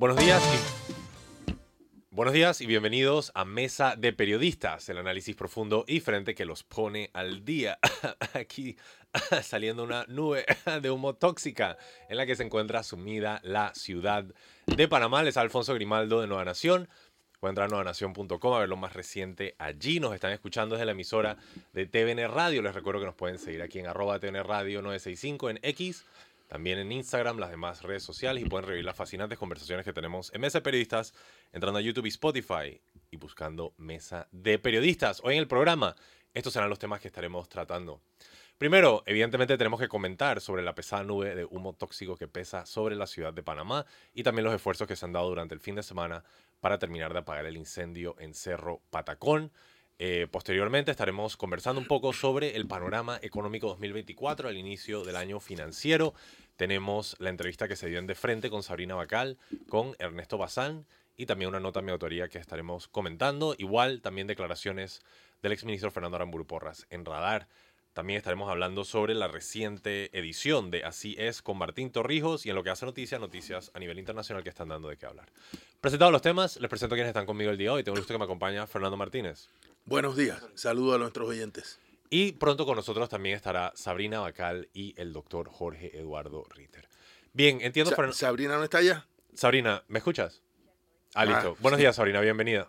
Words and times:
Buenos 0.00 0.16
días 0.16 0.42
y... 0.42 1.52
Buenos 2.10 2.32
días 2.32 2.62
y 2.62 2.66
bienvenidos 2.66 3.32
a 3.34 3.44
Mesa 3.44 3.96
de 3.98 4.14
Periodistas, 4.14 4.88
el 4.88 4.96
análisis 4.96 5.36
profundo 5.36 5.84
y 5.86 6.00
frente 6.00 6.34
que 6.34 6.46
los 6.46 6.62
pone 6.62 7.10
al 7.12 7.44
día. 7.44 7.78
Aquí 8.32 8.78
saliendo 9.42 9.84
una 9.84 10.06
nube 10.08 10.46
de 10.80 10.90
humo 10.90 11.16
tóxica 11.16 11.76
en 12.08 12.16
la 12.16 12.24
que 12.24 12.34
se 12.34 12.42
encuentra 12.44 12.82
sumida 12.82 13.40
la 13.44 13.74
ciudad 13.74 14.24
de 14.64 14.88
Panamá. 14.88 15.22
Les 15.22 15.36
Alfonso 15.36 15.74
Grimaldo 15.74 16.22
de 16.22 16.28
Nueva 16.28 16.46
Nación. 16.46 16.88
Pueden 17.38 17.52
entrar 17.52 17.66
a 17.66 17.70
nuevanación.com 17.70 18.54
a 18.54 18.58
ver 18.58 18.70
lo 18.70 18.78
más 18.78 18.94
reciente 18.94 19.54
allí. 19.58 20.00
Nos 20.00 20.14
están 20.14 20.32
escuchando 20.32 20.76
desde 20.76 20.86
la 20.86 20.92
emisora 20.92 21.36
de 21.74 21.84
TVN 21.84 22.26
Radio. 22.28 22.62
Les 22.62 22.74
recuerdo 22.74 23.00
que 23.00 23.06
nos 23.06 23.14
pueden 23.16 23.38
seguir 23.38 23.60
aquí 23.60 23.78
en 23.78 23.86
arroba 23.86 24.18
TVN 24.18 24.44
Radio 24.44 24.80
965 24.80 25.50
en 25.50 25.58
X, 25.62 26.06
también 26.50 26.80
en 26.80 26.90
Instagram, 26.90 27.38
las 27.38 27.50
demás 27.50 27.82
redes 27.82 28.02
sociales 28.02 28.44
y 28.44 28.48
pueden 28.48 28.66
revivir 28.66 28.84
las 28.84 28.96
fascinantes 28.96 29.38
conversaciones 29.38 29.84
que 29.84 29.92
tenemos 29.92 30.34
en 30.34 30.40
Mesa 30.40 30.58
de 30.58 30.62
Periodistas 30.62 31.14
entrando 31.52 31.78
a 31.78 31.80
YouTube 31.80 32.06
y 32.06 32.08
Spotify 32.08 32.80
y 33.08 33.16
buscando 33.18 33.72
Mesa 33.76 34.26
de 34.32 34.58
Periodistas. 34.58 35.20
Hoy 35.22 35.34
en 35.34 35.38
el 35.38 35.46
programa, 35.46 35.94
estos 36.34 36.52
serán 36.52 36.68
los 36.68 36.80
temas 36.80 37.00
que 37.00 37.06
estaremos 37.06 37.48
tratando. 37.48 38.00
Primero, 38.58 39.04
evidentemente 39.06 39.56
tenemos 39.56 39.78
que 39.78 39.86
comentar 39.86 40.40
sobre 40.40 40.64
la 40.64 40.74
pesada 40.74 41.04
nube 41.04 41.36
de 41.36 41.44
humo 41.44 41.72
tóxico 41.72 42.16
que 42.16 42.26
pesa 42.26 42.66
sobre 42.66 42.96
la 42.96 43.06
ciudad 43.06 43.32
de 43.32 43.44
Panamá 43.44 43.86
y 44.12 44.24
también 44.24 44.44
los 44.44 44.52
esfuerzos 44.52 44.88
que 44.88 44.96
se 44.96 45.06
han 45.06 45.12
dado 45.12 45.28
durante 45.28 45.54
el 45.54 45.60
fin 45.60 45.76
de 45.76 45.84
semana 45.84 46.24
para 46.58 46.80
terminar 46.80 47.12
de 47.12 47.20
apagar 47.20 47.46
el 47.46 47.56
incendio 47.56 48.16
en 48.18 48.34
Cerro 48.34 48.82
Patacón. 48.90 49.52
Eh, 50.02 50.28
posteriormente 50.30 50.90
estaremos 50.90 51.36
conversando 51.36 51.78
un 51.78 51.86
poco 51.86 52.14
sobre 52.14 52.56
el 52.56 52.66
panorama 52.66 53.18
económico 53.20 53.68
2024 53.68 54.48
al 54.48 54.56
inicio 54.56 55.04
del 55.04 55.14
año 55.14 55.40
financiero. 55.40 56.14
Tenemos 56.56 57.16
la 57.18 57.28
entrevista 57.28 57.68
que 57.68 57.76
se 57.76 57.86
dio 57.86 57.98
en 57.98 58.06
De 58.06 58.14
Frente 58.14 58.48
con 58.48 58.62
Sabrina 58.62 58.94
Bacal, 58.94 59.36
con 59.68 59.94
Ernesto 59.98 60.38
Bazán 60.38 60.86
y 61.18 61.26
también 61.26 61.50
una 61.50 61.60
nota 61.60 61.80
de 61.80 61.84
mi 61.84 61.92
autoría 61.92 62.28
que 62.28 62.38
estaremos 62.38 62.88
comentando. 62.88 63.54
Igual 63.58 64.00
también 64.00 64.26
declaraciones 64.26 65.02
del 65.42 65.52
exministro 65.52 65.90
Fernando 65.90 66.16
Aramburu 66.16 66.46
Porras 66.46 66.86
en 66.88 67.04
Radar. 67.04 67.46
También 67.92 68.18
estaremos 68.18 68.48
hablando 68.48 68.84
sobre 68.84 69.14
la 69.14 69.26
reciente 69.26 70.16
edición 70.16 70.70
de 70.70 70.84
Así 70.84 71.16
es 71.18 71.42
con 71.42 71.58
Martín 71.58 71.90
Torrijos 71.90 72.46
y 72.46 72.50
en 72.50 72.54
lo 72.54 72.62
que 72.62 72.70
hace 72.70 72.86
noticias, 72.86 73.20
noticias 73.20 73.72
a 73.74 73.80
nivel 73.80 73.98
internacional 73.98 74.44
que 74.44 74.48
están 74.48 74.68
dando 74.68 74.88
de 74.88 74.96
qué 74.96 75.06
hablar. 75.06 75.28
Presentados 75.80 76.12
los 76.12 76.22
temas, 76.22 76.56
les 76.60 76.70
presento 76.70 76.94
a 76.94 76.96
quienes 76.96 77.08
están 77.08 77.26
conmigo 77.26 77.50
el 77.50 77.58
día 77.58 77.70
de 77.70 77.76
hoy. 77.76 77.82
Tengo 77.82 77.96
el 77.96 78.02
gusto 78.02 78.14
que 78.14 78.18
me 78.18 78.24
acompaña 78.24 78.66
Fernando 78.68 78.96
Martínez. 78.96 79.48
Buenos 79.84 80.16
días, 80.16 80.40
saludo 80.54 80.94
a 80.94 80.98
nuestros 80.98 81.28
oyentes. 81.28 81.80
Y 82.10 82.32
pronto 82.32 82.64
con 82.64 82.76
nosotros 82.76 83.08
también 83.08 83.34
estará 83.34 83.72
Sabrina 83.74 84.20
Bacal 84.20 84.68
y 84.72 84.94
el 84.96 85.12
doctor 85.12 85.48
Jorge 85.48 85.98
Eduardo 85.98 86.44
Ritter. 86.48 86.88
Bien, 87.32 87.58
entiendo. 87.60 87.90
Sa 87.94 88.12
¿Sabrina 88.12 88.56
no 88.56 88.64
está 88.64 88.78
allá? 88.78 89.06
Sabrina, 89.34 89.82
¿me 89.88 89.98
escuchas? 89.98 90.42
Ah, 91.14 91.24
listo. 91.24 91.56
Buenos 91.60 91.78
días, 91.78 91.96
Sabrina, 91.96 92.20
bienvenida. 92.20 92.68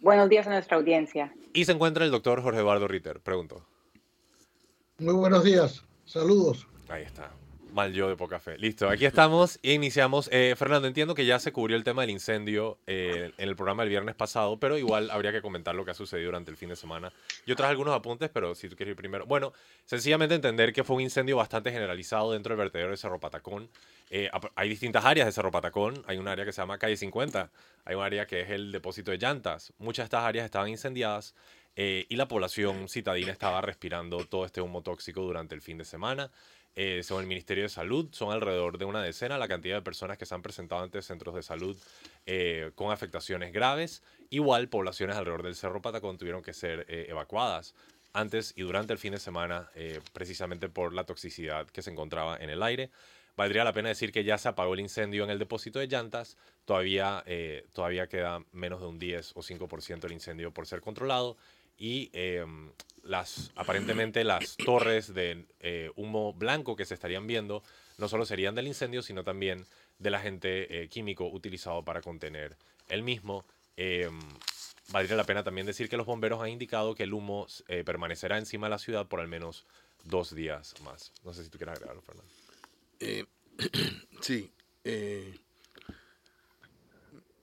Buenos 0.00 0.28
días 0.30 0.46
a 0.46 0.50
nuestra 0.50 0.78
audiencia. 0.78 1.34
Y 1.52 1.64
se 1.64 1.72
encuentra 1.72 2.04
el 2.04 2.10
doctor 2.10 2.42
Jorge 2.42 2.60
Eduardo 2.60 2.88
Ritter, 2.88 3.20
pregunto. 3.20 3.64
Muy 4.98 5.14
buenos 5.14 5.44
días, 5.44 5.84
saludos. 6.04 6.66
Ahí 6.88 7.04
está. 7.04 7.30
Mal 7.72 7.92
yo 7.92 8.08
de 8.08 8.16
poca 8.16 8.40
fe. 8.40 8.56
Listo, 8.56 8.88
aquí 8.88 9.04
estamos 9.04 9.58
e 9.62 9.74
iniciamos. 9.74 10.28
Eh, 10.32 10.54
Fernando, 10.56 10.88
entiendo 10.88 11.14
que 11.14 11.26
ya 11.26 11.38
se 11.38 11.52
cubrió 11.52 11.76
el 11.76 11.84
tema 11.84 12.02
del 12.02 12.10
incendio 12.10 12.78
eh, 12.86 13.30
en 13.36 13.48
el 13.48 13.56
programa 13.56 13.82
del 13.82 13.90
viernes 13.90 14.14
pasado, 14.14 14.58
pero 14.58 14.78
igual 14.78 15.10
habría 15.10 15.32
que 15.32 15.42
comentar 15.42 15.74
lo 15.74 15.84
que 15.84 15.90
ha 15.90 15.94
sucedido 15.94 16.26
durante 16.28 16.50
el 16.50 16.56
fin 16.56 16.70
de 16.70 16.76
semana. 16.76 17.12
Yo 17.46 17.56
traje 17.56 17.70
algunos 17.70 17.94
apuntes, 17.94 18.30
pero 18.32 18.54
si 18.54 18.68
tú 18.68 18.76
quieres 18.76 18.92
ir 18.92 18.96
primero. 18.96 19.26
Bueno, 19.26 19.52
sencillamente 19.84 20.34
entender 20.34 20.72
que 20.72 20.82
fue 20.82 20.96
un 20.96 21.02
incendio 21.02 21.36
bastante 21.36 21.70
generalizado 21.70 22.32
dentro 22.32 22.52
del 22.52 22.58
vertedero 22.58 22.90
de 22.90 22.96
Cerro 22.96 23.20
Patacón. 23.20 23.68
Eh, 24.10 24.30
hay 24.54 24.68
distintas 24.68 25.04
áreas 25.04 25.26
de 25.26 25.32
Cerro 25.32 25.50
Patacón. 25.50 26.02
Hay 26.06 26.18
un 26.18 26.28
área 26.28 26.44
que 26.44 26.52
se 26.52 26.60
llama 26.60 26.78
Calle 26.78 26.96
50. 26.96 27.50
Hay 27.84 27.94
un 27.94 28.02
área 28.02 28.26
que 28.26 28.40
es 28.40 28.50
el 28.50 28.72
depósito 28.72 29.10
de 29.10 29.18
llantas. 29.18 29.72
Muchas 29.78 30.04
de 30.04 30.06
estas 30.06 30.24
áreas 30.24 30.44
estaban 30.44 30.68
incendiadas 30.68 31.34
y 31.76 32.16
la 32.16 32.26
población 32.26 32.88
citadina 32.88 33.30
estaba 33.30 33.60
respirando 33.60 34.24
todo 34.24 34.44
este 34.44 34.60
humo 34.60 34.82
tóxico 34.82 35.22
durante 35.22 35.54
el 35.54 35.62
fin 35.62 35.78
de 35.78 35.84
semana. 35.84 36.28
Eh, 36.80 37.02
según 37.02 37.22
el 37.22 37.28
Ministerio 37.28 37.64
de 37.64 37.68
Salud, 37.68 38.06
son 38.12 38.30
alrededor 38.30 38.78
de 38.78 38.84
una 38.84 39.02
decena 39.02 39.36
la 39.36 39.48
cantidad 39.48 39.74
de 39.74 39.82
personas 39.82 40.16
que 40.16 40.26
se 40.26 40.34
han 40.36 40.42
presentado 40.42 40.84
ante 40.84 41.02
centros 41.02 41.34
de 41.34 41.42
salud 41.42 41.76
eh, 42.24 42.70
con 42.76 42.92
afectaciones 42.92 43.52
graves. 43.52 44.00
Igual, 44.30 44.68
poblaciones 44.68 45.16
alrededor 45.16 45.42
del 45.42 45.56
Cerro 45.56 45.82
Patacón 45.82 46.18
tuvieron 46.18 46.40
que 46.40 46.52
ser 46.52 46.86
eh, 46.88 47.06
evacuadas 47.08 47.74
antes 48.12 48.52
y 48.56 48.62
durante 48.62 48.92
el 48.92 49.00
fin 49.00 49.12
de 49.12 49.18
semana, 49.18 49.68
precisamente 50.12 50.68
por 50.68 50.94
la 50.94 51.04
toxicidad 51.04 51.66
que 51.66 51.82
se 51.82 51.90
encontraba 51.90 52.36
en 52.36 52.48
el 52.48 52.62
aire. 52.62 52.90
Valdría 53.38 53.64
la 53.64 53.72
pena 53.72 53.88
decir 53.88 54.12
que 54.12 54.22
ya 54.22 54.36
se 54.36 54.48
apagó 54.48 54.74
el 54.74 54.80
incendio 54.80 55.24
en 55.24 55.30
el 55.30 55.38
depósito 55.38 55.78
de 55.78 55.86
llantas. 55.86 56.36
Todavía, 56.66 57.24
todavía 57.72 58.06
queda 58.06 58.44
menos 58.52 58.80
de 58.80 58.86
un 58.86 58.98
10 58.98 59.32
o 59.36 59.40
5% 59.40 60.00
del 60.00 60.12
incendio 60.12 60.52
por 60.52 60.66
ser 60.66 60.82
controlado 60.82 61.38
y 61.78 62.10
em, 62.12 62.72
las, 63.04 63.52
aparentemente 63.54 64.24
las 64.24 64.56
torres 64.56 65.14
de 65.14 65.46
eh, 65.60 65.90
humo 65.96 66.34
blanco 66.34 66.76
que 66.76 66.84
se 66.84 66.94
estarían 66.94 67.26
viendo 67.26 67.62
no 67.96 68.08
solo 68.08 68.26
serían 68.26 68.54
del 68.54 68.66
incendio, 68.66 69.02
sino 69.02 69.24
también 69.24 69.64
del 69.98 70.14
agente 70.14 70.82
eh, 70.82 70.88
químico 70.88 71.26
utilizado 71.28 71.84
para 71.84 72.02
contener 72.02 72.56
el 72.88 73.02
mismo. 73.02 73.44
Em, 73.76 74.18
valdría 74.90 75.16
la 75.16 75.24
pena 75.24 75.44
también 75.44 75.66
decir 75.66 75.88
que 75.88 75.96
los 75.96 76.06
bomberos 76.06 76.42
han 76.42 76.50
indicado 76.50 76.94
que 76.94 77.04
el 77.04 77.14
humo 77.14 77.46
eh, 77.68 77.84
permanecerá 77.84 78.38
encima 78.38 78.66
de 78.66 78.70
la 78.70 78.78
ciudad 78.78 79.06
por 79.06 79.20
al 79.20 79.28
menos 79.28 79.64
dos 80.04 80.34
días 80.34 80.74
más. 80.82 81.12
No 81.24 81.32
sé 81.32 81.44
si 81.44 81.50
tú 81.50 81.58
quieres 81.58 81.76
agregarlo, 81.76 82.02
Fernando. 82.02 82.37
sí. 84.20 84.50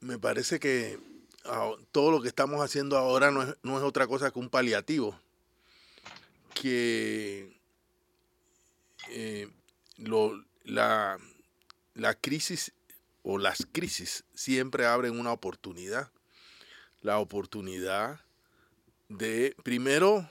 me 0.02 0.20
parece 0.20 0.60
que 0.60 1.00
todo 1.92 2.12
lo 2.12 2.22
que 2.22 2.28
estamos 2.28 2.62
haciendo 2.62 2.98
ahora 2.98 3.32
no 3.32 3.44
es, 3.44 3.56
no 3.64 3.78
es 3.78 3.84
otra 3.84 4.08
cosa 4.08 4.32
que 4.32 4.40
un 4.40 4.50
paliativo. 4.50 5.20
Que 6.54 7.56
eh, 9.10 9.50
la, 10.64 11.18
la 11.94 12.14
crisis 12.16 12.72
o 13.24 13.38
las 13.38 13.68
crisis 13.72 14.24
siempre 14.34 14.86
abren 14.86 15.20
una 15.20 15.32
oportunidad. 15.32 16.12
La 17.02 17.20
oportunidad 17.20 18.20
de, 19.10 19.56
primero, 19.64 20.30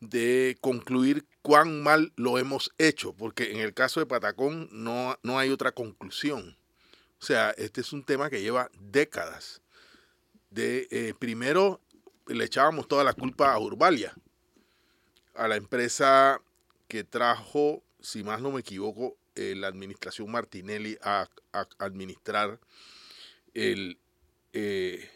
de 0.00 0.56
concluir 0.60 1.26
cuán 1.42 1.82
mal 1.82 2.12
lo 2.16 2.38
hemos 2.38 2.72
hecho, 2.78 3.14
porque 3.14 3.52
en 3.52 3.58
el 3.58 3.74
caso 3.74 4.00
de 4.00 4.06
Patacón 4.06 4.68
no, 4.70 5.18
no 5.22 5.38
hay 5.38 5.50
otra 5.50 5.72
conclusión. 5.72 6.56
O 7.20 7.24
sea, 7.24 7.50
este 7.50 7.80
es 7.80 7.92
un 7.92 8.04
tema 8.04 8.30
que 8.30 8.40
lleva 8.40 8.70
décadas 8.78 9.60
de 10.50 10.88
eh, 10.90 11.14
primero 11.18 11.80
le 12.26 12.44
echábamos 12.44 12.88
toda 12.88 13.04
la 13.04 13.12
culpa 13.12 13.52
a 13.52 13.58
Urbalia, 13.58 14.14
a 15.34 15.48
la 15.48 15.56
empresa 15.56 16.40
que 16.86 17.04
trajo, 17.04 17.82
si 18.00 18.22
más 18.22 18.40
no 18.40 18.50
me 18.50 18.60
equivoco, 18.60 19.16
eh, 19.34 19.54
la 19.56 19.68
administración 19.68 20.30
Martinelli 20.30 20.98
a, 21.02 21.28
administrar 21.78 22.58
el, 23.54 23.98
eh, 24.52 25.10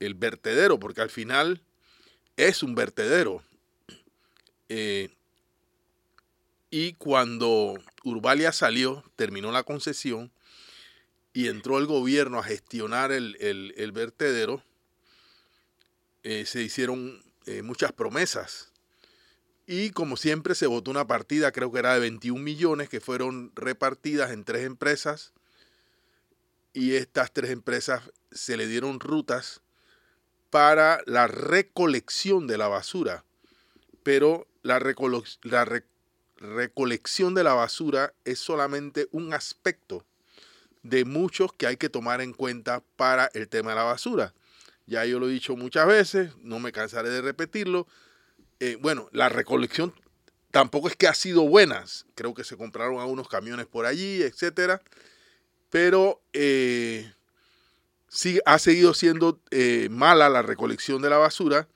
el, 0.00 0.14
vertedero, 0.14 0.78
porque 0.78 1.00
al 1.00 1.10
final 1.10 1.62
es 2.36 2.62
un 2.62 2.74
vertedero. 2.74 3.42
Y 6.70 6.92
cuando 6.94 7.74
Urbalia 8.02 8.52
salió, 8.52 9.04
terminó 9.16 9.52
la 9.52 9.62
concesión 9.62 10.32
y 11.32 11.48
entró 11.48 11.78
el 11.78 11.86
gobierno 11.86 12.38
a 12.38 12.44
gestionar 12.44 13.12
el, 13.12 13.36
el 13.40 13.92
vertedero, 13.92 14.62
eh, 16.24 16.46
se 16.46 16.62
hicieron 16.62 17.22
eh, 17.44 17.60
muchas 17.62 17.92
promesas. 17.92 18.72
Y 19.66 19.90
como 19.90 20.16
siempre 20.16 20.54
se 20.54 20.66
votó 20.66 20.90
una 20.90 21.06
partida, 21.06 21.52
creo 21.52 21.70
que 21.70 21.78
era 21.78 21.94
de 21.94 22.00
21 22.00 22.42
millones, 22.42 22.88
que 22.88 23.00
fueron 23.00 23.52
repartidas 23.54 24.30
en 24.30 24.44
tres 24.44 24.64
empresas. 24.64 25.32
Y 26.72 26.94
estas 26.94 27.30
tres 27.32 27.50
empresas 27.50 28.10
se 28.32 28.56
le 28.56 28.66
dieron 28.66 29.00
rutas 29.00 29.60
para 30.48 31.02
la 31.06 31.26
recolección 31.26 32.46
de 32.46 32.58
la 32.58 32.68
basura. 32.68 33.24
Pero 34.02 34.46
la, 34.64 34.78
recolección 36.40 37.34
de 37.34 37.44
la 37.44 37.54
basura 37.54 38.12
es 38.24 38.40
solamente 38.40 39.06
un 39.12 39.32
aspecto 39.32 40.04
de 40.82 41.04
muchos 41.04 41.52
que 41.52 41.66
hay 41.66 41.76
que 41.76 41.88
tomar 41.88 42.20
en 42.20 42.32
cuenta 42.32 42.82
para 42.96 43.30
el 43.34 43.48
tema 43.48 43.70
de 43.70 43.76
la 43.76 43.84
basura. 43.84 44.34
Ya 44.86 45.04
yo 45.04 45.20
lo 45.20 45.28
he 45.28 45.32
dicho 45.32 45.56
muchas 45.56 45.86
veces, 45.86 46.32
no 46.42 46.58
me 46.58 46.72
cansaré 46.72 47.10
de 47.10 47.22
repetirlo. 47.22 47.86
Eh, 48.58 48.76
bueno, 48.80 49.08
la 49.12 49.28
recolección 49.28 49.94
tampoco 50.50 50.88
es 50.88 50.96
que 50.96 51.08
ha 51.08 51.14
sido 51.14 51.42
buena. 51.42 51.84
Creo 52.14 52.34
que 52.34 52.44
se 52.44 52.56
compraron 52.56 53.00
algunos 53.00 53.28
camiones 53.28 53.66
por 53.66 53.86
allí, 53.86 54.22
etcétera. 54.22 54.82
Pero 55.70 56.22
eh, 56.32 57.12
sí 58.08 58.40
ha 58.46 58.58
seguido 58.58 58.94
siendo 58.94 59.40
eh, 59.50 59.88
mala 59.90 60.28
la 60.28 60.42
recolección 60.42 61.02
de 61.02 61.10
la 61.10 61.18
basura. 61.18 61.68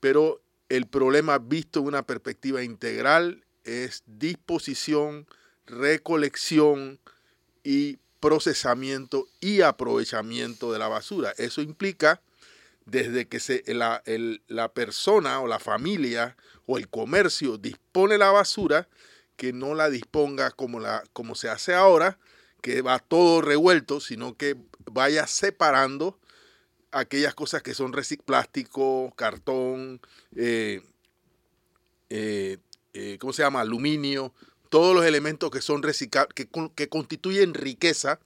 Pero 0.00 0.40
el 0.68 0.86
problema 0.86 1.38
visto 1.38 1.80
en 1.80 1.86
una 1.86 2.02
perspectiva 2.02 2.62
integral 2.62 3.44
es 3.64 4.02
disposición, 4.06 5.26
recolección 5.66 6.98
y 7.62 7.98
procesamiento 8.20 9.28
y 9.40 9.60
aprovechamiento 9.60 10.72
de 10.72 10.78
la 10.78 10.88
basura. 10.88 11.32
Eso 11.36 11.62
implica 11.62 12.20
desde 12.84 13.26
que 13.26 13.62
la, 13.74 14.02
la 14.48 14.72
persona 14.72 15.40
o 15.40 15.46
la 15.46 15.58
familia 15.58 16.36
o 16.66 16.78
el 16.78 16.88
comercio 16.88 17.58
dispone 17.58 18.18
la 18.18 18.30
basura, 18.30 18.88
que 19.36 19.52
no 19.52 19.74
la 19.74 19.90
disponga 19.90 20.50
como, 20.50 20.80
la, 20.80 21.04
como 21.12 21.34
se 21.34 21.48
hace 21.48 21.74
ahora, 21.74 22.18
que 22.62 22.82
va 22.82 22.98
todo 22.98 23.42
revuelto, 23.42 24.00
sino 24.00 24.36
que 24.36 24.56
vaya 24.90 25.26
separando 25.26 26.18
aquellas 26.92 27.34
cosas 27.34 27.62
que 27.62 27.74
son 27.74 27.92
plástico, 28.24 29.12
cartón, 29.16 30.00
eh, 30.34 30.82
eh, 32.10 32.58
eh, 32.94 33.18
¿cómo 33.20 33.32
se 33.32 33.42
llama? 33.42 33.60
Aluminio, 33.60 34.32
todos 34.68 34.94
los 34.94 35.04
elementos 35.04 35.50
que 35.50 35.60
son 35.60 35.82
que, 36.34 36.48
que 36.74 36.88
constituyen 36.88 37.54
riqueza 37.54 38.18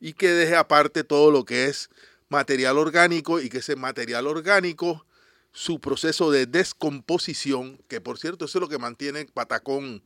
y 0.00 0.14
que 0.14 0.28
deje 0.28 0.56
aparte 0.56 1.04
todo 1.04 1.30
lo 1.30 1.44
que 1.44 1.66
es 1.66 1.90
material 2.28 2.78
orgánico 2.78 3.40
y 3.40 3.48
que 3.48 3.58
ese 3.58 3.76
material 3.76 4.26
orgánico, 4.26 5.04
su 5.52 5.80
proceso 5.80 6.30
de 6.30 6.46
descomposición, 6.46 7.78
que 7.88 8.00
por 8.00 8.18
cierto 8.18 8.46
eso 8.46 8.58
es 8.58 8.60
lo 8.62 8.68
que 8.68 8.78
mantiene 8.78 9.26
Patacón 9.26 10.02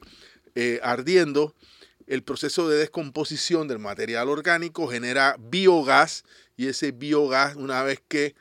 eh, 0.54 0.80
ardiendo, 0.82 1.54
el 2.06 2.22
proceso 2.22 2.68
de 2.68 2.78
descomposición 2.78 3.68
del 3.68 3.78
material 3.78 4.28
orgánico 4.28 4.88
genera 4.88 5.36
biogás 5.38 6.24
y 6.56 6.68
ese 6.68 6.92
biogás 6.92 7.56
una 7.56 7.82
vez 7.82 8.00
que 8.06 8.34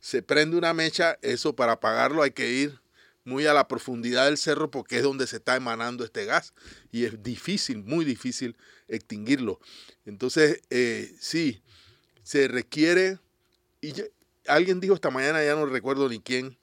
se 0.00 0.22
prende 0.22 0.56
una 0.56 0.74
mecha, 0.74 1.18
eso 1.22 1.54
para 1.54 1.72
apagarlo 1.72 2.22
hay 2.22 2.32
que 2.32 2.50
ir 2.50 2.80
muy 3.24 3.46
a 3.46 3.54
la 3.54 3.68
profundidad 3.68 4.24
del 4.24 4.36
cerro 4.36 4.70
porque 4.70 4.96
es 4.96 5.02
donde 5.04 5.26
se 5.26 5.36
está 5.36 5.54
emanando 5.54 6.04
este 6.04 6.24
gas 6.24 6.54
y 6.90 7.04
es 7.04 7.22
difícil, 7.22 7.84
muy 7.84 8.04
difícil 8.04 8.56
extinguirlo. 8.88 9.60
Entonces, 10.04 10.60
eh, 10.70 11.14
sí, 11.20 11.62
se 12.24 12.48
requiere, 12.48 13.18
y 13.80 13.94
alguien 14.46 14.80
dijo 14.80 14.94
esta 14.94 15.10
mañana, 15.10 15.44
ya 15.44 15.54
no 15.54 15.66
recuerdo 15.66 16.08
ni 16.08 16.18
quién, 16.18 16.58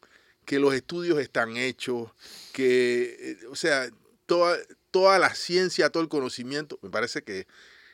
que 0.46 0.60
los 0.60 0.74
estudios 0.74 1.20
están 1.20 1.58
hechos, 1.58 2.12
que, 2.52 3.16
eh, 3.20 3.38
o 3.50 3.56
sea, 3.56 3.90
toda, 4.26 4.58
toda 4.92 5.20
la 5.20 5.36
ciencia, 5.36 5.90
todo 5.90 6.04
el 6.04 6.10
conocimiento, 6.10 6.80
me 6.82 6.90
parece 6.90 7.24
que, 7.24 7.48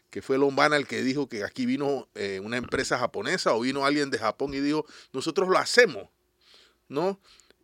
que 0.09 0.21
fue 0.21 0.38
Lombana 0.38 0.77
el 0.77 0.88
que 0.88 1.01
dijo 1.01 1.27
que 1.27 1.44
aquí 1.44 1.65
vino 1.65 2.07
eh, 2.15 2.39
una 2.44 2.57
empresa 2.57 2.97
japonesa 2.97 3.53
o 3.53 3.59
vino 3.62 3.86
alguien 3.86 4.09
de 4.09 4.18
Japón 4.18 4.53
y 4.53 4.59
dijo, 4.59 4.86
nosotros 5.13 5.50
lo 5.50 5.57
hacemos, 5.57 6.09
¿no? 6.88 7.19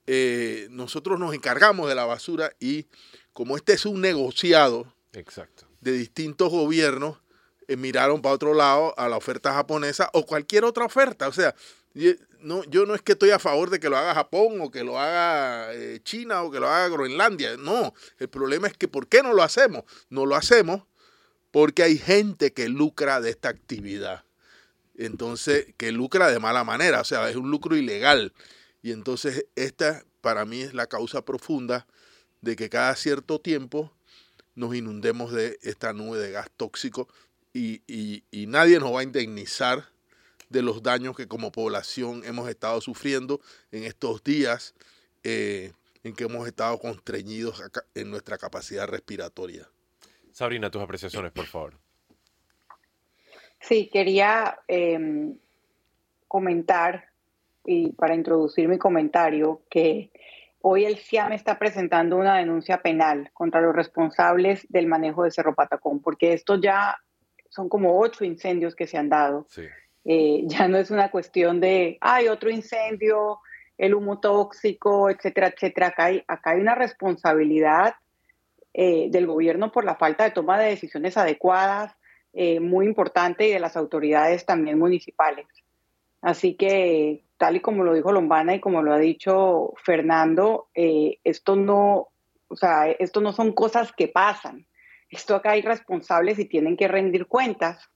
Eh, 0.07 0.67
nosotros 0.71 1.19
nos 1.19 1.33
encargamos 1.33 1.87
de 1.87 1.95
la 1.95 2.05
basura 2.05 2.51
y 2.59 2.87
como 3.33 3.55
este 3.55 3.73
es 3.73 3.85
un 3.85 4.01
negociado 4.01 4.93
Exacto. 5.13 5.67
de 5.79 5.93
distintos 5.93 6.49
gobiernos, 6.49 7.19
eh, 7.67 7.77
miraron 7.77 8.21
para 8.21 8.35
otro 8.35 8.53
lado 8.53 8.93
a 8.97 9.07
la 9.07 9.15
oferta 9.15 9.53
japonesa 9.53 10.09
o 10.13 10.25
cualquier 10.25 10.65
otra 10.65 10.83
oferta. 10.85 11.27
O 11.27 11.33
sea, 11.33 11.55
no, 12.41 12.63
yo 12.65 12.85
no 12.85 12.95
es 12.95 13.01
que 13.01 13.13
estoy 13.13 13.31
a 13.31 13.39
favor 13.39 13.69
de 13.69 13.79
que 13.79 13.89
lo 13.89 13.97
haga 13.97 14.15
Japón 14.15 14.61
o 14.61 14.71
que 14.71 14.83
lo 14.83 14.99
haga 14.99 15.73
eh, 15.73 15.99
China 16.03 16.43
o 16.43 16.51
que 16.51 16.59
lo 16.59 16.67
haga 16.67 16.87
Groenlandia. 16.89 17.57
No, 17.57 17.93
el 18.19 18.29
problema 18.29 18.67
es 18.67 18.77
que 18.77 18.87
¿por 18.87 19.07
qué 19.07 19.23
no 19.23 19.33
lo 19.33 19.43
hacemos? 19.43 19.83
No 20.09 20.25
lo 20.25 20.35
hacemos 20.35 20.83
porque 21.51 21.83
hay 21.83 21.97
gente 21.97 22.53
que 22.53 22.69
lucra 22.69 23.19
de 23.21 23.29
esta 23.29 23.49
actividad. 23.49 24.23
Entonces, 24.95 25.73
que 25.77 25.91
lucra 25.91 26.29
de 26.29 26.39
mala 26.39 26.63
manera, 26.63 27.01
o 27.01 27.03
sea, 27.05 27.29
es 27.29 27.35
un 27.35 27.49
lucro 27.51 27.75
ilegal. 27.75 28.33
Y 28.81 28.91
entonces 28.91 29.45
esta 29.55 30.03
para 30.21 30.45
mí 30.45 30.61
es 30.61 30.73
la 30.73 30.87
causa 30.87 31.25
profunda 31.25 31.87
de 32.41 32.55
que 32.55 32.69
cada 32.69 32.95
cierto 32.95 33.39
tiempo 33.39 33.91
nos 34.55 34.75
inundemos 34.75 35.31
de 35.31 35.57
esta 35.61 35.93
nube 35.93 36.19
de 36.19 36.31
gas 36.31 36.49
tóxico 36.55 37.07
y, 37.53 38.23
nadie 38.47 38.79
nos 38.79 38.93
va 38.93 39.01
a 39.01 39.03
indemnizar 39.03 39.89
de 40.51 40.61
los 40.61 40.83
daños 40.83 41.15
que 41.15 41.27
como 41.27 41.51
población 41.51 42.23
hemos 42.25 42.49
estado 42.49 42.81
sufriendo 42.81 43.39
en 43.71 43.83
estos 43.83 44.23
días 44.23 44.75
eh, 45.23 45.71
en 46.03 46.13
que 46.13 46.25
hemos 46.25 46.47
estado 46.47 46.77
constreñidos 46.79 47.63
en 47.95 48.09
nuestra 48.09 48.37
capacidad 48.37 48.87
respiratoria. 48.87 49.67
Sabrina, 50.31 50.69
tus 50.71 50.81
apreciaciones, 50.81 51.31
por 51.31 51.45
favor. 51.45 51.77
Sí, 53.59 53.89
quería 53.91 54.59
em, 54.67 55.37
comentar 56.27 57.11
y 57.63 57.91
para 57.91 58.15
introducir 58.15 58.67
mi 58.67 58.79
comentario, 58.79 59.61
que 59.69 60.11
hoy 60.61 60.85
el 60.85 60.97
CIAM 60.97 61.33
está 61.33 61.59
presentando 61.59 62.17
una 62.17 62.37
denuncia 62.37 62.81
penal 62.81 63.29
contra 63.33 63.61
los 63.61 63.75
responsables 63.75 64.65
del 64.69 64.87
manejo 64.87 65.23
de 65.23 65.31
Cerro 65.31 65.53
Patacón, 65.53 66.01
porque 66.01 66.33
esto 66.33 66.59
ya 66.59 66.97
son 67.49 67.69
como 67.69 67.99
ocho 67.99 68.25
incendios 68.25 68.75
que 68.75 68.87
se 68.87 68.97
han 68.97 69.09
dado. 69.09 69.45
Eh, 70.05 70.43
ya 70.45 70.67
no 70.67 70.77
es 70.77 70.91
una 70.91 71.11
cuestión 71.11 71.59
de, 71.59 71.97
hay 72.01 72.27
otro 72.27 72.49
incendio, 72.49 73.39
el 73.77 73.95
humo 73.95 74.19
tóxico, 74.19 75.09
etcétera, 75.09 75.47
etcétera. 75.47 75.87
Acá 75.87 76.05
hay, 76.05 76.23
acá 76.27 76.51
hay 76.51 76.61
una 76.61 76.75
responsabilidad 76.75 77.95
eh, 78.73 79.07
del 79.09 79.27
gobierno 79.27 79.71
por 79.71 79.83
la 79.83 79.95
falta 79.95 80.23
de 80.23 80.31
toma 80.31 80.59
de 80.59 80.69
decisiones 80.69 81.17
adecuadas, 81.17 81.93
eh, 82.31 82.59
muy 82.59 82.85
importante, 82.85 83.47
y 83.47 83.51
de 83.51 83.59
las 83.59 83.75
autoridades 83.75 84.45
también 84.45 84.79
municipales. 84.79 85.47
Así 86.21 86.53
que 86.53 87.23
tal 87.37 87.57
y 87.57 87.59
como 87.59 87.83
lo 87.83 87.93
dijo 87.93 88.11
Lombana 88.11 88.55
y 88.55 88.59
como 88.61 88.81
lo 88.81 88.93
ha 88.93 88.99
dicho 88.99 89.73
Fernando, 89.83 90.69
eh, 90.75 91.17
esto 91.23 91.55
no, 91.55 92.09
o 92.47 92.55
sea, 92.55 92.89
esto 92.91 93.19
no 93.19 93.33
son 93.33 93.51
cosas 93.51 93.91
que 93.91 94.07
pasan. 94.07 94.67
Esto 95.09 95.35
acá 95.35 95.51
hay 95.51 95.63
responsables 95.63 96.39
y 96.39 96.45
tienen 96.45 96.77
que 96.77 96.87
rendir 96.87 97.25
cuentas 97.25 97.89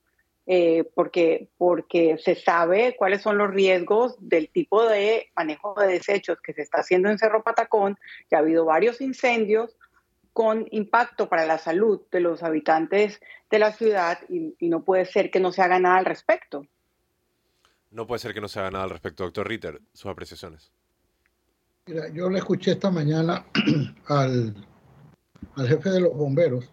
eh, 0.47 0.83
porque, 0.93 1.49
porque 1.57 2.17
se 2.17 2.35
sabe 2.35 2.95
cuáles 2.97 3.21
son 3.21 3.37
los 3.37 3.51
riesgos 3.51 4.15
del 4.19 4.49
tipo 4.49 4.87
de 4.87 5.31
manejo 5.35 5.75
de 5.75 5.87
desechos 5.87 6.39
que 6.41 6.53
se 6.53 6.61
está 6.61 6.79
haciendo 6.79 7.09
en 7.09 7.17
Cerro 7.17 7.43
Patacón. 7.43 7.97
Ya 8.29 8.37
ha 8.37 8.41
habido 8.41 8.65
varios 8.65 9.01
incendios 9.01 9.75
con 10.33 10.67
impacto 10.71 11.29
para 11.29 11.45
la 11.45 11.57
salud 11.57 12.01
de 12.11 12.19
los 12.19 12.43
habitantes 12.43 13.21
de 13.49 13.59
la 13.59 13.71
ciudad 13.71 14.19
y 14.27 14.69
no 14.69 14.83
puede 14.83 15.05
ser 15.05 15.31
que 15.31 15.39
no 15.39 15.51
se 15.51 15.61
haga 15.61 15.79
nada 15.79 15.97
al 15.97 16.05
respecto. 16.05 16.67
No 17.95 18.05
puede 18.05 18.19
ser 18.19 18.33
que 18.33 18.41
no 18.41 18.49
se 18.49 18.59
haga 18.59 18.71
nada 18.71 18.83
al 18.83 18.89
respecto, 18.89 19.23
doctor 19.23 19.47
Ritter, 19.47 19.79
sus 19.93 20.11
apreciaciones. 20.11 20.69
Mira, 21.87 22.09
yo 22.09 22.29
le 22.29 22.39
escuché 22.39 22.71
esta 22.71 22.91
mañana 22.91 23.45
al, 24.07 24.53
jefe 25.55 25.89
de 25.91 26.01
los 26.01 26.13
bomberos 26.13 26.69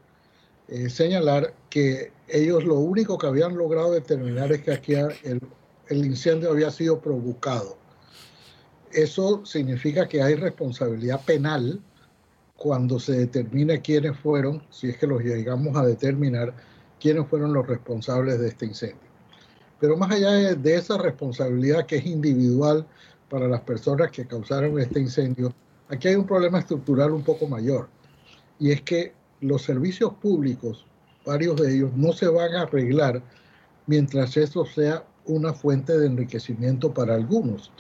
eh, 0.72 0.88
señalar 0.88 1.52
que 1.68 2.12
ellos 2.28 2.64
lo 2.64 2.76
único 2.76 3.18
que 3.18 3.26
habían 3.26 3.58
logrado 3.58 3.92
determinar 3.92 4.50
es 4.52 4.62
que 4.62 4.72
aquí 4.72 4.94
el, 4.94 5.40
el 5.88 6.06
incendio 6.06 6.50
había 6.50 6.70
sido 6.70 6.98
provocado. 6.98 7.76
Eso 8.90 9.44
significa 9.44 10.08
que 10.08 10.22
hay 10.22 10.34
responsabilidad 10.34 11.22
penal 11.26 11.78
cuando 12.56 12.98
se 12.98 13.12
determine 13.12 13.82
quiénes 13.82 14.16
fueron, 14.18 14.62
si 14.70 14.88
es 14.88 14.96
que 14.96 15.06
los 15.06 15.20
llegamos 15.22 15.76
a 15.76 15.84
determinar, 15.84 16.54
quiénes 16.98 17.26
fueron 17.28 17.52
los 17.52 17.66
responsables 17.66 18.40
de 18.40 18.48
este 18.48 18.64
incendio. 18.64 19.10
Pero 19.78 19.98
más 19.98 20.10
allá 20.10 20.54
de, 20.54 20.74
esa 20.74 20.96
responsabilidad 20.96 21.84
que 21.84 21.96
es 21.96 22.06
individual 22.06 22.86
para 23.28 23.46
las 23.46 23.60
personas 23.60 24.10
que 24.10 24.26
causaron 24.26 24.78
este 24.78 25.00
incendio, 25.00 25.52
aquí 25.88 26.08
hay 26.08 26.14
un 26.14 26.26
problema 26.26 26.60
estructural 26.60 27.10
un 27.10 27.24
poco 27.24 27.46
mayor. 27.46 27.90
Y 28.58 28.70
es 28.70 28.80
que 28.80 29.12
los 29.42 29.62
servicios 29.62 30.14
públicos, 30.14 30.86
varios 31.26 31.60
de 31.60 31.74
ellos, 31.74 31.92
no 31.94 32.12
se 32.12 32.28
van 32.28 32.54
a 32.54 32.62
arreglar 32.62 33.22
mientras 33.86 34.36
eso 34.36 34.64
sea 34.64 35.04
una 35.26 35.52
fuente 35.52 35.98
de 35.98 36.06
enriquecimiento 36.06 36.92
para 36.92 37.14
algunos. 37.14 37.70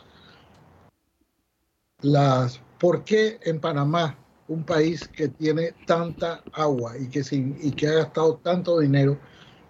Las, 2.02 2.60
¿Por 2.78 3.04
qué 3.04 3.38
en 3.42 3.60
Panamá, 3.60 4.18
un 4.48 4.64
país 4.64 5.08
que 5.08 5.28
tiene 5.28 5.72
tanta 5.86 6.42
agua 6.52 6.98
y 6.98 7.08
que, 7.08 7.22
y 7.30 7.70
que 7.70 7.86
ha 7.86 7.94
gastado 7.94 8.36
tanto 8.42 8.80
dinero, 8.80 9.18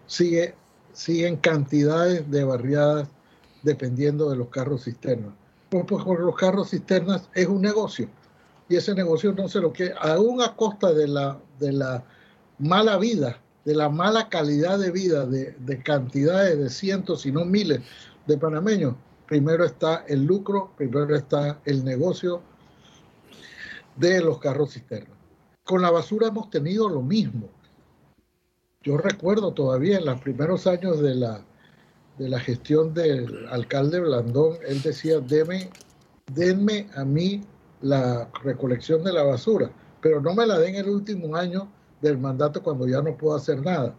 sigue 0.06 0.54
siguen 0.92 1.36
cantidades 1.36 2.30
de 2.30 2.44
barriadas 2.44 3.08
dependiendo 3.62 4.30
de 4.30 4.36
los 4.36 4.48
carros 4.48 4.84
cisternas. 4.84 5.32
Pues, 5.70 5.84
pues 5.86 6.04
con 6.04 6.20
los 6.24 6.36
carros 6.36 6.70
cisternas 6.70 7.28
es 7.34 7.46
un 7.46 7.62
negocio 7.62 8.08
y 8.68 8.76
ese 8.76 8.94
negocio 8.94 9.32
no 9.32 9.48
se 9.48 9.60
lo 9.60 9.72
quiere, 9.72 9.94
aún 10.00 10.40
a 10.42 10.54
costa 10.56 10.92
de 10.92 11.08
la, 11.08 11.38
de 11.62 11.72
la 11.72 12.04
mala 12.58 12.98
vida, 12.98 13.40
de 13.64 13.74
la 13.74 13.88
mala 13.88 14.28
calidad 14.28 14.78
de 14.78 14.90
vida 14.90 15.24
de, 15.24 15.56
de 15.58 15.82
cantidades 15.82 16.58
de 16.58 16.68
cientos, 16.68 17.22
si 17.22 17.32
no 17.32 17.44
miles 17.44 17.80
de 18.26 18.36
panameños. 18.36 18.94
Primero 19.26 19.64
está 19.64 20.04
el 20.08 20.24
lucro, 20.24 20.72
primero 20.76 21.16
está 21.16 21.60
el 21.64 21.84
negocio 21.84 22.42
de 23.96 24.20
los 24.20 24.38
carros 24.38 24.74
cisternas. 24.74 25.16
Con 25.64 25.80
la 25.80 25.90
basura 25.90 26.28
hemos 26.28 26.50
tenido 26.50 26.88
lo 26.88 27.00
mismo 27.00 27.48
yo 28.84 28.96
recuerdo 28.96 29.52
todavía 29.52 29.98
en 29.98 30.06
los 30.06 30.20
primeros 30.20 30.66
años 30.66 31.00
de 31.00 31.14
la, 31.14 31.44
de 32.18 32.28
la 32.28 32.40
gestión 32.40 32.92
del 32.94 33.46
alcalde 33.48 34.00
Blandón, 34.00 34.56
él 34.66 34.82
decía, 34.82 35.20
denme 35.20 36.88
a 36.96 37.04
mí 37.04 37.42
la 37.80 38.28
recolección 38.42 39.04
de 39.04 39.12
la 39.12 39.22
basura, 39.22 39.70
pero 40.02 40.20
no 40.20 40.34
me 40.34 40.44
la 40.44 40.58
den 40.58 40.74
el 40.74 40.88
último 40.90 41.34
año 41.34 41.68
del 42.02 42.18
mandato 42.18 42.62
cuando 42.62 42.86
ya 42.86 43.00
no 43.00 43.16
puedo 43.16 43.36
hacer 43.36 43.64
nada. 43.64 43.94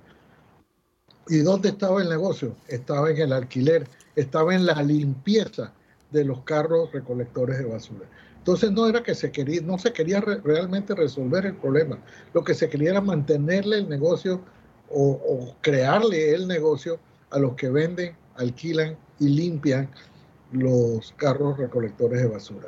¿Y 1.27 1.37
dónde 1.39 1.69
estaba 1.69 2.01
el 2.01 2.09
negocio? 2.09 2.55
Estaba 2.67 3.09
en 3.09 3.17
el 3.17 3.33
alquiler, 3.33 3.87
estaba 4.15 4.53
en 4.53 4.65
la 4.65 4.83
limpieza 4.83 5.71
de 6.11 6.25
los 6.25 6.41
carros 6.41 6.91
recolectores 6.91 7.57
de 7.57 7.65
basura. 7.65 8.05
Entonces 8.37 8.71
no 8.71 8.87
era 8.87 9.01
que 9.01 9.15
se 9.15 9.31
quería, 9.31 9.61
no 9.61 9.79
se 9.79 9.93
quería 9.93 10.19
realmente 10.19 10.93
resolver 10.93 11.45
el 11.45 11.55
problema. 11.55 11.97
Lo 12.33 12.43
que 12.43 12.53
se 12.53 12.69
quería 12.69 12.91
era 12.91 13.01
mantenerle 13.01 13.77
el 13.77 13.89
negocio 13.89 14.41
o, 14.89 15.11
o 15.11 15.55
crearle 15.61 16.35
el 16.35 16.45
negocio 16.45 16.99
a 17.31 17.39
los 17.39 17.55
que 17.55 17.69
venden, 17.69 18.17
alquilan 18.35 18.97
y 19.19 19.29
limpian 19.29 19.89
los 20.51 21.13
carros 21.13 21.57
recolectores 21.57 22.21
de 22.21 22.27
basura. 22.27 22.67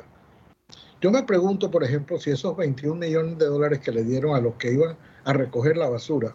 Yo 1.00 1.10
me 1.10 1.22
pregunto, 1.22 1.70
por 1.70 1.84
ejemplo, 1.84 2.18
si 2.18 2.30
esos 2.30 2.56
21 2.56 2.96
millones 2.96 3.38
de 3.38 3.46
dólares 3.46 3.80
que 3.80 3.92
le 3.92 4.02
dieron 4.02 4.34
a 4.34 4.40
los 4.40 4.54
que 4.54 4.72
iban 4.72 4.96
a 5.24 5.32
recoger 5.32 5.76
la 5.76 5.90
basura, 5.90 6.34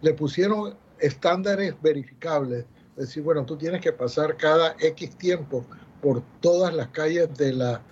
le 0.00 0.14
pusieron 0.14 0.76
estándares 0.98 1.74
verificables. 1.82 2.64
Es 2.96 3.08
decir, 3.08 3.22
bueno, 3.22 3.44
tú 3.44 3.56
tienes 3.56 3.80
que 3.80 3.92
pasar 3.92 4.36
cada 4.36 4.74
X 4.78 5.16
tiempo 5.16 5.64
por 6.00 6.22
todas 6.40 6.74
las 6.74 6.88
calles 6.88 7.28
de 7.36 7.52
la, 7.52 7.82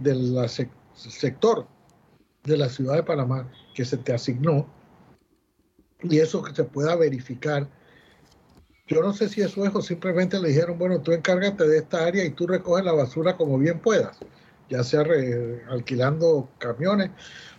del 0.00 0.48
sector 0.94 1.66
de 2.44 2.56
la 2.58 2.68
ciudad 2.68 2.96
de 2.96 3.02
Panamá 3.02 3.50
que 3.74 3.84
se 3.84 3.96
te 3.96 4.12
asignó 4.12 4.66
y 6.02 6.18
eso 6.18 6.42
que 6.42 6.54
se 6.54 6.64
pueda 6.64 6.94
verificar. 6.96 7.68
Yo 8.86 9.00
no 9.00 9.14
sé 9.14 9.30
si 9.30 9.40
eso 9.40 9.64
es 9.64 9.74
o 9.74 9.80
simplemente 9.80 10.38
le 10.38 10.48
dijeron, 10.48 10.78
bueno, 10.78 11.00
tú 11.00 11.12
encárgate 11.12 11.66
de 11.66 11.78
esta 11.78 12.04
área 12.04 12.24
y 12.24 12.30
tú 12.30 12.46
recoges 12.46 12.84
la 12.84 12.92
basura 12.92 13.36
como 13.36 13.58
bien 13.58 13.80
puedas, 13.80 14.18
ya 14.68 14.82
sea 14.82 15.04
alquilando 15.70 16.48
camiones. 16.58 17.10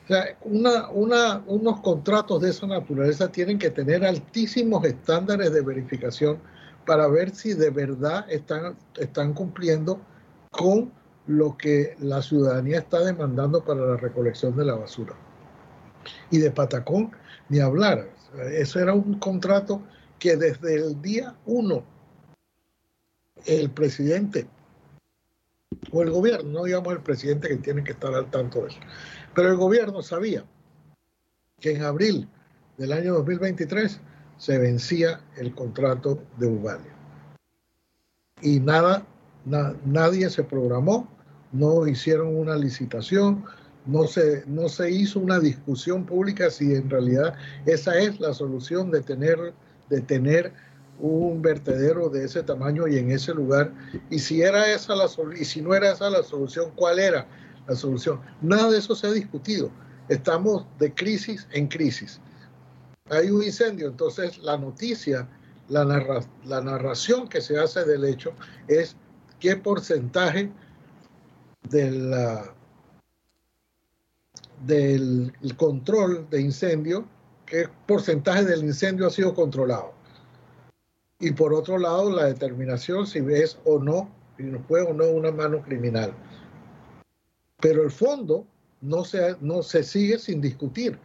O 0.03 0.07
sea, 0.07 0.37
unos 0.43 1.79
contratos 1.81 2.41
de 2.41 2.49
esa 2.49 2.67
naturaleza 2.67 3.31
tienen 3.31 3.57
que 3.57 3.71
tener 3.71 4.05
altísimos 4.05 4.85
estándares 4.85 5.51
de 5.51 5.61
verificación 5.61 6.39
para 6.85 7.07
ver 7.07 7.31
si 7.31 7.53
de 7.53 7.71
verdad 7.71 8.25
están, 8.29 8.77
están 8.97 9.33
cumpliendo 9.33 9.99
con 10.51 10.91
lo 11.27 11.57
que 11.57 11.95
la 11.99 12.21
ciudadanía 12.21 12.79
está 12.79 13.03
demandando 13.03 13.63
para 13.63 13.81
la 13.81 13.97
recolección 13.97 14.55
de 14.55 14.65
la 14.65 14.75
basura. 14.75 15.13
Y 16.29 16.37
de 16.37 16.51
Patacón, 16.51 17.11
ni 17.49 17.59
hablar. 17.59 18.07
Eso 18.51 18.79
era 18.79 18.93
un 18.93 19.17
contrato 19.17 19.81
que 20.19 20.37
desde 20.37 20.75
el 20.75 21.01
día 21.01 21.35
uno 21.45 21.83
el 23.45 23.69
presidente 23.69 24.47
o 25.91 26.01
el 26.01 26.11
gobierno, 26.11 26.51
no 26.51 26.63
digamos 26.63 26.93
el 26.93 27.01
presidente 27.01 27.49
que 27.49 27.57
tiene 27.57 27.83
que 27.83 27.91
estar 27.91 28.13
al 28.13 28.29
tanto 28.29 28.61
de 28.61 28.67
eso, 28.69 28.79
pero 29.33 29.49
el 29.49 29.57
gobierno 29.57 30.01
sabía 30.01 30.45
que 31.59 31.71
en 31.71 31.83
abril 31.83 32.27
del 32.77 32.91
año 32.91 33.13
2023 33.13 33.99
se 34.37 34.57
vencía 34.57 35.21
el 35.37 35.53
contrato 35.53 36.21
de 36.37 36.47
Uvalia. 36.47 36.93
Y 38.41 38.59
nada, 38.59 39.05
nadie 39.85 40.29
se 40.29 40.43
programó, 40.43 41.07
no 41.51 41.87
hicieron 41.87 42.35
una 42.35 42.55
licitación, 42.57 43.45
no 43.85 44.07
se, 44.07 44.43
no 44.47 44.67
se 44.67 44.91
hizo 44.91 45.19
una 45.19 45.39
discusión 45.39 46.05
pública 46.05 46.49
si 46.49 46.73
en 46.73 46.89
realidad 46.89 47.35
esa 47.65 47.97
es 47.97 48.19
la 48.19 48.33
solución 48.33 48.91
de 48.91 49.01
tener, 49.01 49.53
de 49.89 50.01
tener 50.01 50.53
un 50.99 51.41
vertedero 51.41 52.09
de 52.09 52.25
ese 52.25 52.43
tamaño 52.43 52.87
y 52.87 52.97
en 52.97 53.11
ese 53.11 53.33
lugar. 53.33 53.73
Y 54.09 54.19
si 54.19 54.41
era 54.41 54.71
esa 54.71 54.95
la 54.95 55.09
y 55.39 55.45
si 55.45 55.61
no 55.61 55.73
era 55.73 55.91
esa 55.91 56.09
la 56.09 56.23
solución, 56.23 56.71
¿cuál 56.75 56.99
era 56.99 57.27
la 57.67 57.75
solución? 57.75 58.21
Nada 58.41 58.71
de 58.71 58.77
eso 58.77 58.95
se 58.95 59.07
ha 59.07 59.11
discutido. 59.11 59.69
Estamos 60.09 60.65
de 60.79 60.93
crisis 60.93 61.47
en 61.51 61.67
crisis 61.67 62.19
hay 63.09 63.29
un 63.29 63.43
incendio, 63.43 63.87
entonces 63.87 64.39
la 64.39 64.57
noticia, 64.57 65.27
la, 65.69 65.83
la 66.43 66.61
narración 66.61 67.27
que 67.27 67.39
se 67.39 67.59
hace 67.59 67.85
del 67.85 68.03
hecho 68.03 68.33
es 68.67 68.95
qué 69.39 69.55
porcentaje 69.55 70.51
del 71.69 72.11
control 75.55 76.27
de 76.31 76.41
incendio, 76.41 77.05
qué 77.45 77.69
porcentaje 77.85 78.43
del 78.43 78.63
incendio 78.63 79.05
ha 79.05 79.11
sido 79.11 79.35
controlado. 79.35 79.93
Y 81.25 81.31
por 81.31 81.53
otro 81.53 81.79
lado, 81.79 82.11
la 82.11 82.25
determinación 82.25 83.07
si 83.07 83.19
ves 83.19 83.57
o 83.65 83.79
no, 83.79 84.09
si 84.37 84.43
fue 84.67 84.81
o 84.83 84.93
no 84.93 85.07
una 85.07 85.31
mano 85.31 85.61
criminal. 85.63 86.13
Pero 87.59 87.81
el 87.81 87.91
fondo 87.91 88.45
no 88.81 89.03
se, 89.03 89.35
no 89.41 89.63
se 89.63 89.83
sigue 89.83 90.19
sin 90.19 90.39
discutir 90.39 90.99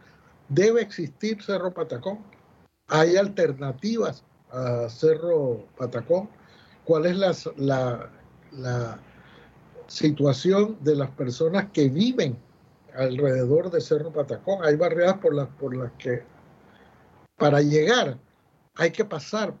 debe 0.51 0.81
existir 0.81 1.41
Cerro 1.41 1.73
Patacón. 1.73 2.19
Hay 2.87 3.15
alternativas 3.15 4.23
a 4.51 4.89
Cerro 4.89 5.65
Patacón. 5.77 6.29
¿Cuál 6.85 7.05
es 7.05 7.47
la, 7.57 8.09
la, 8.51 8.99
situación 9.87 10.77
de 10.81 10.95
las 10.95 11.09
personas 11.11 11.67
que 11.73 11.89
viven 11.89 12.37
alrededor 12.95 13.71
de 13.71 13.81
Cerro 13.81 14.11
Patacón? 14.11 14.63
Hay 14.63 14.75
barriadas 14.75 15.17
por 15.17 15.33
las, 15.33 15.47
por 15.47 15.75
las 15.75 15.91
que 15.93 16.23
para 17.37 17.61
llegar 17.61 18.19
hay 18.75 18.91
que 18.91 19.03
pasar 19.03 19.53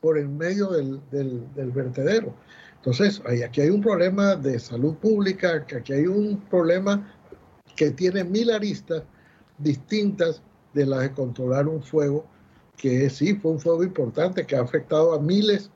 por 0.00 0.18
el 0.18 0.28
medio 0.28 0.68
del, 0.68 1.00
del, 1.10 1.70
vertedero. 1.72 2.34
Entonces, 2.76 3.20
aquí 3.44 3.60
hay 3.60 3.70
un 3.70 3.80
problema 3.80 4.36
de 4.36 4.58
salud 4.58 4.94
pública, 4.96 5.64
aquí 5.76 5.92
hay 5.92 6.06
un 6.06 6.40
problema 6.48 7.12
que 7.76 7.90
tiene 7.90 8.24
mil 8.24 8.50
aristas 8.50 9.02
distintas 9.58 10.42
de 10.74 10.86
las 10.86 11.00
de 11.00 11.12
controlar 11.12 11.66
un 11.66 11.82
fuego 11.82 12.24
que 12.76 13.10
sí 13.10 13.34
fue 13.34 13.52
un 13.52 13.60
fuego 13.60 13.82
importante 13.82 14.46
que 14.46 14.56
ha 14.56 14.62
afectado 14.62 15.12
a 15.12 15.20
miles 15.20 15.70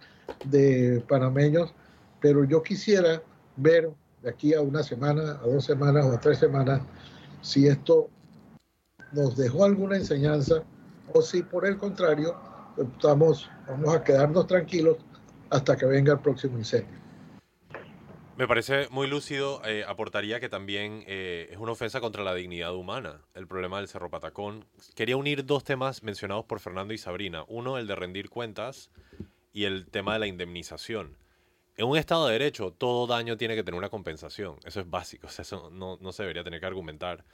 de 0.45 1.05
panameños, 1.09 1.75
pero 2.21 2.45
yo 2.45 2.63
quisiera 2.63 3.21
ver 3.57 3.91
de 4.23 4.31
aquí 4.31 4.55
a 4.55 4.61
una 4.61 4.85
semana, 4.85 5.41
a 5.43 5.47
dos 5.47 5.65
semanas 5.65 6.05
o 6.05 6.13
a 6.13 6.21
tres 6.21 6.39
semanas 6.39 6.81
si 7.41 7.67
esto 7.67 8.09
nos 9.13 9.37
dejó 9.37 9.65
alguna 9.65 9.97
enseñanza 9.97 10.63
o 11.13 11.21
si 11.23 11.43
por 11.43 11.67
el 11.67 11.77
contrario 11.77 12.37
estamos, 12.77 13.51
vamos 13.69 13.95
a 13.95 14.03
quedarnos 14.03 14.47
tranquilos 14.47 14.99
hasta 15.51 15.77
que 15.77 15.87
venga 15.87 16.15
el 16.15 16.21
próximo 16.21 16.59
incendio. 16.59 17.03
Me 18.37 18.49
parece 18.49 18.89
muy 18.91 19.07
lúcido. 19.07 19.61
Eh, 19.65 19.85
aportaría 19.87 20.41
que 20.41 20.49
también 20.49 21.05
eh, 21.07 21.49
es 21.51 21.59
una 21.59 21.73
ofensa 21.73 22.01
contra 22.01 22.25
la 22.25 22.35
dignidad 22.35 22.75
humana 22.75 23.21
el 23.35 23.47
problema 23.47 23.79
del 23.79 23.89
Cerro 23.89 24.11
Patacón. 24.11 24.65
Quería 24.95 25.17
unir 25.17 25.45
dos 25.45 25.65
temas 25.65 26.03
mencionados 26.03 26.47
por 26.47 26.59
Fernando 26.59 26.95
y 26.95 26.99
Sabrina. 26.99 27.45
Uno, 27.49 27.77
el 27.77 27.87
de 27.87 27.95
rendir 27.95 28.31
cuentas 28.31 28.91
y 29.53 29.65
el 29.65 29.87
tema 29.87 30.15
de 30.15 30.21
la 30.21 30.27
indemnización. 30.27 31.19
En 31.77 31.87
un 31.87 31.97
Estado 31.99 32.27
de 32.27 32.33
Derecho, 32.33 32.73
todo 32.73 33.07
daño 33.07 33.37
tiene 33.37 33.55
que 33.55 33.63
tener 33.63 33.79
una 33.79 33.91
compensación. 33.91 34.57
Eso 34.65 34.81
es 34.81 34.89
básico. 34.89 35.27
eso 35.39 35.71
no, 35.71 35.99
no 36.01 36.13
se 36.13 36.23
debería 36.23 36.43
tener 36.43 36.61
que 36.61 36.67
argumentar. 36.67 37.25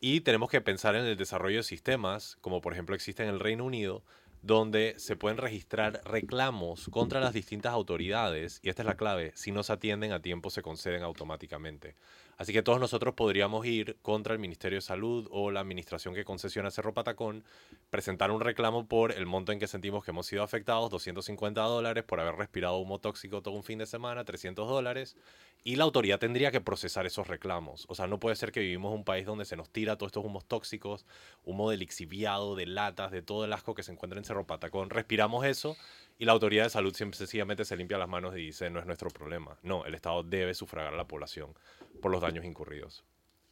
Y 0.00 0.22
tenemos 0.22 0.50
que 0.50 0.60
pensar 0.60 0.94
en 0.96 1.04
el 1.04 1.16
desarrollo 1.16 1.58
de 1.58 1.62
sistemas, 1.62 2.36
como 2.40 2.60
por 2.60 2.72
ejemplo 2.72 2.94
existe 2.94 3.22
en 3.22 3.28
el 3.28 3.40
Reino 3.40 3.64
Unido, 3.64 4.02
donde 4.46 4.94
se 4.96 5.16
pueden 5.16 5.38
registrar 5.38 6.00
reclamos 6.04 6.88
contra 6.90 7.18
las 7.18 7.32
distintas 7.32 7.72
autoridades, 7.72 8.60
y 8.62 8.68
esta 8.68 8.82
es 8.82 8.86
la 8.86 8.96
clave, 8.96 9.32
si 9.34 9.50
no 9.50 9.64
se 9.64 9.72
atienden 9.72 10.12
a 10.12 10.22
tiempo 10.22 10.50
se 10.50 10.62
conceden 10.62 11.02
automáticamente. 11.02 11.96
Así 12.36 12.52
que 12.52 12.62
todos 12.62 12.78
nosotros 12.78 13.14
podríamos 13.14 13.66
ir 13.66 13.96
contra 14.02 14.34
el 14.34 14.38
Ministerio 14.38 14.76
de 14.76 14.82
Salud 14.82 15.26
o 15.30 15.50
la 15.50 15.60
administración 15.60 16.14
que 16.14 16.24
concesiona 16.24 16.70
Cerro 16.70 16.94
Patacón, 16.94 17.44
presentar 17.90 18.30
un 18.30 18.40
reclamo 18.40 18.86
por 18.86 19.12
el 19.12 19.26
monto 19.26 19.52
en 19.52 19.58
que 19.58 19.66
sentimos 19.66 20.04
que 20.04 20.10
hemos 20.12 20.26
sido 20.26 20.42
afectados, 20.42 20.90
250 20.90 21.60
dólares 21.62 22.04
por 22.04 22.20
haber 22.20 22.36
respirado 22.36 22.76
humo 22.76 23.00
tóxico 23.00 23.42
todo 23.42 23.54
un 23.54 23.64
fin 23.64 23.78
de 23.78 23.86
semana, 23.86 24.24
300 24.24 24.68
dólares, 24.68 25.16
y 25.66 25.74
la 25.74 25.82
autoridad 25.82 26.20
tendría 26.20 26.52
que 26.52 26.60
procesar 26.60 27.06
esos 27.06 27.26
reclamos. 27.26 27.86
O 27.88 27.96
sea, 27.96 28.06
no 28.06 28.20
puede 28.20 28.36
ser 28.36 28.52
que 28.52 28.60
vivimos 28.60 28.92
en 28.92 28.98
un 28.98 29.04
país 29.04 29.26
donde 29.26 29.44
se 29.44 29.56
nos 29.56 29.68
tira 29.68 29.98
todos 29.98 30.10
estos 30.10 30.24
humos 30.24 30.44
tóxicos, 30.44 31.04
humo 31.42 31.72
de 31.72 31.76
lixiviado, 31.76 32.54
de 32.54 32.66
latas, 32.66 33.10
de 33.10 33.20
todo 33.20 33.44
el 33.44 33.52
asco 33.52 33.74
que 33.74 33.82
se 33.82 33.90
encuentra 33.90 34.16
en 34.16 34.24
Cerro 34.24 34.46
Patacón. 34.46 34.90
Respiramos 34.90 35.44
eso 35.44 35.76
y 36.20 36.24
la 36.24 36.30
autoridad 36.30 36.62
de 36.62 36.70
salud 36.70 36.94
sencillamente 36.94 37.64
se 37.64 37.76
limpia 37.76 37.98
las 37.98 38.08
manos 38.08 38.36
y 38.36 38.42
dice, 38.42 38.70
no 38.70 38.78
es 38.78 38.86
nuestro 38.86 39.10
problema. 39.10 39.58
No, 39.64 39.84
el 39.84 39.96
Estado 39.96 40.22
debe 40.22 40.54
sufragar 40.54 40.94
a 40.94 40.96
la 40.96 41.08
población 41.08 41.52
por 42.00 42.12
los 42.12 42.22
daños 42.22 42.44
incurridos. 42.44 43.02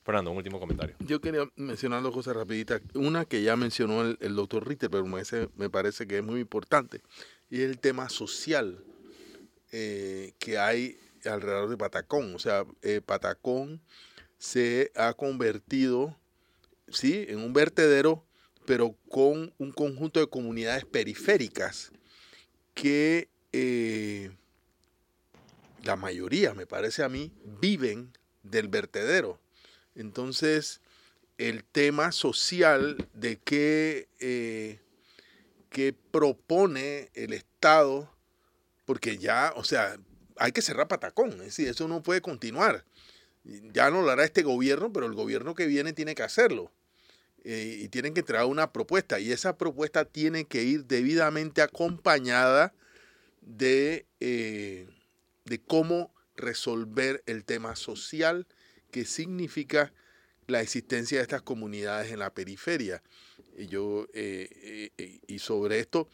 Fernando, 0.05 0.31
un 0.31 0.37
último 0.37 0.61
comentario. 0.61 0.95
Yo 1.01 1.21
quería 1.21 1.51
mencionar 1.57 2.01
dos 2.01 2.15
cosas 2.15 2.37
rapiditas. 2.37 2.81
Una 2.95 3.25
que 3.25 3.43
ya 3.43 3.57
mencionó 3.57 4.03
el, 4.03 4.37
doctor 4.37 4.69
Ritter, 4.69 4.89
pero 4.89 5.05
me, 5.05 5.69
parece 5.69 6.07
que 6.07 6.19
es 6.19 6.25
muy 6.25 6.39
importante, 6.39 7.03
y 7.51 7.63
el 7.63 7.81
tema 7.81 8.09
social 8.09 8.85
eh, 9.73 10.35
que 10.39 10.59
hay 10.59 10.97
alrededor 11.27 11.69
de 11.69 11.77
Patacón. 11.77 12.35
O 12.35 12.39
sea, 12.39 12.65
eh, 12.83 13.01
Patacón 13.01 13.81
se 14.39 14.93
ha 14.95 15.15
convertido, 15.15 16.17
sí, 16.89 17.25
en 17.29 17.39
un 17.39 17.53
vertedero, 17.53 18.25
pero 18.67 18.97
con 19.09 19.53
un 19.59 19.73
conjunto 19.73 20.21
de 20.21 20.27
comunidades 20.27 20.85
periféricas 20.85 21.93
que 22.75 23.29
eh, 23.53 24.31
la 25.85 25.97
mayoría, 25.97 26.55
me 26.55 26.67
parece 26.67 27.03
a 27.05 27.09
mí, 27.09 27.33
viven 27.61 28.13
del 28.43 28.69
vertedero. 28.69 29.39
Entonces, 29.95 30.81
el 31.39 31.65
tema 31.65 32.13
social 32.13 33.09
de 33.13 33.39
que, 33.39 34.09
eh, 34.19 34.81
que 35.71 35.93
propone 35.93 37.11
el 37.15 37.33
Estado, 37.33 38.11
porque 38.85 39.19
ya, 39.19 39.53
o 39.57 39.65
sea, 39.65 39.99
hay 40.37 40.53
que 40.53 40.63
cerrar 40.63 40.89
Patacón, 40.89 41.41
es 41.43 41.59
eso 41.59 41.89
no 41.89 42.03
puede 42.03 42.21
continuar. 42.21 42.85
Ya 43.45 43.91
no 43.91 44.03
lo 44.03 44.11
hará 44.11 44.25
este 44.25 44.43
gobierno, 44.43 44.93
pero 44.93 45.07
el 45.07 45.15
gobierno 45.15 45.55
que 45.55 45.67
viene 45.67 45.93
tiene 45.93 46.15
que 46.15 46.23
hacerlo. 46.23 46.73
Eh, 47.45 47.81
y 47.83 47.89
tienen 47.89 48.15
que 48.15 48.23
traer 48.23 48.47
una 48.47 48.73
propuesta, 48.73 49.21
y 49.21 49.31
esa 49.31 49.59
propuesta 49.59 50.07
tiene 50.07 50.47
que 50.47 50.63
ir 50.63 50.87
debidamente 50.87 51.61
acompañada 51.61 52.73
de, 53.43 54.07
eh, 54.21 54.89
de 55.45 55.61
cómo 55.61 56.11
resolver 56.37 57.23
el 57.27 57.45
tema 57.45 57.77
social 57.77 58.47
que 58.91 59.05
significa 59.05 59.93
la 60.47 60.63
existencia 60.63 61.19
de 61.19 61.23
estas 61.23 61.43
comunidades 61.43 62.13
en 62.13 62.21
la 62.21 62.33
periferia. 62.33 63.03
Y, 63.59 63.67
yo, 63.67 64.07
eh, 64.15 64.91
y 65.27 65.39
sobre 65.39 65.81
esto, 65.81 66.09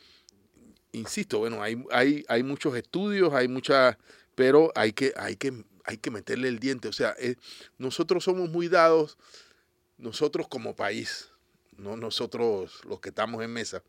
insisto, 0.93 1.39
bueno, 1.39 1.63
hay, 1.63 1.83
hay, 1.91 2.25
hay 2.29 2.43
muchos 2.43 2.77
estudios, 2.77 3.33
hay 3.33 3.49
muchas, 3.49 3.97
pero 4.35 4.73
hay 4.75 4.93
que, 4.93 5.13
hay 5.17 5.37
que, 5.37 5.65
hay 5.85 5.99
que 5.99 6.11
meterle 6.11 6.49
el 6.49 6.59
diente. 6.59 6.89
O 6.89 6.93
sea, 6.93 7.15
nosotros 7.79 8.25
somos 8.25 8.49
muy 8.51 8.69
dados, 8.69 9.19
nosotros 9.99 10.49
como 10.49 10.75
país, 10.75 11.31
no 11.77 11.97
nosotros 11.97 12.81
los 12.85 13.01
que 13.01 13.11
estamos 13.11 13.43
en 13.43 13.53
mesa, 13.53 13.83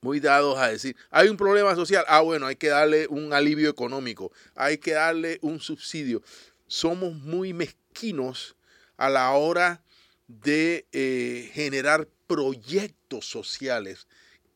muy 0.00 0.20
dados 0.20 0.58
a 0.58 0.68
decir, 0.68 0.96
hay 1.10 1.28
un 1.28 1.36
problema 1.36 1.74
social, 1.74 2.04
ah, 2.08 2.20
bueno, 2.20 2.46
hay 2.46 2.56
que 2.56 2.68
darle 2.68 3.06
un 3.08 3.32
alivio 3.32 3.68
económico, 3.68 4.32
hay 4.54 4.78
que 4.78 4.92
darle 4.92 5.38
un 5.42 5.60
subsidio. 5.60 6.22
Somos 6.66 7.14
muy 7.14 7.52
mezquinos 7.52 8.56
a 8.96 9.08
la 9.08 9.30
hora 9.32 9.82
de 10.28 10.86
eh, 10.92 11.50
generar 11.52 12.06
proyectos 12.26 13.26
sociales. 13.28 14.06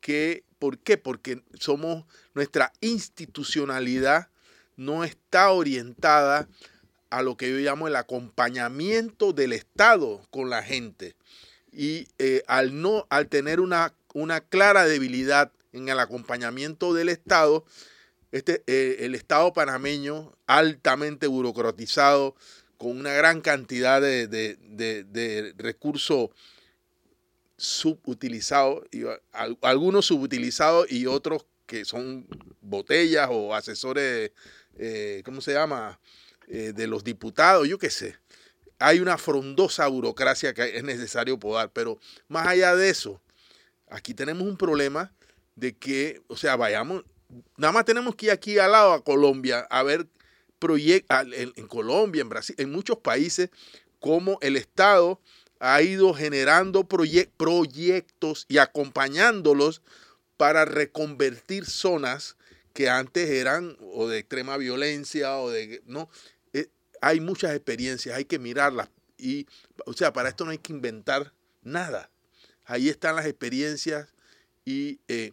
Que, 0.01 0.45
¿Por 0.63 0.79
qué? 0.79 0.97
Porque 0.97 1.43
somos, 1.59 2.05
nuestra 2.35 2.73
institucionalidad 2.81 4.29
no 4.77 5.03
está 5.03 5.51
orientada 5.51 6.49
a 7.11 7.23
lo 7.23 7.37
que 7.37 7.51
yo 7.51 7.57
llamo 7.59 7.89
el 7.89 7.97
acompañamiento 7.97 9.33
del 9.33 9.53
Estado 9.53 10.25
con 10.31 10.51
la 10.51 10.63
gente. 10.63 11.17
Y 11.73 12.07
eh, 12.19 12.45
al, 12.47 12.81
no, 12.81 13.07
al 13.11 13.27
tener 13.27 13.59
una 13.59 13.93
una 14.15 14.41
clara 14.41 14.85
debilidad 14.85 15.53
en 15.73 15.89
el 15.89 15.99
acompañamiento 15.99 16.95
del 16.95 17.09
Estado. 17.09 17.65
Este, 18.31 18.63
eh, 18.67 18.99
el 19.01 19.15
Estado 19.15 19.53
panameño, 19.53 20.33
altamente 20.47 21.27
burocratizado, 21.27 22.35
con 22.79 22.99
una 22.99 23.13
gran 23.13 23.41
cantidad 23.41 24.01
de, 24.01 24.27
de, 24.27 25.55
recursos 25.57 26.31
subutilizados, 27.63 28.85
y, 28.91 29.05
algunos 29.63 30.07
subutilizados 30.07 30.91
y 30.91 31.07
otros 31.07 31.47
que 31.67 31.85
son 31.85 32.27
botellas 32.61 33.29
o 33.31 33.55
asesores, 33.55 34.33
eh, 34.77 35.23
¿cómo 35.25 35.41
se 35.41 35.53
llama? 35.53 36.01
Eh, 36.49 36.73
de 36.75 36.87
los 36.87 37.05
diputados, 37.05 37.69
yo 37.69 37.79
qué 37.79 37.91
sé. 37.91 38.17
Hay 38.79 38.99
una 38.99 39.17
frondosa 39.17 39.87
burocracia 39.87 40.55
que 40.55 40.77
es 40.77 40.83
necesario 40.83 41.39
podar, 41.39 41.71
pero 41.71 41.99
más 42.29 42.49
allá 42.49 42.75
de 42.75 42.91
eso, 42.91 43.23
Aquí 43.93 44.15
tenemos 44.15 44.49
un 44.49 44.57
problema 44.57 45.13
de 45.55 45.77
que, 45.77 46.23
o 46.29 46.37
sea, 46.37 46.57
vayamos, 46.57 47.05
nada 47.59 47.75
más 47.75 47.85
tenemos 47.85 48.17
que 48.17 48.27
ir 48.27 48.33
aquí 48.33 48.59
al 48.59 48.73
lado 48.73 48.95
a 48.95 49.05
Colombia 49.05 49.67
a 49.69 49.83
ver 49.83 50.07
proyectos, 50.59 51.27
en, 51.35 51.67
Colombia, 51.67 52.23
en 52.23 52.31
Brasil, 52.31 52.57
en 52.59 52.73
muchos 52.73 52.99
países, 52.99 53.51
cómo 54.01 54.39
el 54.41 54.57
Estado 54.57 55.21
ha 55.65 55.81
ido 55.81 56.13
generando 56.13 56.85
proyectos 56.85 58.47
y 58.49 58.59
acompañándolos 58.59 59.81
para 60.37 60.65
reconvertir 60.65 61.67
zonas 61.67 62.37
que 62.73 62.91
antes 62.91 63.31
eran 63.31 63.77
o 63.95 64.09
de 64.09 64.19
extrema 64.19 64.57
violencia 64.57 65.37
o 65.37 65.51
de 65.51 65.83
no 65.87 66.09
eh, 66.53 66.67
hay 67.01 67.21
muchas 67.21 67.55
experiencias 67.55 68.17
hay 68.17 68.25
que 68.25 68.39
mirarlas 68.39 68.89
y 69.19 69.47
o 69.87 69.93
sea 69.93 70.13
para 70.13 70.31
esto 70.31 70.45
no 70.45 70.51
hay 70.51 70.59
que 70.59 70.73
inventar 70.73 71.33
nada. 71.63 72.11
Ahí 72.65 72.89
están 72.89 73.17
las 73.17 73.27
experiencias 73.27 74.09
y 74.65 74.99
eh, 75.09 75.33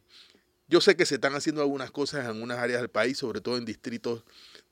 yo 0.68 0.82
sé 0.82 0.96
que 0.96 1.06
se 1.06 1.16
están 1.16 1.34
haciendo 1.34 1.62
algunas 1.62 1.92
cosas 1.92 2.22
en 2.22 2.28
algunas 2.28 2.60
áreas 2.60 2.82
del 2.82 2.90
país, 2.90 3.18
sobre 3.18 3.42
todo 3.42 3.58
en 3.58 3.66
distritos, 3.66 4.24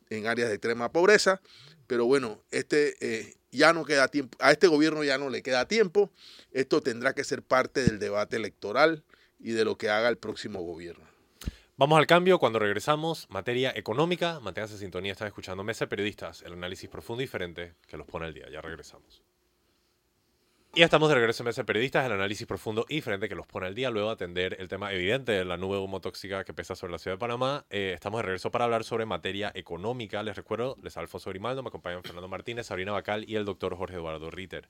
en 0.10 0.28
áreas 0.28 0.50
de 0.50 0.56
extrema 0.56 0.92
pobreza, 0.92 1.42
pero 1.88 2.06
bueno, 2.06 2.42
este 2.52 2.96
eh, 3.02 3.37
ya 3.52 3.74
no 3.74 3.86
queda 3.86 4.08
tiempo, 4.08 4.38
a 4.42 4.52
este 4.52 4.68
gobierno 4.68 5.04
ya 5.04 5.18
no 5.18 5.30
le 5.30 5.42
queda 5.42 5.68
tiempo, 5.68 6.12
esto 6.52 6.82
tendrá 6.82 7.14
que 7.14 7.24
ser 7.24 7.44
parte 7.44 7.84
del 7.84 8.00
debate 8.00 8.36
electoral 8.36 9.04
y 9.40 9.52
de 9.52 9.66
lo 9.66 9.78
que 9.78 9.90
haga 9.90 10.10
el 10.10 10.18
próximo 10.18 10.62
gobierno. 10.62 11.06
Vamos 11.76 12.00
al 12.00 12.08
cambio, 12.08 12.40
cuando 12.40 12.58
regresamos, 12.58 13.28
materia 13.30 13.72
económica, 13.76 14.40
manténganse 14.40 14.80
sintonía, 14.80 15.12
están 15.12 15.28
escuchando 15.28 15.64
Mesa 15.64 15.86
Periodistas, 15.86 16.42
el 16.42 16.54
análisis 16.54 16.90
profundo 16.90 17.22
y 17.22 17.26
diferente 17.26 17.76
que 17.88 17.98
los 17.98 18.08
pone 18.08 18.26
al 18.26 18.34
día, 18.34 18.50
ya 18.52 18.62
regresamos. 18.62 19.27
Y 20.78 20.84
estamos 20.84 21.10
de 21.10 21.16
regreso 21.16 21.42
en 21.42 21.46
Mesa 21.48 21.64
Periodistas, 21.64 22.06
el 22.06 22.12
análisis 22.12 22.46
profundo 22.46 22.86
y 22.88 23.02
frente 23.02 23.28
que 23.28 23.34
los 23.34 23.48
pone 23.48 23.66
al 23.66 23.74
día 23.74 23.90
luego 23.90 24.10
de 24.10 24.14
atender 24.14 24.58
el 24.60 24.68
tema 24.68 24.94
evidente 24.94 25.32
de 25.32 25.44
la 25.44 25.58
nube 25.58 25.80
humo 25.80 26.02
tóxica 26.02 26.44
que 26.44 26.54
pesa 26.54 26.76
sobre 26.76 26.92
la 26.92 27.00
ciudad 27.00 27.16
de 27.16 27.20
Panamá. 27.20 27.66
Eh, 27.72 27.94
estamos 27.96 28.20
de 28.20 28.22
regreso 28.22 28.52
para 28.52 28.66
hablar 28.66 28.84
sobre 28.84 29.08
materia 29.08 29.52
económica. 29.56 30.22
Les 30.22 30.36
recuerdo, 30.36 30.76
les 30.84 30.96
Alfonso 30.96 31.32
Grimaldo, 31.32 31.64
me 31.64 31.70
acompañan 31.70 32.04
Fernando 32.04 32.28
Martínez, 32.28 32.68
Sabrina 32.68 32.92
Bacal 32.92 33.28
y 33.28 33.38
el 33.38 33.44
doctor 33.44 33.76
Jorge 33.76 33.96
Eduardo 33.96 34.30
Ritter. 34.30 34.70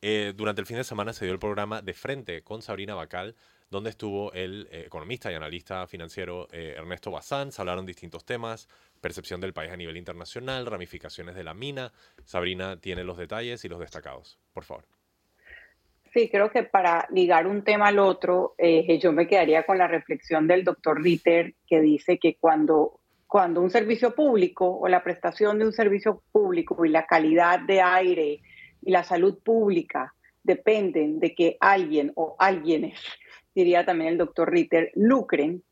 Eh, 0.00 0.32
durante 0.36 0.60
el 0.60 0.66
fin 0.68 0.76
de 0.76 0.84
semana 0.84 1.12
se 1.12 1.24
dio 1.24 1.34
el 1.34 1.40
programa 1.40 1.82
De 1.82 1.92
Frente 1.92 2.44
con 2.44 2.62
Sabrina 2.62 2.94
Bacal, 2.94 3.34
donde 3.68 3.90
estuvo 3.90 4.32
el 4.34 4.68
eh, 4.70 4.84
economista 4.86 5.32
y 5.32 5.34
analista 5.34 5.88
financiero 5.88 6.46
Ernesto 6.52 7.10
Bazán. 7.10 7.50
Se 7.50 7.60
hablaron 7.60 7.84
distintos 7.84 8.24
temas, 8.24 8.68
percepción 9.00 9.40
del 9.40 9.52
país 9.52 9.72
a 9.72 9.76
nivel 9.76 9.96
internacional, 9.96 10.66
ramificaciones 10.66 11.34
de 11.34 11.42
la 11.42 11.52
mina. 11.52 11.92
Sabrina 12.24 12.80
tiene 12.80 13.02
los 13.02 13.18
detalles 13.18 13.64
y 13.64 13.68
los 13.68 13.80
destacados. 13.80 14.38
Por 14.52 14.62
favor. 14.62 14.97
Sí, 16.12 16.28
creo 16.30 16.50
que 16.50 16.62
para 16.62 17.06
ligar 17.10 17.46
un 17.46 17.62
tema 17.62 17.88
al 17.88 17.98
otro, 17.98 18.54
eh, 18.56 18.98
yo 18.98 19.12
me 19.12 19.26
quedaría 19.26 19.64
con 19.64 19.78
la 19.78 19.86
reflexión 19.86 20.46
del 20.46 20.64
doctor 20.64 21.02
Ritter, 21.02 21.54
que 21.66 21.80
dice 21.80 22.18
que 22.18 22.36
cuando, 22.36 23.00
cuando 23.26 23.60
un 23.60 23.70
servicio 23.70 24.14
público 24.14 24.78
o 24.78 24.88
la 24.88 25.02
prestación 25.02 25.58
de 25.58 25.66
un 25.66 25.72
servicio 25.72 26.22
público 26.32 26.84
y 26.84 26.88
la 26.88 27.06
calidad 27.06 27.60
de 27.60 27.82
aire 27.82 28.40
y 28.82 28.90
la 28.90 29.04
salud 29.04 29.38
pública 29.42 30.14
dependen 30.42 31.20
de 31.20 31.34
que 31.34 31.56
alguien 31.60 32.12
o 32.14 32.36
alguienes, 32.38 32.98
diría 33.54 33.84
también 33.84 34.12
el 34.12 34.18
doctor 34.18 34.50
Ritter, 34.50 34.90
lucren, 34.94 35.62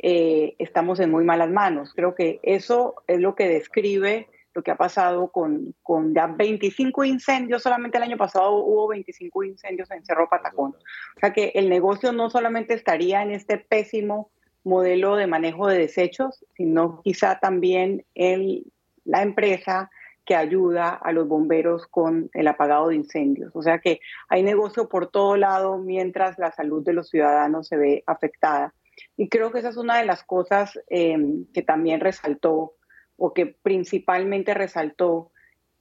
eh, 0.00 0.54
estamos 0.58 1.00
en 1.00 1.10
muy 1.10 1.24
malas 1.24 1.50
manos. 1.50 1.92
Creo 1.94 2.14
que 2.14 2.40
eso 2.42 2.94
es 3.06 3.20
lo 3.20 3.34
que 3.34 3.48
describe 3.48 4.28
lo 4.54 4.62
que 4.62 4.70
ha 4.70 4.76
pasado 4.76 5.30
con, 5.30 5.74
con 5.82 6.14
ya 6.14 6.26
25 6.26 7.04
incendios, 7.04 7.62
solamente 7.62 7.98
el 7.98 8.04
año 8.04 8.16
pasado 8.16 8.56
hubo 8.56 8.88
25 8.88 9.44
incendios 9.44 9.90
en 9.90 10.04
Cerro 10.04 10.28
Patacón. 10.28 10.72
O 11.16 11.20
sea 11.20 11.32
que 11.32 11.52
el 11.54 11.68
negocio 11.68 12.12
no 12.12 12.30
solamente 12.30 12.74
estaría 12.74 13.22
en 13.22 13.30
este 13.30 13.58
pésimo 13.58 14.30
modelo 14.64 15.16
de 15.16 15.26
manejo 15.26 15.68
de 15.68 15.78
desechos, 15.78 16.44
sino 16.56 17.00
quizá 17.02 17.38
también 17.38 18.04
en 18.14 18.64
la 19.04 19.22
empresa 19.22 19.90
que 20.28 20.36
ayuda 20.36 20.90
a 20.90 21.10
los 21.12 21.26
bomberos 21.26 21.86
con 21.86 22.28
el 22.34 22.48
apagado 22.48 22.88
de 22.88 22.96
incendios. 22.96 23.50
O 23.54 23.62
sea 23.62 23.78
que 23.78 24.00
hay 24.28 24.42
negocio 24.42 24.88
por 24.88 25.10
todo 25.10 25.38
lado 25.38 25.78
mientras 25.78 26.38
la 26.38 26.52
salud 26.52 26.84
de 26.84 26.92
los 26.92 27.08
ciudadanos 27.08 27.66
se 27.68 27.78
ve 27.78 28.04
afectada. 28.06 28.74
Y 29.16 29.30
creo 29.30 29.50
que 29.50 29.60
esa 29.60 29.70
es 29.70 29.78
una 29.78 29.96
de 29.96 30.04
las 30.04 30.22
cosas 30.24 30.78
eh, 30.90 31.16
que 31.54 31.62
también 31.62 32.00
resaltó 32.00 32.74
o 33.18 33.34
que 33.34 33.46
principalmente 33.46 34.54
resaltó 34.54 35.30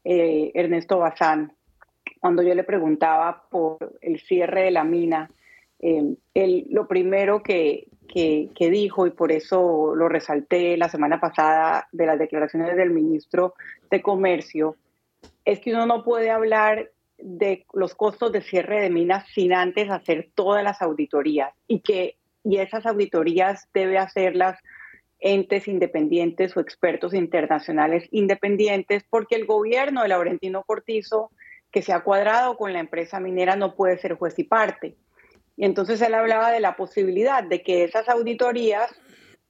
eh, 0.04 0.52
Ernesto 0.54 1.00
Bazán 1.00 1.54
cuando 2.20 2.42
yo 2.42 2.54
le 2.56 2.64
preguntaba 2.64 3.44
por 3.50 3.98
el 4.02 4.20
cierre 4.20 4.64
de 4.64 4.72
la 4.72 4.84
mina. 4.84 5.30
Eh, 5.80 6.16
él, 6.34 6.66
lo 6.70 6.88
primero 6.88 7.44
que, 7.44 7.88
que, 8.08 8.70
dijo, 8.72 9.06
y 9.06 9.12
por 9.12 9.32
eso 9.32 9.94
lo 9.96 10.10
resalté 10.10 10.76
la 10.78 10.90
semana 10.90 11.20
pasada 11.20 11.88
de 11.92 12.06
las 12.08 12.18
declaraciones 12.18 12.76
del 12.76 12.90
ministro 12.90 13.54
de 13.92 14.02
Comercio, 14.02 14.76
es 15.46 15.60
que 15.60 15.74
uno 15.74 15.86
no 15.86 16.04
puede 16.04 16.32
hablar 16.32 16.90
de 17.20 17.66
los 17.74 17.94
costos 17.96 18.32
de 18.32 18.42
cierre 18.42 18.82
de 18.82 18.90
minas 18.90 19.26
sin 19.34 19.54
antes 19.54 19.90
hacer 19.90 20.30
todas 20.34 20.64
las 20.64 20.82
auditorías 20.82 21.54
y 21.68 21.80
que 21.80 22.16
y 22.44 22.58
esas 22.58 22.86
auditorías 22.86 23.68
debe 23.74 23.98
hacerlas 23.98 24.58
entes 25.20 25.68
independientes 25.68 26.56
o 26.56 26.60
expertos 26.60 27.14
internacionales 27.14 28.08
independientes, 28.12 29.04
porque 29.10 29.36
el 29.36 29.46
gobierno 29.46 30.04
de 30.04 30.10
Laurentino 30.10 30.64
Cortizo, 30.64 31.32
que 31.72 31.82
se 31.82 31.94
ha 31.94 32.02
cuadrado 32.02 32.58
con 32.58 32.74
la 32.74 32.80
empresa 32.80 33.20
minera, 33.20 33.56
no 33.56 33.76
puede 33.76 33.98
ser 33.98 34.14
juez 34.16 34.38
y 34.40 34.44
parte. 34.44 34.96
Y 35.56 35.66
entonces 35.66 36.02
él 36.02 36.14
hablaba 36.14 36.52
de 36.52 36.60
la 36.60 36.76
posibilidad 36.76 37.44
de 37.44 37.64
que 37.64 37.84
esas 37.84 38.08
auditorías 38.10 38.94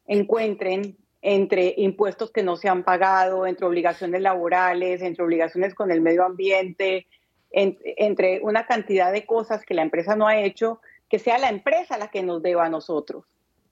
encuentren 0.05 0.97
entre 1.21 1.73
impuestos 1.77 2.31
que 2.31 2.43
no 2.43 2.55
se 2.55 2.69
han 2.69 2.83
pagado, 2.83 3.45
entre 3.45 3.65
obligaciones 3.65 4.21
laborales, 4.21 5.01
entre 5.01 5.25
obligaciones 5.25 5.75
con 5.75 5.91
el 5.91 5.99
medio 5.99 6.23
ambiente, 6.23 7.07
entre 7.51 8.39
una 8.41 8.65
cantidad 8.65 9.11
de 9.11 9.25
cosas 9.25 9.65
que 9.65 9.73
la 9.73 9.81
empresa 9.81 10.15
no 10.15 10.27
ha 10.27 10.39
hecho, 10.39 10.79
que 11.09 11.19
sea 11.19 11.37
la 11.37 11.49
empresa 11.49 11.97
la 11.97 12.09
que 12.09 12.23
nos 12.23 12.41
deba 12.41 12.65
a 12.65 12.69
nosotros. 12.69 13.25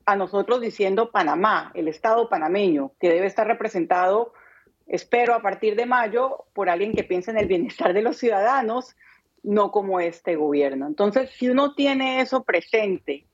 A 0.06 0.16
nosotros 0.16 0.62
diciendo 0.62 1.12
Panamá, 1.12 1.72
el 1.74 1.88
Estado 1.88 2.30
panameño, 2.30 2.92
que 3.00 3.10
debe 3.10 3.26
estar 3.26 3.48
representado, 3.48 4.34
espero, 4.88 5.34
a 5.34 5.42
partir 5.42 5.76
de 5.76 5.86
mayo, 5.86 6.46
por 6.54 6.70
alguien 6.70 6.94
que 6.94 7.04
piense 7.04 7.32
en 7.32 7.38
el 7.38 7.48
bienestar 7.48 7.94
de 7.94 8.04
los 8.04 8.18
ciudadanos, 8.18 8.96
no 9.42 9.72
como 9.72 10.00
este 10.00 10.36
gobierno. 10.36 10.88
Entonces, 10.88 11.32
si 11.32 11.50
uno 11.50 11.74
tiene 11.74 12.22
eso 12.22 12.44
presente, 12.44 13.26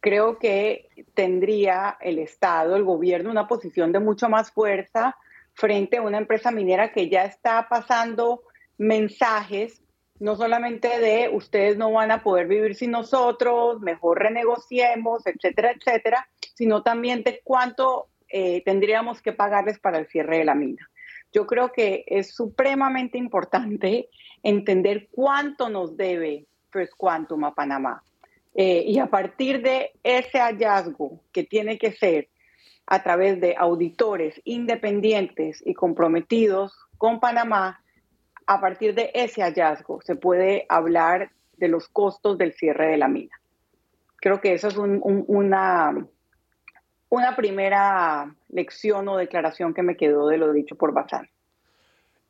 creo 0.00 0.38
que 0.38 0.88
tendría 1.14 1.96
el 2.00 2.18
Estado, 2.18 2.76
el 2.76 2.84
gobierno, 2.84 3.30
una 3.30 3.48
posición 3.48 3.92
de 3.92 4.00
mucho 4.00 4.28
más 4.28 4.50
fuerza 4.50 5.16
frente 5.54 5.96
a 5.96 6.02
una 6.02 6.18
empresa 6.18 6.50
minera 6.50 6.92
que 6.92 7.08
ya 7.08 7.24
está 7.24 7.68
pasando 7.68 8.42
mensajes, 8.76 9.82
no 10.20 10.36
solamente 10.36 10.98
de 10.98 11.28
ustedes 11.32 11.76
no 11.76 11.92
van 11.92 12.10
a 12.10 12.22
poder 12.22 12.46
vivir 12.48 12.74
sin 12.74 12.90
nosotros, 12.90 13.80
mejor 13.80 14.20
renegociemos, 14.20 15.26
etcétera, 15.26 15.72
etcétera, 15.72 16.28
sino 16.54 16.82
también 16.82 17.22
de 17.22 17.40
cuánto 17.44 18.08
eh, 18.28 18.62
tendríamos 18.64 19.22
que 19.22 19.32
pagarles 19.32 19.78
para 19.78 19.98
el 19.98 20.06
cierre 20.06 20.38
de 20.38 20.44
la 20.44 20.54
mina. 20.54 20.88
Yo 21.32 21.46
creo 21.46 21.72
que 21.72 22.04
es 22.06 22.34
supremamente 22.34 23.18
importante 23.18 24.08
entender 24.42 25.08
cuánto 25.10 25.68
nos 25.68 25.96
debe 25.96 26.46
First 26.70 26.94
Quantum 26.96 27.44
a 27.44 27.54
Panamá. 27.54 28.02
Eh, 28.54 28.84
y 28.86 28.98
a 28.98 29.06
partir 29.06 29.62
de 29.62 29.92
ese 30.02 30.38
hallazgo 30.40 31.20
que 31.32 31.44
tiene 31.44 31.78
que 31.78 31.92
ser 31.92 32.28
a 32.86 33.02
través 33.02 33.40
de 33.40 33.54
auditores 33.56 34.40
independientes 34.44 35.62
y 35.64 35.74
comprometidos 35.74 36.74
con 36.96 37.20
Panamá, 37.20 37.84
a 38.48 38.62
partir 38.62 38.94
de 38.94 39.10
ese 39.12 39.42
hallazgo 39.42 40.00
se 40.00 40.16
puede 40.16 40.64
hablar 40.70 41.30
de 41.58 41.68
los 41.68 41.86
costos 41.88 42.38
del 42.38 42.54
cierre 42.54 42.88
de 42.88 42.96
la 42.96 43.06
mina. 43.06 43.38
Creo 44.16 44.40
que 44.40 44.54
eso 44.54 44.68
es 44.68 44.76
una, 44.78 45.94
una 47.10 47.36
primera 47.36 48.34
lección 48.48 49.06
o 49.08 49.18
declaración 49.18 49.74
que 49.74 49.82
me 49.82 49.98
quedó 49.98 50.28
de 50.28 50.38
lo 50.38 50.50
dicho 50.54 50.76
por 50.76 50.94
Bazán. 50.94 51.28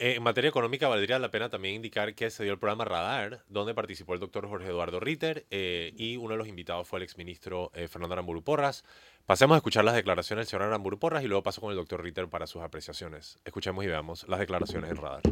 Eh, 0.01 0.15
en 0.17 0.23
materia 0.25 0.49
económica, 0.49 0.89
valdría 0.89 1.21
la 1.21 1.31
pena 1.31 1.51
también 1.51 1.77
indicar 1.77 2.15
que 2.17 2.31
se 2.31 2.43
dio 2.43 2.53
el 2.53 2.59
programa 2.59 2.85
Radar, 2.85 3.45
donde 3.49 3.75
participó 3.75 4.15
el 4.15 4.21
doctor 4.21 4.49
Jorge 4.49 4.69
Eduardo 4.69 4.99
Ritter 4.99 5.47
eh, 5.51 5.93
y 5.97 6.17
uno 6.17 6.31
de 6.31 6.39
los 6.39 6.49
invitados 6.49 6.89
fue 6.89 6.99
el 6.99 7.05
exministro 7.05 7.71
eh, 7.75 7.87
Fernando 7.87 8.15
Aramburu 8.15 8.43
Porras. 8.43 8.85
Pasemos 9.25 9.55
a 9.55 9.59
escuchar 9.59 9.85
las 9.85 9.95
declaraciones 9.95 10.47
del 10.47 10.51
señor 10.51 10.67
Aramburu 10.67 10.99
Porras 10.99 11.23
y 11.23 11.29
luego 11.29 11.45
paso 11.45 11.61
con 11.61 11.71
el 11.71 11.77
doctor 11.77 12.03
Ritter 12.03 12.29
para 12.29 12.49
sus 12.49 12.61
apreciaciones. 12.63 13.39
Escuchemos 13.45 13.85
y 13.85 13.87
veamos 13.87 14.27
las 14.29 14.41
declaraciones 14.41 14.91
en 14.91 14.97
Radar. 14.97 15.23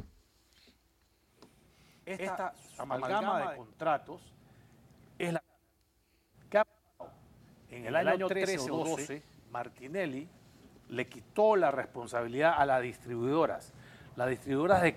Esta 2.07 2.55
amalgama 2.79 3.51
de 3.51 3.57
contratos 3.57 4.23
es 5.19 5.33
la 5.33 5.43
que 6.49 6.59
ha 6.59 6.67
en 7.71 7.87
el 7.87 7.97
año 7.97 8.29
13 8.29 8.71
o 8.71 8.85
12, 8.85 9.23
Martinelli 9.51 10.29
le 10.89 11.09
quitó 11.09 11.57
la 11.57 11.71
responsabilidad 11.71 12.55
a 12.57 12.65
las 12.65 12.81
distribuidoras 12.81 13.73
las 14.17 14.31
distribuidoras 14.31 14.83
de 14.83 14.93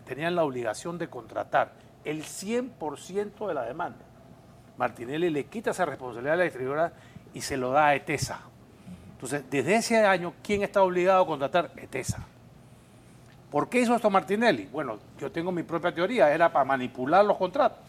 tenían 0.00 0.36
la 0.36 0.44
obligación 0.44 0.96
de 0.96 1.08
contratar 1.08 1.72
el 2.04 2.22
100% 2.22 3.48
de 3.48 3.54
la 3.54 3.64
demanda. 3.64 4.04
Martinelli 4.78 5.30
le 5.30 5.44
quita 5.44 5.70
esa 5.72 5.84
responsabilidad 5.84 6.34
a 6.34 6.38
la 6.38 6.44
distribuidora 6.44 6.92
y 7.34 7.40
se 7.40 7.56
lo 7.56 7.72
da 7.72 7.88
a 7.88 7.94
ETESA. 7.96 8.40
Entonces, 9.12 9.44
desde 9.50 9.76
ese 9.76 10.04
año, 10.04 10.34
¿quién 10.42 10.62
está 10.62 10.82
obligado 10.82 11.24
a 11.24 11.26
contratar? 11.26 11.72
ETESA. 11.76 12.24
¿Por 13.52 13.68
qué 13.68 13.80
hizo 13.80 13.94
esto 13.94 14.10
Martinelli? 14.10 14.68
Bueno, 14.72 14.98
yo 15.20 15.30
tengo 15.30 15.52
mi 15.52 15.62
propia 15.62 15.94
teoría, 15.94 16.34
era 16.34 16.50
para 16.50 16.64
manipular 16.64 17.24
los 17.24 17.36
contratos. 17.36 17.86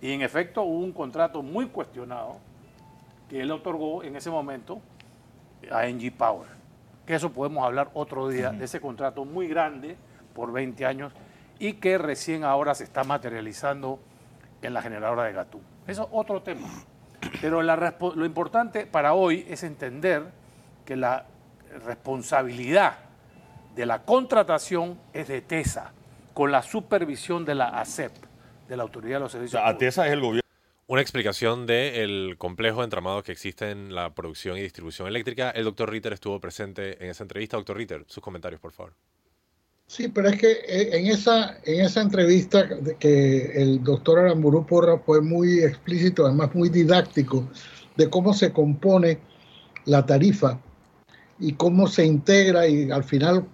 Y 0.00 0.10
en 0.10 0.22
efecto 0.22 0.62
hubo 0.62 0.80
un 0.80 0.92
contrato 0.92 1.42
muy 1.42 1.66
cuestionado 1.66 2.38
que 3.28 3.40
él 3.40 3.52
otorgó 3.52 4.02
en 4.02 4.16
ese 4.16 4.30
momento 4.30 4.80
a 5.70 5.86
NG 5.86 6.12
Power 6.16 6.64
que 7.06 7.14
eso 7.14 7.32
podemos 7.32 7.64
hablar 7.64 7.90
otro 7.94 8.28
día, 8.28 8.50
de 8.50 8.64
ese 8.64 8.80
contrato 8.80 9.24
muy 9.24 9.46
grande 9.46 9.96
por 10.34 10.52
20 10.52 10.86
años 10.86 11.12
y 11.58 11.74
que 11.74 11.98
recién 11.98 12.44
ahora 12.44 12.74
se 12.74 12.84
está 12.84 13.04
materializando 13.04 13.98
en 14.62 14.74
la 14.74 14.82
generadora 14.82 15.24
de 15.24 15.32
Gatú. 15.32 15.60
Eso 15.86 16.02
es 16.02 16.08
otro 16.12 16.42
tema. 16.42 16.66
Pero 17.40 17.62
lo 17.62 18.24
importante 18.24 18.86
para 18.86 19.14
hoy 19.14 19.46
es 19.48 19.62
entender 19.62 20.24
que 20.84 20.96
la 20.96 21.26
responsabilidad 21.84 22.96
de 23.74 23.86
la 23.86 24.04
contratación 24.04 24.98
es 25.12 25.28
de 25.28 25.40
TESA, 25.40 25.92
con 26.32 26.52
la 26.52 26.62
supervisión 26.62 27.44
de 27.44 27.54
la 27.54 27.68
ASEP, 27.80 28.12
de 28.68 28.76
la 28.76 28.82
Autoridad 28.82 29.16
de 29.16 29.20
los 29.20 29.32
Servicios 29.32 29.62
o 29.64 29.84
es 29.84 29.98
el 29.98 30.20
gobierno. 30.20 30.40
Una 30.86 31.00
explicación 31.00 31.66
del 31.66 32.36
complejo 32.36 32.80
de 32.80 32.84
entramado 32.84 33.22
que 33.22 33.32
existe 33.32 33.70
en 33.70 33.94
la 33.94 34.14
producción 34.14 34.58
y 34.58 34.60
distribución 34.60 35.08
eléctrica. 35.08 35.50
El 35.50 35.64
doctor 35.64 35.90
Ritter 35.90 36.12
estuvo 36.12 36.38
presente 36.40 37.02
en 37.02 37.10
esa 37.10 37.24
entrevista. 37.24 37.56
Doctor 37.56 37.78
Ritter, 37.78 38.04
sus 38.06 38.22
comentarios, 38.22 38.60
por 38.60 38.72
favor. 38.72 38.92
Sí, 39.86 40.08
pero 40.08 40.28
es 40.28 40.38
que 40.38 40.50
eh, 40.50 40.98
en 40.98 41.06
esa, 41.06 41.58
en 41.64 41.84
esa 41.84 42.02
entrevista 42.02 42.68
que 42.98 43.62
el 43.62 43.82
doctor 43.82 44.18
Aramburu 44.18 44.66
Porra 44.66 44.98
fue 44.98 45.22
muy 45.22 45.60
explícito, 45.60 46.26
además 46.26 46.54
muy 46.54 46.68
didáctico, 46.68 47.48
de 47.96 48.10
cómo 48.10 48.34
se 48.34 48.52
compone 48.52 49.18
la 49.86 50.04
tarifa 50.04 50.60
y 51.38 51.54
cómo 51.54 51.86
se 51.86 52.04
integra 52.04 52.66
y 52.66 52.90
al 52.90 53.04
final 53.04 53.46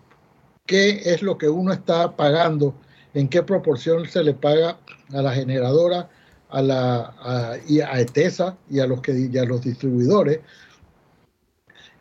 qué 0.70 1.02
es 1.04 1.20
lo 1.20 1.36
que 1.36 1.48
uno 1.48 1.72
está 1.72 2.14
pagando, 2.14 2.76
en 3.12 3.26
qué 3.26 3.42
proporción 3.42 4.06
se 4.06 4.22
le 4.22 4.34
paga 4.34 4.78
a 5.12 5.20
la 5.20 5.32
generadora 5.32 6.08
a, 6.48 6.62
la, 6.62 7.58
y 7.66 7.80
a 7.80 7.98
ETESA 7.98 8.56
y 8.70 8.78
a 8.78 8.86
los, 8.86 9.00
que, 9.00 9.10
y 9.10 9.28
los 9.30 9.62
distribuidores, 9.62 10.38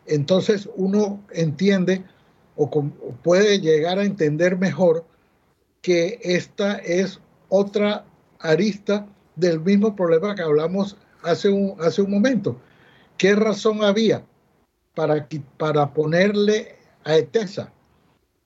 entonces 0.06 0.68
uno 0.76 1.20
entiende 1.32 2.04
o, 2.54 2.70
puede 3.24 3.58
llegar 3.58 3.98
a 3.98 4.04
entender 4.04 4.56
mejor 4.56 5.04
que 5.82 6.20
esta 6.22 6.76
es 6.76 7.18
otra 7.48 8.04
arista 8.38 9.04
del 9.34 9.58
mismo 9.58 9.96
problema 9.96 10.36
que 10.36 10.42
hablamos 10.42 10.96
hace 11.24 11.48
un, 11.48 11.74
hace 11.80 12.02
un 12.02 12.12
momento. 12.12 12.56
¿Qué 13.18 13.34
razón 13.34 13.82
había 13.82 14.24
para, 14.94 15.26
para 15.58 15.92
ponerle 15.92 16.76
a 17.02 17.16
ETESA, 17.16 17.72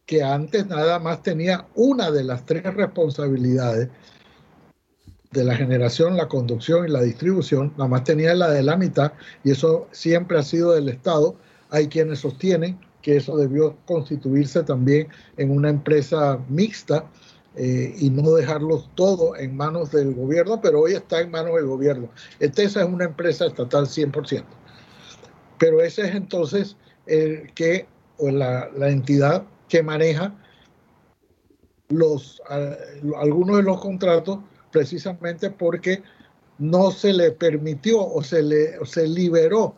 que 0.07 0.23
antes 0.23 0.67
nada 0.67 0.99
más 0.99 1.23
tenía 1.23 1.67
una 1.75 2.11
de 2.11 2.25
las 2.25 2.45
tres 2.45 2.63
responsabilidades, 2.75 3.89
de 5.35 5.45
la 5.45 5.57
generación, 5.57 6.17
la 6.17 6.29
conducción 6.29 6.87
y 6.87 6.91
la 6.91 7.03
distribución, 7.03 7.73
nada 7.77 7.89
más 7.89 8.05
tenía 8.05 8.35
la 8.35 8.51
de 8.51 8.63
la 8.63 8.77
mitad 8.77 9.13
y 9.43 9.51
eso 9.51 9.89
siempre 9.91 10.39
ha 10.39 10.43
sido 10.43 10.73
del 10.73 10.89
Estado. 10.89 11.35
Hay 11.71 11.89
quienes 11.89 12.21
sostienen 12.21 12.79
que 13.03 13.17
eso 13.17 13.37
debió 13.37 13.77
constituirse 13.85 14.63
también 14.63 15.09
en 15.37 15.51
una 15.51 15.69
empresa 15.69 16.39
mixta 16.49 17.05
eh, 17.57 17.95
y 17.99 18.11
no 18.11 18.31
dejarlo 18.31 18.85
todo 18.95 19.37
en 19.37 19.57
manos 19.57 19.91
del 19.91 20.15
gobierno, 20.15 20.61
pero 20.63 20.81
hoy 20.81 20.93
está 20.93 21.21
en 21.21 21.31
manos 21.31 21.57
del 21.57 21.67
gobierno. 21.67 22.09
ETESA 22.41 22.83
es 22.83 22.89
una 22.89 23.05
empresa 23.05 23.47
estatal 23.47 23.87
100%. 23.87 24.45
Pero 25.59 25.83
ese 25.83 26.03
es 26.03 26.15
entonces 26.15 26.77
el 27.07 27.53
que, 27.55 27.87
o 28.19 28.31
la, 28.31 28.71
la 28.77 28.89
entidad 28.89 29.45
que 29.75 29.83
maneja 29.83 30.33
los, 31.89 32.41
algunos 33.17 33.57
de 33.57 33.65
los 33.65 33.81
contratos 33.81 34.39
precisamente 34.71 35.51
porque 35.51 36.01
no 36.59 36.93
se 36.93 37.13
le 37.13 37.33
permitió 37.33 38.01
o 38.01 38.23
se 38.23 38.45
le 38.45 38.87
se 38.87 39.09
liberó 39.09 39.75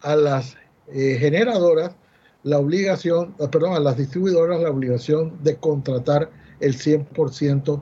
a 0.00 0.16
las 0.16 0.56
eh, 0.88 1.18
generadoras 1.20 1.94
la 2.42 2.58
obligación, 2.58 3.36
ah, 3.38 3.48
perdón, 3.48 3.74
a 3.74 3.78
las 3.78 3.96
distribuidoras 3.96 4.60
la 4.60 4.70
obligación 4.70 5.40
de 5.44 5.54
contratar 5.54 6.30
el 6.58 6.76
100% 6.76 7.80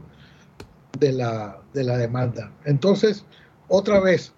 de 0.99 1.13
la, 1.13 1.63
de 1.73 1.85
la 1.85 1.97
demanda. 1.97 2.53
Entonces, 2.67 3.25
otra 3.69 4.01
vez, 4.01 4.35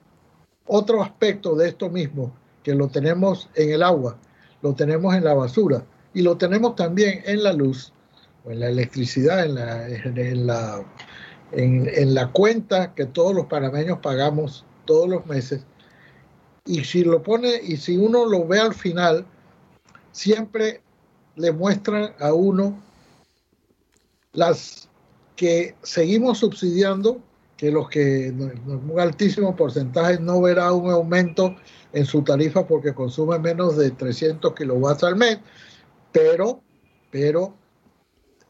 otro 0.66 1.02
aspecto 1.02 1.57
de 1.57 1.70
esto 1.70 1.90
mismo, 1.90 2.33
que 2.62 2.76
lo 2.76 2.87
tenemos 2.87 3.50
en 3.57 3.72
el 3.72 3.83
agua, 3.83 4.16
lo 4.62 4.72
tenemos 4.76 5.16
en 5.16 5.24
la 5.24 5.35
basura 5.35 5.85
y 6.14 6.23
lo 6.23 6.37
tenemos 6.37 6.77
también 6.77 7.23
en 7.27 7.42
la 7.42 7.53
luz, 7.53 7.92
o 8.44 8.51
en 8.51 8.61
la 8.61 8.68
electricidad, 8.68 9.44
en 9.44 9.55
la, 9.55 9.88
en 9.88 10.47
la 10.47 10.85
en, 11.53 12.14
la 12.14 12.31
cuenta 12.33 12.94
que 12.94 13.07
todos 13.07 13.35
los 13.35 13.47
panameños 13.47 13.99
pagamos 13.99 14.64
todos 14.85 15.09
los 15.09 15.27
meses. 15.27 15.64
Y 16.64 16.85
si 16.85 17.05
lo 17.05 17.23
pone, 17.23 17.61
y 17.62 17.77
si 17.77 17.97
uno 17.97 18.27
lo 18.27 18.47
ve 18.47 18.59
al 18.59 18.75
final, 18.75 19.27
siempre 20.12 20.83
le 21.37 21.53
muestran 21.53 22.12
a 22.18 22.33
uno 22.33 22.79
las 24.33 24.88
que 25.37 25.75
seguimos 25.83 26.38
subsidiando, 26.38 27.21
que 27.57 27.71
los 27.71 27.88
que 27.88 28.33
un 28.33 29.01
altísimo 29.01 29.57
porcentaje 29.57 30.21
no 30.21 30.40
verá 30.42 30.73
un 30.73 30.90
aumento 30.90 31.57
en 31.92 32.05
su 32.05 32.23
tarifa 32.23 32.66
porque 32.66 32.94
consume 32.94 33.38
menos 33.38 33.77
de 33.77 33.90
300 33.90 34.55
kilowatts 34.55 35.03
al 35.03 35.16
mes, 35.16 35.38
pero, 36.18 36.61
pero 37.12 37.54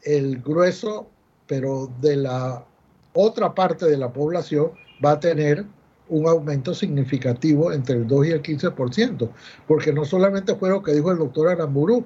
el 0.03 0.41
grueso, 0.41 1.07
pero 1.45 1.91
de 2.01 2.15
la 2.15 2.65
otra 3.13 3.53
parte 3.53 3.85
de 3.85 3.97
la 3.97 4.11
población 4.11 4.71
va 5.05 5.11
a 5.11 5.19
tener 5.19 5.65
un 6.07 6.27
aumento 6.27 6.73
significativo 6.73 7.71
entre 7.71 7.97
el 7.97 8.07
2 8.07 8.25
y 8.25 8.31
el 8.31 8.41
15%, 8.41 9.29
porque 9.67 9.93
no 9.93 10.03
solamente 10.03 10.55
fue 10.55 10.69
lo 10.69 10.81
que 10.81 10.93
dijo 10.93 11.11
el 11.11 11.19
doctor 11.19 11.49
Aramburu, 11.49 12.05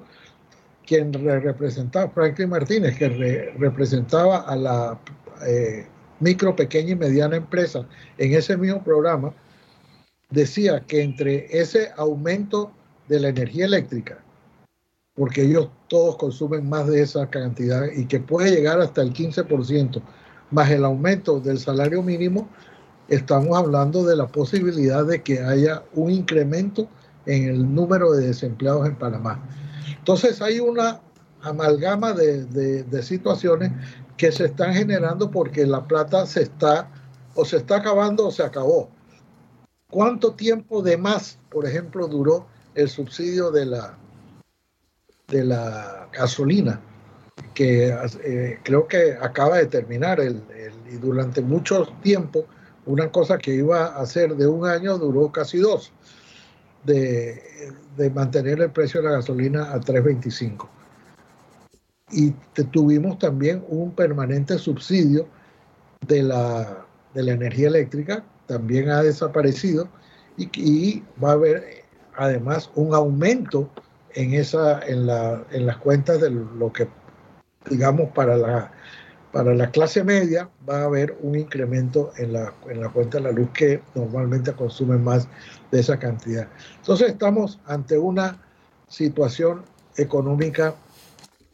quien 0.86 1.14
representaba, 1.14 2.10
Franklin 2.10 2.50
Martínez, 2.50 2.98
que 2.98 3.08
representaba 3.56 4.40
a 4.40 4.56
la 4.56 5.00
eh, 5.46 5.86
micro, 6.20 6.54
pequeña 6.54 6.90
y 6.90 6.96
mediana 6.96 7.36
empresa 7.36 7.86
en 8.18 8.34
ese 8.34 8.58
mismo 8.58 8.84
programa, 8.84 9.32
decía 10.28 10.80
que 10.80 11.00
entre 11.00 11.46
ese 11.58 11.90
aumento 11.96 12.70
de 13.08 13.20
la 13.20 13.28
energía 13.28 13.64
eléctrica, 13.64 14.18
porque 15.14 15.42
ellos 15.42 15.68
todos 15.88 16.16
consumen 16.16 16.68
más 16.68 16.88
de 16.88 17.02
esa 17.02 17.30
cantidad 17.30 17.86
y 17.94 18.06
que 18.06 18.20
puede 18.20 18.50
llegar 18.50 18.80
hasta 18.80 19.02
el 19.02 19.12
15%, 19.12 20.02
más 20.50 20.70
el 20.70 20.84
aumento 20.84 21.40
del 21.40 21.58
salario 21.58 22.02
mínimo, 22.02 22.48
estamos 23.08 23.56
hablando 23.56 24.04
de 24.04 24.16
la 24.16 24.26
posibilidad 24.26 25.04
de 25.04 25.22
que 25.22 25.40
haya 25.40 25.84
un 25.94 26.10
incremento 26.10 26.88
en 27.26 27.48
el 27.48 27.74
número 27.74 28.12
de 28.12 28.26
desempleados 28.26 28.86
en 28.86 28.96
Panamá. 28.96 29.42
Entonces 29.98 30.42
hay 30.42 30.58
una 30.60 31.00
amalgama 31.42 32.12
de, 32.12 33.02
situaciones 33.02 33.72
que 34.16 34.32
se 34.32 34.46
están 34.46 34.74
generando 34.74 35.30
porque 35.30 35.66
la 35.66 35.86
plata 35.86 36.26
se 36.26 36.42
está 36.42 36.90
o 37.34 37.44
se 37.44 37.58
está 37.58 37.76
acabando 37.76 38.26
o 38.26 38.30
se 38.30 38.42
acabó. 38.42 38.88
¿Cuánto 39.90 40.32
tiempo 40.32 40.82
de 40.82 40.96
más, 40.96 41.38
por 41.50 41.66
ejemplo, 41.66 42.08
duró 42.08 42.46
el 42.74 42.88
subsidio 42.88 43.50
de 43.50 43.66
la, 43.66 43.96
de 45.28 45.44
la 45.44 46.08
gasolina? 46.12 46.80
Que 47.52 47.88
eh, 48.24 48.58
creo 48.62 48.86
que 48.86 49.16
acaba 49.20 49.58
de 49.58 49.66
terminar 49.66 50.20
y 50.20 50.96
durante 50.96 51.40
mucho 51.40 51.86
tiempo 52.02 52.46
una 52.86 53.10
cosa 53.10 53.38
que 53.38 53.54
iba 53.54 53.86
a 53.86 54.06
ser 54.06 54.36
de 54.36 54.46
un 54.46 54.66
año 54.66 54.98
duró 54.98 55.32
casi 55.32 55.58
dos, 55.58 55.92
de, 56.84 57.42
mantener 58.14 58.60
el 58.60 58.70
precio 58.70 59.00
de 59.00 59.08
la 59.08 59.14
gasolina 59.16 59.72
a 59.72 59.80
3.25. 59.80 60.68
Y 62.10 62.30
tuvimos 62.70 63.18
también 63.18 63.64
un 63.68 63.92
permanente 63.92 64.58
subsidio 64.58 65.26
de 66.06 66.22
la, 66.22 66.84
de 67.14 67.22
la 67.22 67.32
energía 67.32 67.68
eléctrica, 67.68 68.22
también 68.46 68.90
ha 68.90 69.02
desaparecido, 69.02 69.88
y, 70.36 71.02
va 71.22 71.30
a 71.30 71.32
haber 71.32 71.84
además 72.16 72.70
un 72.74 72.94
aumento 72.94 73.70
en, 74.14 74.34
esa, 74.34 74.80
en, 74.86 75.06
la, 75.06 75.44
en 75.50 75.66
las 75.66 75.76
cuentas 75.78 76.20
de 76.20 76.30
lo 76.30 76.72
que, 76.72 76.88
digamos, 77.68 78.10
para 78.10 78.36
la 78.36 78.72
para 79.34 79.52
la 79.52 79.68
clase 79.72 80.04
media 80.04 80.48
va 80.66 80.82
a 80.82 80.84
haber 80.84 81.18
un 81.20 81.34
incremento 81.34 82.12
en 82.18 82.34
la, 82.34 82.54
en 82.70 82.80
la 82.80 82.88
cuenta 82.88 83.18
de 83.18 83.24
la 83.24 83.32
luz 83.32 83.50
que 83.52 83.82
normalmente 83.96 84.52
consume 84.52 84.96
más 84.96 85.26
de 85.72 85.80
esa 85.80 85.98
cantidad. 85.98 86.46
Entonces 86.76 87.08
estamos 87.08 87.58
ante 87.66 87.98
una 87.98 88.40
situación 88.86 89.62
económica 89.96 90.76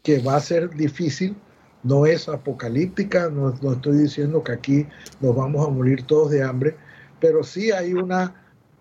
que 0.03 0.18
va 0.18 0.37
a 0.37 0.40
ser 0.40 0.68
difícil, 0.77 1.35
no 1.83 2.05
es 2.05 2.29
apocalíptica, 2.29 3.31
no, 3.31 3.55
no 3.62 3.73
estoy 3.73 3.96
diciendo 3.96 4.44
que 4.44 4.53
aquí 4.53 4.87
nos 5.20 5.35
vamos 5.35 5.66
a 5.66 5.70
morir 5.70 6.03
todos 6.03 6.31
de 6.31 6.42
hambre, 6.42 6.77
pero 7.18 7.42
sí 7.42 7.73
hay 7.73 7.94
una 7.94 8.35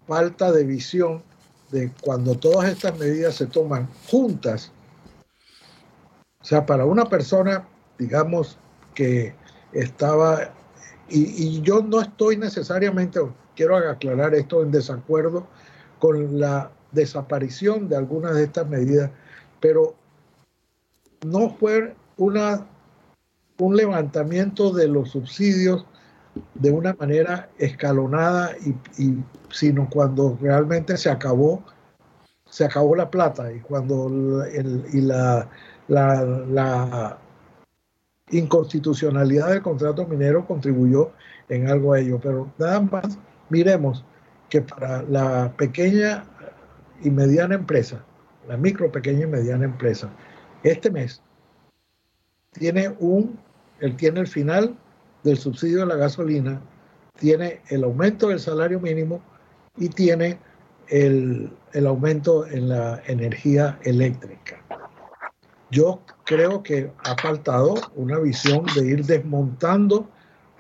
falta 0.07 0.51
de 0.51 0.65
visión 0.65 1.23
de 1.71 1.91
cuando 2.01 2.35
todas 2.35 2.69
estas 2.69 2.97
medidas 2.97 3.35
se 3.35 3.45
toman 3.45 3.87
juntas. 4.09 4.71
O 6.41 6.45
sea, 6.45 6.65
para 6.65 6.85
una 6.85 7.05
persona, 7.05 7.67
digamos, 7.97 8.57
que 8.95 9.33
estaba, 9.73 10.53
y, 11.09 11.61
yo 11.61 11.81
no 11.81 12.01
estoy 12.01 12.37
necesariamente, 12.37 13.19
quiero 13.55 13.77
aclarar 13.77 14.33
esto, 14.35 14.63
en 14.63 14.71
desacuerdo 14.71 15.47
con 15.99 16.39
la 16.39 16.71
desaparición 16.91 17.89
de 17.89 17.97
algunas 17.97 18.35
de 18.35 18.43
estas 18.43 18.67
medidas, 18.67 19.11
pero 19.59 19.95
no 21.25 21.49
fue 21.51 21.95
una, 22.17 22.65
un 23.57 23.75
levantamiento 23.75 24.71
de 24.71 24.87
los 24.87 25.11
subsidios 25.11 25.85
de 26.53 26.71
una 26.71 26.93
manera 26.93 27.49
escalonada 27.57 28.51
y, 28.97 29.15
sino 29.51 29.89
cuando 29.89 30.37
realmente 30.41 30.97
se 30.97 31.09
acabó 31.09 31.63
se 32.49 32.65
acabó 32.65 32.95
la 32.95 33.09
plata 33.09 33.51
y 33.51 33.59
cuando 33.59 34.43
el, 34.43 34.83
y 34.91 35.01
la, 35.01 35.47
la, 35.87 37.17
inconstitucionalidad 38.31 39.49
del 39.49 39.61
contrato 39.63 40.05
minero 40.05 40.45
contribuyó 40.45 41.11
en 41.47 41.67
algo 41.67 41.93
a 41.93 41.99
ello. 41.99 42.19
Pero 42.21 42.51
nada 42.59 42.79
más 42.79 43.17
miremos 43.49 44.05
que 44.49 44.61
para 44.61 45.01
la 45.03 45.51
pequeña 45.57 46.25
y 47.01 47.09
mediana 47.09 47.55
empresa, 47.55 48.03
la 48.47 48.57
micro, 48.57 48.91
pequeña 48.91 49.23
y 49.23 49.27
mediana 49.27 49.65
empresa, 49.65 50.09
este 50.63 50.91
mes 50.91 51.23
tiene 52.51 52.95
un, 52.99 53.39
él 53.79 53.95
tiene 53.95 54.19
el 54.19 54.27
final 54.27 54.75
del 55.23 55.37
subsidio 55.37 55.79
de 55.79 55.85
la 55.85 55.95
gasolina, 55.95 56.61
tiene 57.17 57.61
el 57.69 57.83
aumento 57.83 58.29
del 58.29 58.39
salario 58.39 58.79
mínimo 58.79 59.21
y 59.77 59.89
tiene 59.89 60.39
el, 60.87 61.51
el 61.73 61.87
aumento 61.87 62.47
en 62.47 62.69
la 62.69 63.01
energía 63.05 63.79
eléctrica. 63.83 64.63
Yo 65.71 66.01
creo 66.25 66.63
que 66.63 66.91
ha 67.03 67.15
faltado 67.21 67.75
una 67.95 68.17
visión 68.17 68.65
de 68.75 68.87
ir 68.87 69.05
desmontando 69.05 70.09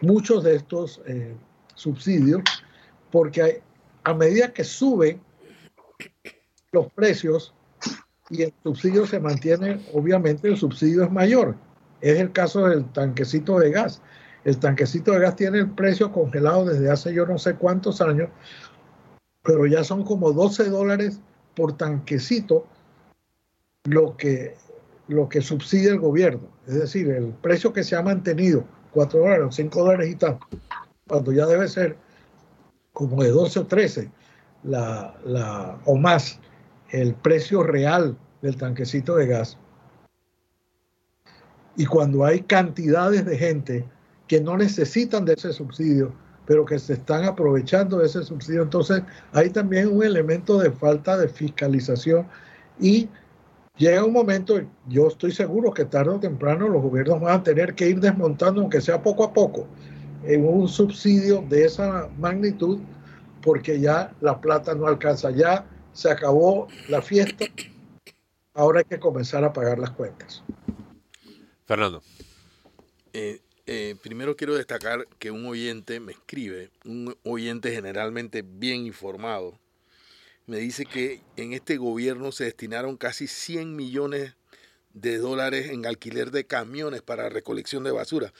muchos 0.01 0.43
de 0.43 0.55
estos 0.55 1.01
eh, 1.07 1.35
subsidios, 1.75 2.41
porque 3.11 3.61
a 4.03 4.13
medida 4.13 4.53
que 4.53 4.63
suben 4.63 5.19
los 6.71 6.91
precios 6.93 7.53
y 8.29 8.43
el 8.43 8.53
subsidio 8.63 9.07
se 9.07 9.19
mantiene, 9.19 9.83
obviamente 9.93 10.47
el 10.47 10.57
subsidio 10.57 11.03
es 11.03 11.11
mayor. 11.11 11.55
Es 12.01 12.19
el 12.19 12.31
caso 12.31 12.67
del 12.67 12.85
tanquecito 12.91 13.59
de 13.59 13.71
gas. 13.71 14.01
El 14.43 14.57
tanquecito 14.57 15.11
de 15.11 15.19
gas 15.19 15.35
tiene 15.35 15.59
el 15.59 15.71
precio 15.71 16.11
congelado 16.11 16.65
desde 16.65 16.89
hace 16.89 17.13
yo 17.13 17.25
no 17.25 17.37
sé 17.37 17.55
cuántos 17.55 18.01
años, 18.01 18.29
pero 19.43 19.65
ya 19.65 19.83
son 19.83 20.03
como 20.03 20.31
12 20.31 20.69
dólares 20.69 21.19
por 21.55 21.75
tanquecito 21.75 22.65
lo 23.85 24.15
que 24.15 24.55
lo 25.07 25.27
que 25.27 25.41
subsidia 25.41 25.89
el 25.89 25.99
gobierno. 25.99 26.47
Es 26.67 26.75
decir, 26.75 27.09
el 27.09 27.33
precio 27.33 27.73
que 27.73 27.83
se 27.83 27.95
ha 27.95 28.01
mantenido, 28.03 28.63
4 28.91 29.19
dólares 29.19 29.45
o 29.47 29.51
5 29.51 29.83
dólares 29.83 30.11
y 30.11 30.15
tal, 30.15 30.37
cuando 31.07 31.31
ya 31.31 31.47
debe 31.47 31.67
ser 31.67 31.97
como 32.93 33.23
de 33.23 33.31
12 33.31 33.59
o 33.59 33.65
13 33.65 34.11
la, 34.63 35.15
la, 35.25 35.79
o 35.85 35.95
más 35.95 36.39
el 36.91 37.15
precio 37.15 37.63
real 37.63 38.17
del 38.41 38.55
tanquecito 38.55 39.15
de 39.15 39.27
gas. 39.27 39.57
Y 41.75 41.85
cuando 41.85 42.23
hay 42.23 42.41
cantidades 42.41 43.25
de 43.25 43.37
gente 43.37 43.85
que 44.29 44.39
no 44.39 44.55
necesitan 44.55 45.25
de 45.25 45.33
ese 45.33 45.51
subsidio, 45.51 46.13
pero 46.45 46.63
que 46.63 46.77
se 46.77 46.93
están 46.93 47.25
aprovechando 47.25 47.97
de 47.97 48.05
ese 48.05 48.23
subsidio, 48.23 48.61
entonces 48.61 49.01
hay 49.33 49.49
también 49.49 49.89
un 49.89 50.03
elemento 50.03 50.59
de 50.59 50.71
falta 50.71 51.17
de 51.17 51.27
fiscalización 51.27 52.27
y 52.79 53.09
llega 53.75 54.05
un 54.05 54.13
momento, 54.13 54.61
yo 54.87 55.07
estoy 55.07 55.31
seguro 55.31 55.73
que 55.73 55.83
tarde 55.83 56.11
o 56.11 56.19
temprano 56.19 56.69
los 56.69 56.81
gobiernos 56.81 57.19
van 57.19 57.39
a 57.39 57.43
tener 57.43 57.73
que 57.73 57.89
ir 57.89 57.99
desmontando, 57.99 58.61
aunque 58.61 58.81
sea 58.81 59.01
poco 59.01 59.23
a 59.23 59.33
poco, 59.33 59.65
en 60.23 60.45
un 60.45 60.67
subsidio 60.67 61.43
de 61.49 61.65
esa 61.65 62.07
magnitud, 62.19 62.77
porque 63.41 63.79
ya 63.79 64.13
la 64.21 64.39
plata 64.39 64.75
no 64.75 64.85
alcanza, 64.85 65.31
ya 65.31 65.65
se 65.91 66.11
acabó 66.11 66.67
la 66.87 67.01
fiesta, 67.01 67.45
ahora 68.53 68.81
hay 68.81 68.85
que 68.85 68.99
comenzar 68.99 69.43
a 69.43 69.51
pagar 69.51 69.79
las 69.79 69.89
cuentas. 69.89 70.43
Fernando. 71.65 72.03
Eh, 73.11 73.41
eh, 73.71 73.95
primero 74.01 74.35
quiero 74.35 74.55
destacar 74.55 75.07
que 75.19 75.29
un 75.29 75.45
oyente 75.45 75.99
me 75.99 76.13
escribe, 76.13 76.71
un 76.85 77.15
oyente 77.21 77.71
generalmente 77.71 78.41
bien 78.43 78.87
informado, 78.87 79.59
me 80.47 80.57
dice 80.57 80.87
que 80.87 81.21
en 81.37 81.53
este 81.53 81.77
gobierno 81.77 82.31
se 82.31 82.45
destinaron 82.45 82.97
casi 82.97 83.27
100 83.27 83.75
millones 83.75 84.33
de 84.93 85.19
dólares 85.19 85.69
en 85.69 85.85
alquiler 85.85 86.31
de 86.31 86.47
camiones 86.47 87.03
para 87.03 87.29
recolección 87.29 87.83
de 87.83 87.91
basura. 87.91 88.33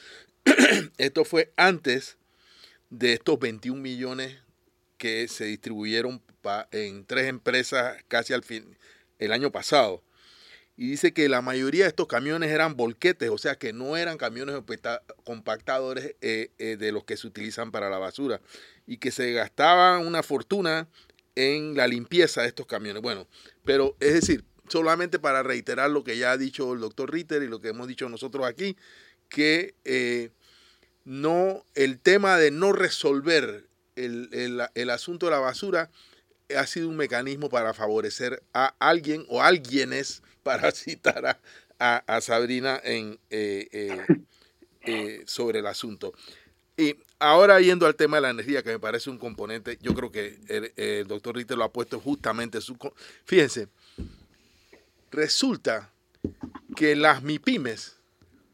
Esto 0.98 1.24
fue 1.24 1.52
antes 1.54 2.18
de 2.88 3.12
estos 3.12 3.38
21 3.38 3.80
millones 3.80 4.36
que 4.98 5.28
se 5.28 5.44
distribuyeron 5.44 6.20
en 6.72 7.04
tres 7.04 7.28
empresas 7.28 8.02
casi 8.08 8.32
al 8.32 8.42
fin 8.42 8.76
el 9.20 9.30
año 9.30 9.52
pasado. 9.52 10.02
Y 10.80 10.88
dice 10.88 11.12
que 11.12 11.28
la 11.28 11.42
mayoría 11.42 11.84
de 11.84 11.90
estos 11.90 12.06
camiones 12.06 12.50
eran 12.50 12.74
volquetes, 12.74 13.28
o 13.28 13.36
sea 13.36 13.56
que 13.56 13.74
no 13.74 13.98
eran 13.98 14.16
camiones 14.16 14.56
compactadores 15.24 16.14
eh, 16.22 16.52
eh, 16.56 16.78
de 16.78 16.90
los 16.90 17.04
que 17.04 17.18
se 17.18 17.26
utilizan 17.26 17.70
para 17.70 17.90
la 17.90 17.98
basura. 17.98 18.40
Y 18.86 18.96
que 18.96 19.10
se 19.10 19.30
gastaban 19.32 20.06
una 20.06 20.22
fortuna 20.22 20.88
en 21.34 21.76
la 21.76 21.86
limpieza 21.86 22.40
de 22.40 22.48
estos 22.48 22.64
camiones. 22.64 23.02
Bueno, 23.02 23.28
pero 23.62 23.94
es 24.00 24.14
decir, 24.14 24.42
solamente 24.70 25.18
para 25.18 25.42
reiterar 25.42 25.90
lo 25.90 26.02
que 26.02 26.16
ya 26.16 26.32
ha 26.32 26.38
dicho 26.38 26.72
el 26.72 26.80
doctor 26.80 27.12
Ritter 27.12 27.42
y 27.42 27.48
lo 27.48 27.60
que 27.60 27.68
hemos 27.68 27.86
dicho 27.86 28.08
nosotros 28.08 28.46
aquí, 28.46 28.74
que 29.28 29.74
eh, 29.84 30.30
no, 31.04 31.62
el 31.74 31.98
tema 31.98 32.38
de 32.38 32.52
no 32.52 32.72
resolver 32.72 33.66
el, 33.96 34.90
asunto 34.90 35.26
de 35.26 35.32
la 35.32 35.40
basura 35.40 35.90
ha 36.56 36.66
sido 36.66 36.88
un 36.88 36.96
mecanismo 36.96 37.50
para 37.50 37.74
favorecer 37.74 38.42
a 38.54 38.74
alguien 38.78 39.26
o 39.28 39.42
alguienes, 39.42 40.22
para 40.42 40.72
citar 40.72 41.38
a, 41.78 42.20
Sabrina 42.20 42.78
en, 42.84 43.18
eh, 43.30 43.68
eh, 43.72 44.04
eh, 44.82 45.22
sobre 45.26 45.60
el 45.60 45.66
asunto. 45.66 46.12
Y 46.76 46.96
ahora 47.18 47.58
yendo 47.60 47.86
al 47.86 47.94
tema 47.94 48.18
de 48.18 48.20
la 48.22 48.30
energía, 48.30 48.62
que 48.62 48.70
me 48.70 48.78
parece 48.78 49.10
un 49.10 49.18
componente, 49.18 49.78
yo 49.80 49.94
creo 49.94 50.10
que 50.10 50.38
el, 50.76 51.06
doctor 51.06 51.36
Ritter 51.36 51.56
lo 51.56 51.64
ha 51.64 51.72
puesto 51.72 52.00
justamente. 52.00 52.60
Su, 52.60 52.76
fíjense, 53.24 53.68
resulta 55.10 55.90
que 56.76 56.94
las 56.96 57.22
MIPIMES 57.22 57.96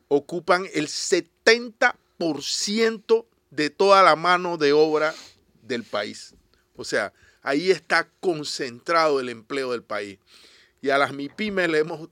ocupan 0.09 0.67
el 0.73 0.89
70% 0.89 3.27
de 3.51 3.71
toda 3.71 4.03
la 4.03 4.17
mano 4.17 4.57
de 4.57 4.73
obra 4.73 5.15
del 5.63 5.85
país. 5.85 6.35
O 6.77 6.85
sea, 6.85 7.13
ahí 7.43 7.71
está 7.71 8.09
concentrado 8.21 9.21
el 9.21 9.29
empleo 9.29 9.73
del 9.73 9.83
país. 9.83 10.19
Y 10.87 10.91
a 10.91 10.99
las 10.99 11.13
MIPIMES 11.13 11.69
le, 11.69 11.79
hemos, 11.81 12.09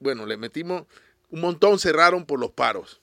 bueno, 0.00 0.24
le 0.24 0.38
metimos 0.38 0.84
un 1.28 1.42
montón, 1.42 1.78
cerraron 1.78 2.24
por 2.24 2.40
los 2.40 2.50
paros. 2.50 3.02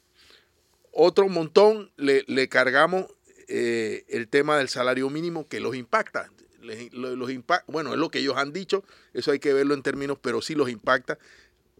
Otro 0.91 1.29
montón 1.29 1.91
le, 1.97 2.49
cargamos 2.49 3.05
eh, 3.47 4.05
el 4.09 4.27
tema 4.27 4.57
del 4.57 4.69
salario 4.69 5.11
mínimo 5.11 5.47
que 5.47 5.59
los 5.59 5.75
impacta. 5.75 6.31
los 6.63 7.29
bueno, 7.67 7.93
es 7.93 7.99
lo 7.99 8.09
que 8.09 8.19
ellos 8.19 8.37
han 8.37 8.53
dicho, 8.53 8.83
eso 9.13 9.29
hay 9.29 9.37
que 9.37 9.53
verlo 9.53 9.75
en 9.75 9.83
términos, 9.83 10.17
pero 10.19 10.41
sí 10.41 10.55
los 10.55 10.67
impacta. 10.67 11.19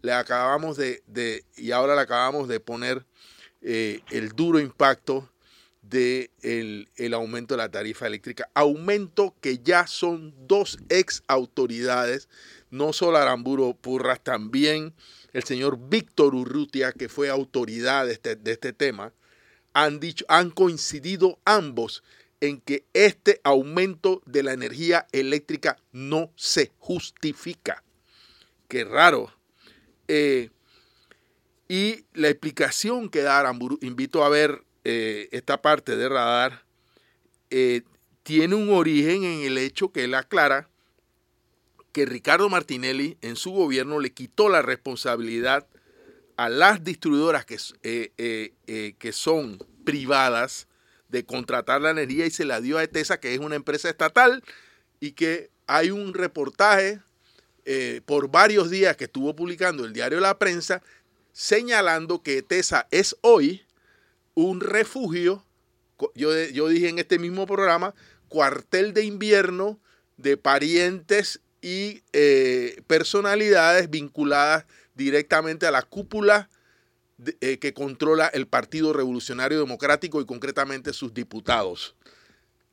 Le 0.00 0.12
acabamos 0.12 0.76
de, 0.76 1.02
y 1.56 1.72
ahora 1.72 1.96
le 1.96 2.02
acabamos 2.02 2.46
de 2.46 2.60
poner 2.60 3.04
eh, 3.62 4.00
el 4.12 4.28
duro 4.28 4.60
impacto 4.60 5.28
del 5.82 6.30
de 6.38 6.88
el 6.94 7.14
aumento 7.14 7.54
de 7.54 7.58
la 7.58 7.68
tarifa 7.68 8.06
eléctrica. 8.06 8.48
Aumento 8.54 9.34
que 9.40 9.58
ya 9.58 9.88
son 9.88 10.32
dos 10.46 10.78
ex 10.88 11.24
autoridades, 11.26 12.28
no 12.74 12.92
solo 12.92 13.18
Aramburo 13.18 13.74
Purras, 13.74 14.20
también 14.20 14.94
el 15.32 15.44
señor 15.44 15.78
Víctor 15.88 16.34
Urrutia, 16.34 16.92
que 16.92 17.08
fue 17.08 17.30
autoridad 17.30 18.06
de 18.06 18.14
este, 18.14 18.34
de 18.34 18.52
este 18.52 18.72
tema, 18.72 19.12
han, 19.72 20.00
dicho, 20.00 20.24
han 20.28 20.50
coincidido 20.50 21.38
ambos 21.44 22.02
en 22.40 22.60
que 22.60 22.84
este 22.92 23.40
aumento 23.44 24.22
de 24.26 24.42
la 24.42 24.52
energía 24.52 25.06
eléctrica 25.12 25.78
no 25.92 26.32
se 26.34 26.72
justifica. 26.78 27.82
Qué 28.66 28.84
raro. 28.84 29.32
Eh, 30.08 30.50
y 31.68 32.04
la 32.12 32.28
explicación 32.28 33.08
que 33.08 33.22
da 33.22 33.38
Aramburu, 33.38 33.78
invito 33.82 34.24
a 34.24 34.28
ver 34.28 34.64
eh, 34.82 35.28
esta 35.30 35.62
parte 35.62 35.96
de 35.96 36.08
radar, 36.08 36.64
eh, 37.50 37.82
tiene 38.24 38.56
un 38.56 38.70
origen 38.70 39.22
en 39.22 39.42
el 39.42 39.58
hecho 39.58 39.92
que 39.92 40.04
él 40.04 40.14
aclara 40.14 40.68
que 41.94 42.06
Ricardo 42.06 42.48
Martinelli 42.48 43.16
en 43.22 43.36
su 43.36 43.52
gobierno 43.52 44.00
le 44.00 44.12
quitó 44.12 44.48
la 44.48 44.62
responsabilidad 44.62 45.68
a 46.36 46.48
las 46.48 46.82
distribuidoras 46.82 47.44
que, 47.44 47.56
eh, 47.84 48.94
que 48.98 49.12
son 49.12 49.64
privadas 49.84 50.66
de 51.08 51.24
contratar 51.24 51.80
la 51.80 51.90
energía 51.90 52.26
y 52.26 52.32
se 52.32 52.44
la 52.44 52.60
dio 52.60 52.78
a 52.78 52.82
ETESA, 52.82 53.20
que 53.20 53.32
es 53.32 53.38
una 53.38 53.54
empresa 53.54 53.88
estatal, 53.88 54.42
y 54.98 55.12
que 55.12 55.50
hay 55.68 55.92
un 55.92 56.14
reportaje 56.14 56.98
por 58.04 58.28
varios 58.28 58.70
días 58.70 58.96
que 58.96 59.04
estuvo 59.04 59.36
publicando 59.36 59.84
el 59.84 59.92
diario 59.92 60.18
La 60.18 60.38
Prensa 60.38 60.82
señalando 61.32 62.22
que 62.22 62.38
ETESA 62.38 62.88
es 62.90 63.16
hoy 63.20 63.62
un 64.34 64.60
refugio, 64.60 65.44
yo, 66.16 66.34
yo 66.46 66.68
dije 66.68 66.88
en 66.88 66.98
este 66.98 67.20
mismo 67.20 67.46
programa, 67.46 67.94
cuartel 68.28 68.94
de 68.94 69.04
invierno 69.04 69.78
de 70.16 70.36
parientes 70.36 71.40
y 71.64 72.02
eh, 72.12 72.82
personalidades 72.86 73.88
vinculadas 73.88 74.66
directamente 74.94 75.66
a 75.66 75.70
la 75.70 75.80
cúpula 75.80 76.50
eh, 77.40 77.58
que 77.58 77.72
controla 77.72 78.26
el 78.26 78.46
Partido 78.46 78.92
Revolucionario 78.92 79.58
Democrático 79.58 80.20
y 80.20 80.26
concretamente 80.26 80.92
sus 80.92 81.14
diputados. 81.14 81.96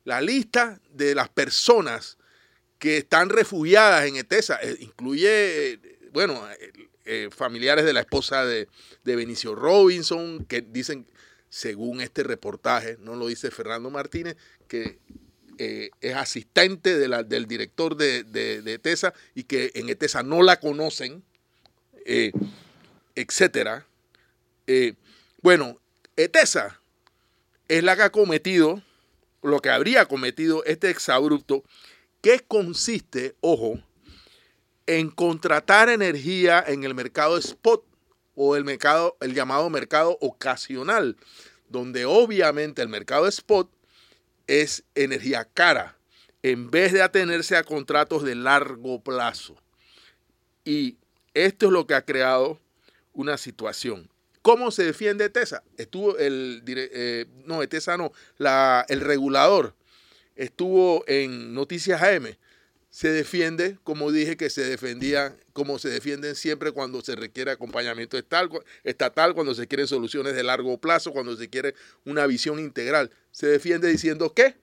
La 0.04 0.20
lista 0.20 0.82
de 0.90 1.16
las 1.16 1.30
personas 1.30 2.18
que 2.80 2.98
están 2.98 3.30
refugiadas 3.30 4.06
en 4.08 4.18
ETESA 4.18 4.60
eh, 4.62 4.76
incluye, 4.82 5.80
bueno, 6.12 6.46
familiares 7.30 7.86
de 7.86 7.94
la 7.94 8.02
esposa 8.02 8.46
de, 8.46 8.68
de 9.06 9.16
Benicio 9.16 9.56
Robinson, 9.56 10.44
que 10.44 10.62
dicen 10.62 11.08
según 11.48 12.02
este 12.02 12.24
reportaje, 12.24 12.98
no 13.00 13.16
lo 13.16 13.28
dice 13.28 13.52
Fernando 13.52 13.90
Martínez, 13.90 14.36
que 14.68 15.00
eh, 15.64 15.92
es 16.02 16.16
asistente 16.16 16.98
del 16.98 17.46
director 17.46 17.96
de, 17.96 18.24
de, 18.24 18.74
ETESA 18.74 19.14
y 19.36 19.44
que 19.44 19.72
en 19.76 19.90
ETESA 19.90 20.24
no 20.24 20.42
la 20.42 20.60
conocen, 20.60 21.24
eh, 22.04 22.32
etcétera. 23.14 23.86
Eh, 24.66 24.96
bueno, 25.44 25.80
ETESA 26.16 26.82
es 27.68 27.84
la 27.84 27.96
que 27.96 28.02
ha 28.02 28.10
cometido, 28.10 28.82
lo 29.44 29.60
que 29.60 29.70
habría 29.70 30.08
cometido 30.08 30.64
este 30.66 30.90
exabrupto, 30.90 31.64
que 32.22 32.40
consiste, 32.40 33.36
ojo, 33.42 33.80
en 34.88 35.12
contratar 35.12 35.90
energía 35.90 36.64
en 36.66 36.86
el 36.86 36.96
mercado 36.96 37.38
spot 37.38 37.86
o 38.34 38.56
el 38.56 38.66
mercado, 38.66 39.16
el 39.22 39.36
llamado 39.36 39.70
mercado 39.70 40.18
ocasional, 40.22 41.18
donde 41.70 42.06
obviamente 42.06 42.82
el 42.82 42.90
mercado 42.90 43.28
spot 43.28 43.70
es 44.52 44.84
energía 44.96 45.46
cara, 45.46 45.98
en 46.44 46.70
vez 46.70 46.92
de 46.92 47.02
atenerse 47.02 47.56
a 47.56 47.64
contratos 47.64 48.24
de 48.24 48.36
largo 48.36 49.02
plazo. 49.02 49.56
Y 50.66 50.98
esto 51.34 51.68
es 51.68 51.72
lo 51.72 51.88
que 51.88 51.94
ha 51.94 52.04
creado 52.04 52.60
una 53.14 53.38
situación. 53.38 54.10
¿Cómo 54.42 54.72
se 54.72 54.84
defiende 54.84 55.30
TESA? 55.30 55.64
Estuvo 55.78 56.18
el, 56.18 56.64
eh, 56.68 57.28
no, 57.46 57.66
TESA 57.66 57.96
no, 57.96 58.12
el 58.90 59.00
regulador 59.00 59.74
estuvo 60.36 61.06
en 61.08 61.54
Noticias 61.54 62.02
AM 62.02 62.36
se 62.92 63.10
defiende, 63.10 63.78
como 63.86 64.12
dije, 64.12 64.36
que 64.36 64.50
se 64.50 64.66
defendía, 64.66 65.38
como 65.54 65.80
se 65.80 65.90
defienden 65.90 66.36
siempre 66.36 66.74
cuando 66.74 67.02
se 67.02 67.16
requiere 67.16 67.50
acompañamiento 67.50 68.18
estatal, 68.18 69.34
cuando 69.34 69.56
se 69.56 69.66
quieren 69.66 69.88
soluciones 69.88 70.36
de 70.36 70.44
largo 70.44 70.78
plazo, 70.78 71.14
cuando 71.14 71.38
se 71.38 71.50
quiere 71.50 71.74
una 72.04 72.28
visión 72.28 72.60
integral. 72.60 73.10
Se 73.32 73.48
defiende 73.48 73.88
diciendo 73.88 74.34
que 74.34 74.58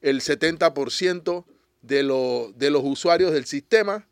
el 0.00 0.22
70% 0.22 1.44
de, 1.82 1.96
de 2.56 2.70
los 2.70 2.82
usuarios 2.82 3.32
del 3.32 3.44
sistema 3.44 4.08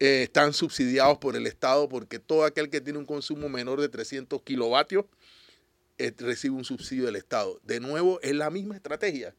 eh, 0.00 0.22
están 0.22 0.54
subsidiados 0.54 1.18
por 1.18 1.36
el 1.36 1.46
Estado 1.46 1.90
porque 1.90 2.18
todo 2.18 2.44
aquel 2.44 2.70
que 2.70 2.80
tiene 2.80 2.98
un 2.98 3.06
consumo 3.06 3.50
menor 3.50 3.82
de 3.82 3.90
300 3.90 4.40
kilovatios 4.42 5.04
eh, 5.98 6.12
recibe 6.18 6.54
un 6.54 6.64
subsidio 6.64 7.06
del 7.06 7.16
Estado. 7.16 7.60
De 7.64 7.80
nuevo, 7.80 8.20
es 8.22 8.34
la 8.34 8.50
misma 8.50 8.76
estrategia. 8.76 9.34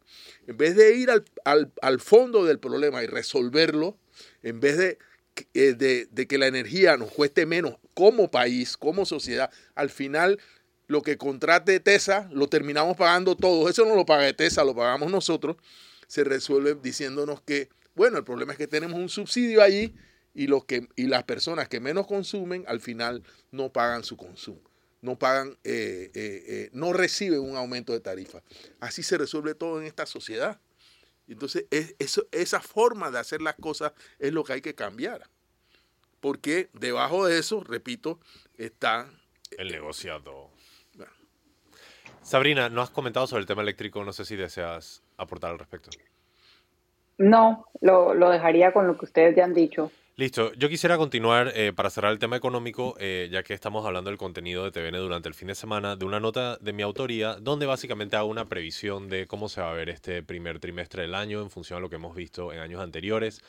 En 0.48 0.58
vez 0.58 0.76
de 0.76 0.96
ir 0.96 1.10
al, 1.12 2.00
fondo 2.00 2.46
del 2.46 2.60
problema 2.60 3.04
y 3.04 3.08
resolverlo, 3.08 3.98
en 4.42 4.60
vez 4.60 4.78
de, 4.78 4.98
eh, 5.54 5.74
de, 5.74 6.08
de, 6.10 6.28
que 6.28 6.38
la 6.38 6.48
energía 6.48 6.98
nos 6.98 7.12
cueste 7.12 7.46
menos 7.46 7.76
como 7.94 8.32
país, 8.32 8.76
como 8.76 9.06
sociedad, 9.06 9.52
al 9.76 9.90
final 9.90 10.40
lo 10.88 11.02
que 11.02 11.18
contrate 11.18 11.80
TESA 11.80 12.30
lo 12.32 12.48
terminamos 12.48 12.98
pagando 12.98 13.36
todos. 13.36 13.70
Eso 13.70 13.86
no 13.86 13.96
lo 13.96 14.06
paga 14.06 14.32
TESA, 14.34 14.64
lo 14.64 14.76
pagamos 14.76 15.12
nosotros. 15.12 15.58
Se 16.08 16.24
resuelve 16.24 16.76
diciéndonos 16.76 17.42
que, 17.42 17.70
bueno, 17.94 18.18
el 18.18 18.24
problema 18.24 18.54
es 18.54 18.58
que 18.58 18.68
tenemos 18.68 18.98
un 18.98 19.10
subsidio 19.10 19.62
allí 19.62 19.94
y, 20.34 20.48
los 20.48 20.66
que, 20.66 20.88
y 20.96 21.08
las 21.08 21.24
personas 21.24 21.68
que 21.68 21.80
menos 21.80 22.08
consumen 22.08 22.64
al 22.68 22.80
final 22.80 23.24
no 23.52 23.72
pagan 23.72 24.04
su 24.04 24.18
consumo 24.18 24.67
no 25.02 25.18
pagan, 25.18 25.58
eh, 25.64 26.12
eh, 26.14 26.44
eh, 26.48 26.70
no 26.74 26.94
reciben 26.94 27.40
un 27.40 27.56
aumento 27.56 27.94
de 27.94 28.00
tarifa. 28.00 28.42
Así 28.80 29.04
se 29.04 29.18
resuelve 29.18 29.56
todo 29.56 29.80
en 29.80 29.88
esta 29.88 30.06
sociedad. 30.06 30.60
Entonces, 31.28 31.66
esa 32.32 32.62
forma 32.62 33.12
de 33.12 33.20
hacer 33.20 33.42
las 33.42 33.56
cosas 33.56 33.92
es 34.18 34.32
lo 34.32 34.44
que 34.44 34.54
hay 34.54 34.62
que 34.62 34.76
cambiar. 34.76 35.24
Porque 36.22 36.70
debajo 36.74 37.26
de 37.26 37.38
eso, 37.38 37.64
repito, 37.64 38.20
está... 38.58 39.10
El 39.58 39.72
negociado. 39.72 40.50
Sabrina, 42.22 42.70
no 42.70 42.82
has 42.82 42.90
comentado 42.90 43.28
sobre 43.28 43.42
el 43.42 43.48
tema 43.48 43.62
eléctrico, 43.62 44.04
no 44.04 44.14
sé 44.14 44.26
si 44.26 44.36
deseas 44.36 45.04
aportar 45.18 45.52
al 45.52 45.60
respecto. 45.60 45.90
No, 47.18 47.66
lo, 47.82 48.14
lo 48.14 48.30
dejaría 48.30 48.74
con 48.74 48.88
lo 48.88 48.98
que 48.98 49.06
ustedes 49.06 49.36
ya 49.36 49.46
han 49.46 49.54
dicho. 49.54 49.92
Listo, 50.20 50.52
yo 50.54 50.68
quisiera 50.68 50.98
continuar 50.98 51.52
eh, 51.54 51.74
para 51.74 51.92
cerrar 51.92 52.12
el 52.12 52.18
tema 52.18 52.38
económico, 52.38 52.96
eh, 53.00 53.30
ya 53.32 53.44
que 53.44 53.54
estamos 53.54 53.86
hablando 53.86 54.10
del 54.10 54.18
contenido 54.18 54.64
de 54.64 54.72
TVN 54.72 54.98
durante 54.98 55.30
el 55.30 55.36
fin 55.36 55.48
de 55.48 55.54
semana, 55.54 55.96
de 55.96 56.06
una 56.06 56.20
nota 56.20 56.58
de 56.58 56.74
mi 56.74 56.82
autoría, 56.82 57.36
donde 57.36 57.68
básicamente 57.68 58.16
hago 58.16 58.28
una 58.28 58.46
previsión 58.46 59.10
de 59.10 59.28
cómo 59.28 59.48
se 59.48 59.62
va 59.62 59.70
a 59.70 59.76
ver 59.76 59.90
este 59.90 60.24
primer 60.24 60.60
trimestre 60.60 61.04
del 61.04 61.14
año 61.14 61.44
en 61.44 61.52
función 61.52 61.78
a 61.78 61.82
lo 61.82 61.92
que 61.92 61.98
hemos 61.98 62.16
visto 62.16 62.52
en 62.52 62.58
años 62.58 62.82
anteriores. 62.82 63.44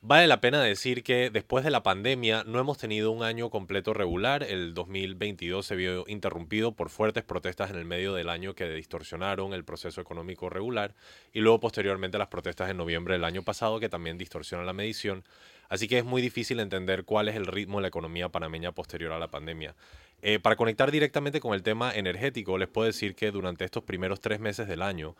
Vale 0.00 0.28
la 0.28 0.40
pena 0.40 0.62
decir 0.62 1.02
que 1.02 1.28
después 1.28 1.62
de 1.64 1.70
la 1.70 1.82
pandemia 1.82 2.44
no 2.44 2.58
hemos 2.58 2.78
tenido 2.78 3.10
un 3.10 3.22
año 3.22 3.50
completo 3.50 3.92
regular. 3.92 4.44
El 4.44 4.72
2022 4.72 5.66
se 5.66 5.76
vio 5.76 6.04
interrumpido 6.06 6.72
por 6.72 6.88
fuertes 6.88 7.24
protestas 7.24 7.70
en 7.70 7.76
el 7.76 7.84
medio 7.84 8.14
del 8.14 8.30
año 8.30 8.54
que 8.54 8.70
distorsionaron 8.70 9.52
el 9.52 9.64
proceso 9.64 10.00
económico 10.00 10.48
regular 10.48 10.94
y 11.34 11.40
luego 11.40 11.60
posteriormente 11.60 12.16
las 12.16 12.28
protestas 12.28 12.70
en 12.70 12.78
noviembre 12.78 13.14
del 13.14 13.24
año 13.24 13.42
pasado 13.42 13.80
que 13.80 13.88
también 13.88 14.16
distorsionan 14.16 14.66
la 14.66 14.72
medición. 14.72 15.24
Así 15.68 15.88
que 15.88 15.98
es 15.98 16.04
muy 16.04 16.22
difícil 16.22 16.60
entender 16.60 17.04
cuál 17.04 17.28
es 17.28 17.36
el 17.36 17.46
ritmo 17.46 17.78
de 17.78 17.82
la 17.82 17.88
economía 17.88 18.28
panameña 18.28 18.72
posterior 18.72 19.12
a 19.12 19.18
la 19.18 19.28
pandemia. 19.28 19.74
Eh, 20.22 20.38
para 20.38 20.56
conectar 20.56 20.90
directamente 20.90 21.40
con 21.40 21.54
el 21.54 21.62
tema 21.62 21.94
energético, 21.94 22.58
les 22.58 22.68
puedo 22.68 22.86
decir 22.86 23.14
que 23.14 23.30
durante 23.30 23.64
estos 23.64 23.84
primeros 23.84 24.20
tres 24.20 24.40
meses 24.40 24.66
del 24.66 24.82
año, 24.82 25.14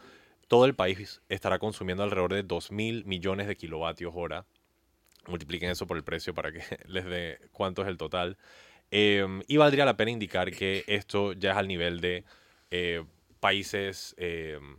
todo 0.48 0.64
el 0.64 0.74
país 0.74 1.20
estará 1.28 1.58
consumiendo 1.58 2.02
alrededor 2.02 2.32
de 2.32 2.44
2.000 2.44 3.04
millones 3.04 3.46
de 3.46 3.56
kilovatios 3.56 4.12
hora 4.16 4.46
multipliquen 5.28 5.70
eso 5.70 5.86
por 5.86 5.96
el 5.96 6.02
precio 6.02 6.34
para 6.34 6.50
que 6.50 6.60
les 6.86 7.04
dé 7.04 7.38
cuánto 7.52 7.82
es 7.82 7.88
el 7.88 7.96
total. 7.96 8.36
Em, 8.90 9.42
y 9.46 9.58
valdría 9.58 9.84
la 9.84 9.96
pena 9.96 10.10
indicar 10.10 10.50
que 10.50 10.84
esto 10.86 11.34
ya 11.34 11.52
es 11.52 11.56
al 11.58 11.68
nivel 11.68 12.00
de 12.00 12.24
eh, 12.70 13.04
países 13.38 14.14
em, 14.18 14.78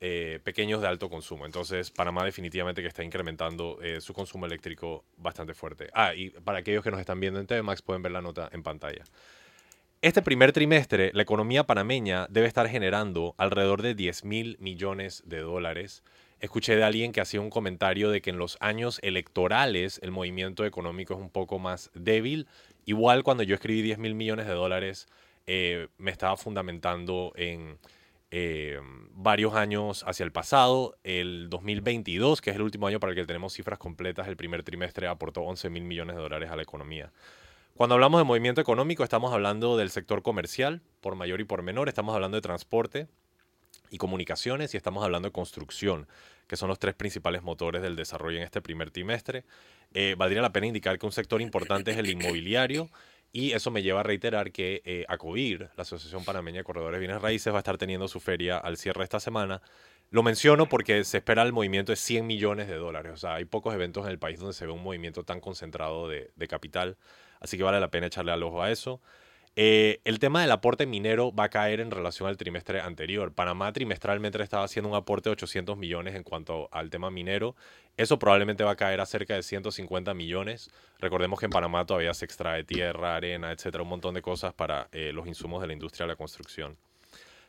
eh, 0.00 0.40
pequeños 0.44 0.80
de 0.80 0.88
alto 0.88 1.08
consumo. 1.08 1.46
Entonces, 1.46 1.90
Panamá 1.90 2.24
definitivamente 2.24 2.82
que 2.82 2.88
está 2.88 3.02
incrementando 3.02 3.78
eh, 3.82 4.00
su 4.00 4.14
consumo 4.14 4.46
eléctrico 4.46 5.04
bastante 5.16 5.54
fuerte. 5.54 5.88
Ah, 5.92 6.14
y 6.14 6.30
para 6.30 6.58
aquellos 6.58 6.84
que 6.84 6.90
nos 6.90 7.00
están 7.00 7.20
viendo 7.20 7.40
en 7.40 7.46
TV 7.46 7.62
Max 7.62 7.82
pueden 7.82 8.02
ver 8.02 8.12
la 8.12 8.22
nota 8.22 8.48
en 8.52 8.62
pantalla. 8.62 9.04
Este 10.00 10.22
primer 10.22 10.52
trimestre, 10.52 11.10
la 11.12 11.22
economía 11.22 11.64
panameña 11.64 12.26
debe 12.30 12.46
estar 12.46 12.68
generando 12.68 13.34
alrededor 13.36 13.82
de 13.82 13.94
10 13.94 14.24
mil 14.24 14.56
millones 14.60 15.22
de 15.26 15.40
dólares 15.40 16.04
escuché 16.40 16.76
de 16.76 16.84
alguien 16.84 17.12
que 17.12 17.20
hacía 17.20 17.40
un 17.40 17.50
comentario 17.50 18.10
de 18.10 18.20
que 18.20 18.30
en 18.30 18.38
los 18.38 18.56
años 18.60 19.00
electorales 19.02 19.98
el 20.02 20.10
movimiento 20.10 20.64
económico 20.64 21.14
es 21.14 21.20
un 21.20 21.30
poco 21.30 21.58
más 21.58 21.90
débil. 21.94 22.46
Igual 22.84 23.22
cuando 23.24 23.42
yo 23.42 23.54
escribí 23.54 23.82
10 23.82 23.98
mil 23.98 24.14
millones 24.14 24.46
de 24.46 24.52
dólares, 24.52 25.08
eh, 25.46 25.88
me 25.98 26.10
estaba 26.10 26.36
fundamentando 26.36 27.32
en 27.36 27.78
eh, 28.30 28.78
varios 29.12 29.54
años 29.54 30.04
hacia 30.06 30.24
el 30.24 30.32
pasado. 30.32 30.96
El 31.04 31.48
2022, 31.50 32.40
que 32.40 32.50
es 32.50 32.56
el 32.56 32.62
último 32.62 32.86
año 32.86 33.00
para 33.00 33.12
el 33.12 33.16
que 33.16 33.26
tenemos 33.26 33.52
cifras 33.52 33.78
completas, 33.78 34.28
el 34.28 34.36
primer 34.36 34.62
trimestre 34.62 35.06
aportó 35.06 35.42
11 35.42 35.70
mil 35.70 35.84
millones 35.84 36.16
de 36.16 36.22
dólares 36.22 36.50
a 36.50 36.56
la 36.56 36.62
economía. 36.62 37.12
Cuando 37.74 37.94
hablamos 37.94 38.20
de 38.20 38.24
movimiento 38.24 38.60
económico, 38.60 39.04
estamos 39.04 39.32
hablando 39.32 39.76
del 39.76 39.90
sector 39.90 40.22
comercial, 40.22 40.82
por 41.00 41.14
mayor 41.14 41.40
y 41.40 41.44
por 41.44 41.62
menor, 41.62 41.88
estamos 41.88 42.14
hablando 42.14 42.36
de 42.36 42.42
transporte, 42.42 43.06
y 43.90 43.98
comunicaciones 43.98 44.74
y 44.74 44.76
estamos 44.76 45.04
hablando 45.04 45.28
de 45.28 45.32
construcción, 45.32 46.06
que 46.46 46.56
son 46.56 46.68
los 46.68 46.78
tres 46.78 46.94
principales 46.94 47.42
motores 47.42 47.82
del 47.82 47.96
desarrollo 47.96 48.38
en 48.38 48.44
este 48.44 48.60
primer 48.60 48.90
trimestre. 48.90 49.44
Eh, 49.94 50.14
valdría 50.18 50.42
la 50.42 50.52
pena 50.52 50.66
indicar 50.66 50.98
que 50.98 51.06
un 51.06 51.12
sector 51.12 51.40
importante 51.40 51.90
es 51.90 51.96
el 51.96 52.10
inmobiliario 52.10 52.90
y 53.32 53.52
eso 53.52 53.70
me 53.70 53.82
lleva 53.82 54.00
a 54.00 54.02
reiterar 54.02 54.52
que 54.52 54.82
eh, 54.84 55.04
ACOBIR, 55.08 55.70
la 55.76 55.82
Asociación 55.82 56.24
Panameña 56.24 56.58
de 56.58 56.64
Corredores 56.64 56.96
de 56.96 57.00
Bienes 57.00 57.22
Raíces, 57.22 57.52
va 57.52 57.58
a 57.58 57.60
estar 57.60 57.78
teniendo 57.78 58.08
su 58.08 58.20
feria 58.20 58.58
al 58.58 58.76
cierre 58.76 59.04
esta 59.04 59.20
semana. 59.20 59.60
Lo 60.10 60.22
menciono 60.22 60.68
porque 60.68 61.04
se 61.04 61.18
espera 61.18 61.42
el 61.42 61.52
movimiento 61.52 61.92
de 61.92 61.96
100 61.96 62.26
millones 62.26 62.68
de 62.68 62.76
dólares. 62.76 63.12
O 63.12 63.16
sea, 63.18 63.34
hay 63.34 63.44
pocos 63.44 63.74
eventos 63.74 64.06
en 64.06 64.12
el 64.12 64.18
país 64.18 64.38
donde 64.38 64.54
se 64.54 64.64
ve 64.64 64.72
un 64.72 64.82
movimiento 64.82 65.24
tan 65.24 65.40
concentrado 65.40 66.08
de, 66.08 66.30
de 66.34 66.48
capital. 66.48 66.96
Así 67.40 67.58
que 67.58 67.62
vale 67.62 67.80
la 67.80 67.90
pena 67.90 68.06
echarle 68.06 68.32
al 68.32 68.42
ojo 68.42 68.62
a 68.62 68.70
eso. 68.70 69.02
Eh, 69.60 70.00
el 70.04 70.20
tema 70.20 70.40
del 70.40 70.52
aporte 70.52 70.86
minero 70.86 71.34
va 71.34 71.42
a 71.42 71.48
caer 71.48 71.80
en 71.80 71.90
relación 71.90 72.28
al 72.28 72.36
trimestre 72.36 72.80
anterior. 72.80 73.32
Panamá 73.32 73.72
trimestralmente 73.72 74.40
estaba 74.40 74.62
haciendo 74.62 74.88
un 74.88 74.94
aporte 74.94 75.30
de 75.30 75.32
800 75.32 75.76
millones 75.76 76.14
en 76.14 76.22
cuanto 76.22 76.68
al 76.70 76.90
tema 76.90 77.10
minero. 77.10 77.56
Eso 77.96 78.20
probablemente 78.20 78.62
va 78.62 78.70
a 78.70 78.76
caer 78.76 79.00
a 79.00 79.06
cerca 79.06 79.34
de 79.34 79.42
150 79.42 80.14
millones. 80.14 80.70
Recordemos 81.00 81.40
que 81.40 81.46
en 81.46 81.50
Panamá 81.50 81.84
todavía 81.84 82.14
se 82.14 82.24
extrae 82.24 82.62
tierra, 82.62 83.16
arena, 83.16 83.50
etcétera, 83.50 83.82
un 83.82 83.88
montón 83.88 84.14
de 84.14 84.22
cosas 84.22 84.54
para 84.54 84.86
eh, 84.92 85.10
los 85.12 85.26
insumos 85.26 85.60
de 85.60 85.66
la 85.66 85.72
industria 85.72 86.06
de 86.06 86.12
la 86.12 86.16
construcción. 86.16 86.76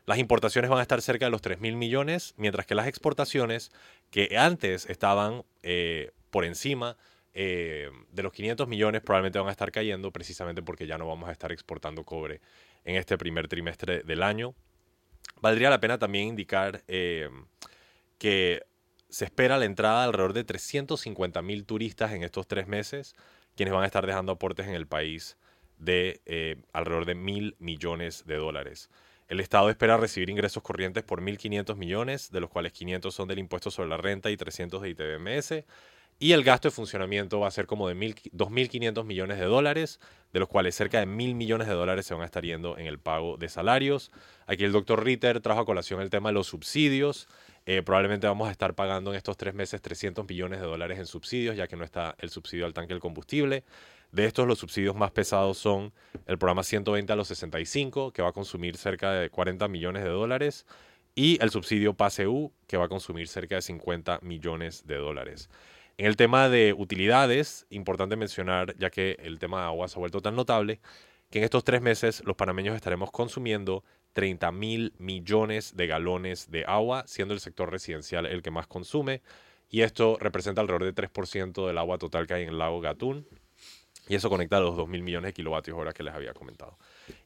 Las 0.07 0.17
importaciones 0.17 0.71
van 0.71 0.79
a 0.79 0.81
estar 0.81 1.03
cerca 1.03 1.25
de 1.25 1.31
los 1.31 1.43
3 1.43 1.59
mil 1.59 1.75
millones, 1.75 2.33
mientras 2.37 2.65
que 2.65 2.73
las 2.73 2.87
exportaciones, 2.87 3.71
que 4.09 4.35
antes 4.35 4.89
estaban 4.89 5.43
eh, 5.61 6.09
por 6.31 6.43
encima, 6.43 6.97
eh, 7.33 7.89
de 8.11 8.23
los 8.23 8.33
500 8.33 8.67
millones 8.67 9.01
probablemente 9.01 9.39
van 9.39 9.47
a 9.47 9.51
estar 9.51 9.71
cayendo 9.71 10.11
precisamente 10.11 10.61
porque 10.61 10.87
ya 10.87 10.97
no 10.97 11.07
vamos 11.07 11.29
a 11.29 11.31
estar 11.31 11.51
exportando 11.51 12.03
cobre 12.03 12.41
en 12.83 12.95
este 12.95 13.17
primer 13.17 13.47
trimestre 13.47 14.03
del 14.03 14.23
año. 14.23 14.55
Valdría 15.41 15.69
la 15.69 15.79
pena 15.79 15.97
también 15.97 16.27
indicar 16.27 16.83
eh, 16.87 17.29
que 18.17 18.63
se 19.09 19.25
espera 19.25 19.57
la 19.57 19.65
entrada 19.65 20.01
de 20.01 20.05
alrededor 20.07 20.33
de 20.33 20.43
350 20.43 21.41
mil 21.41 21.65
turistas 21.65 22.11
en 22.11 22.23
estos 22.23 22.47
tres 22.47 22.67
meses, 22.67 23.15
quienes 23.55 23.73
van 23.73 23.83
a 23.83 23.87
estar 23.87 24.05
dejando 24.05 24.31
aportes 24.31 24.67
en 24.67 24.75
el 24.75 24.87
país 24.87 25.37
de 25.77 26.21
eh, 26.25 26.57
alrededor 26.73 27.05
de 27.05 27.15
mil 27.15 27.55
millones 27.59 28.25
de 28.25 28.35
dólares. 28.35 28.89
El 29.29 29.39
Estado 29.39 29.69
espera 29.69 29.95
recibir 29.97 30.29
ingresos 30.29 30.63
corrientes 30.63 31.03
por 31.03 31.21
1.500 31.21 31.75
millones, 31.75 32.31
de 32.31 32.39
los 32.39 32.49
cuales 32.49 32.73
500 32.73 33.13
son 33.13 33.27
del 33.27 33.37
impuesto 33.37 33.69
sobre 33.69 33.89
la 33.89 33.97
renta 33.97 34.31
y 34.31 34.37
300 34.37 34.81
de 34.81 34.89
ITBMS. 34.89 35.65
Y 36.21 36.33
el 36.33 36.43
gasto 36.43 36.67
de 36.67 36.71
funcionamiento 36.71 37.39
va 37.39 37.47
a 37.47 37.51
ser 37.51 37.65
como 37.65 37.87
de 37.87 37.95
2.500 37.95 39.05
millones 39.05 39.39
de 39.39 39.45
dólares, 39.45 40.01
de 40.33 40.39
los 40.41 40.49
cuales 40.49 40.75
cerca 40.75 40.99
de 40.99 41.07
1.000 41.07 41.33
millones 41.33 41.67
de 41.69 41.73
dólares 41.73 42.05
se 42.05 42.13
van 42.13 42.23
a 42.23 42.25
estar 42.25 42.43
yendo 42.43 42.77
en 42.77 42.87
el 42.87 42.99
pago 42.99 43.37
de 43.37 43.47
salarios. 43.47 44.11
Aquí 44.45 44.65
el 44.65 44.73
doctor 44.73 45.01
Ritter 45.01 45.39
trajo 45.39 45.61
a 45.61 45.65
colación 45.65 46.01
el 46.01 46.09
tema 46.09 46.29
de 46.29 46.33
los 46.33 46.47
subsidios. 46.47 47.29
Eh, 47.65 47.83
probablemente 47.83 48.27
vamos 48.27 48.49
a 48.49 48.51
estar 48.51 48.73
pagando 48.73 49.11
en 49.11 49.17
estos 49.17 49.37
tres 49.37 49.53
meses 49.53 49.81
300 49.81 50.27
millones 50.27 50.59
de 50.59 50.65
dólares 50.65 50.99
en 50.99 51.05
subsidios, 51.05 51.55
ya 51.55 51.67
que 51.67 51.77
no 51.77 51.85
está 51.85 52.15
el 52.19 52.29
subsidio 52.29 52.65
al 52.65 52.73
tanque 52.73 52.93
del 52.93 53.01
combustible. 53.01 53.63
De 54.11 54.25
estos, 54.25 54.45
los 54.45 54.59
subsidios 54.59 54.95
más 54.95 55.11
pesados 55.11 55.57
son 55.57 55.93
el 56.25 56.37
programa 56.37 56.63
120 56.63 57.13
a 57.13 57.15
los 57.15 57.29
65, 57.29 58.11
que 58.11 58.21
va 58.21 58.29
a 58.29 58.33
consumir 58.33 58.75
cerca 58.75 59.13
de 59.13 59.29
40 59.29 59.69
millones 59.69 60.03
de 60.03 60.09
dólares, 60.09 60.65
y 61.15 61.41
el 61.41 61.49
subsidio 61.51 61.93
PASEU, 61.93 62.51
que 62.67 62.75
va 62.75 62.85
a 62.85 62.89
consumir 62.89 63.27
cerca 63.27 63.55
de 63.55 63.61
50 63.61 64.19
millones 64.21 64.85
de 64.85 64.95
dólares. 64.95 65.49
En 65.99 66.05
el 66.05 66.15
tema 66.15 66.47
de 66.47 66.71
utilidades, 66.71 67.65
importante 67.69 68.15
mencionar, 68.15 68.73
ya 68.77 68.89
que 68.89 69.17
el 69.19 69.37
tema 69.37 69.59
de 69.59 69.65
agua 69.65 69.89
se 69.89 69.97
ha 69.97 69.99
vuelto 69.99 70.21
tan 70.21 70.33
notable, 70.33 70.79
que 71.29 71.39
en 71.39 71.43
estos 71.43 71.65
tres 71.65 71.81
meses 71.81 72.23
los 72.25 72.37
panameños 72.37 72.73
estaremos 72.73 73.11
consumiendo 73.11 73.83
30 74.13 74.49
mil 74.53 74.93
millones 74.97 75.75
de 75.75 75.87
galones 75.87 76.49
de 76.51 76.63
agua, 76.65 77.03
siendo 77.05 77.33
el 77.33 77.41
sector 77.41 77.69
residencial 77.69 78.27
el 78.27 78.41
que 78.41 78.49
más 78.49 78.65
consume. 78.65 79.21
Y 79.69 79.81
esto 79.81 80.15
representa 80.21 80.61
alrededor 80.61 80.85
de 80.85 80.95
3% 80.95 81.67
del 81.67 81.77
agua 81.77 81.97
total 81.97 82.27
que 82.27 82.33
hay 82.35 82.43
en 82.43 82.49
el 82.49 82.59
lago 82.59 82.79
Gatún. 82.79 83.27
Y 84.07 84.15
eso 84.15 84.29
conecta 84.29 84.55
a 84.55 84.61
los 84.61 84.77
2 84.77 84.87
mil 84.87 85.03
millones 85.03 85.27
de 85.27 85.33
kilovatios 85.33 85.77
hora 85.77 85.91
que 85.91 86.03
les 86.03 86.13
había 86.13 86.33
comentado. 86.33 86.77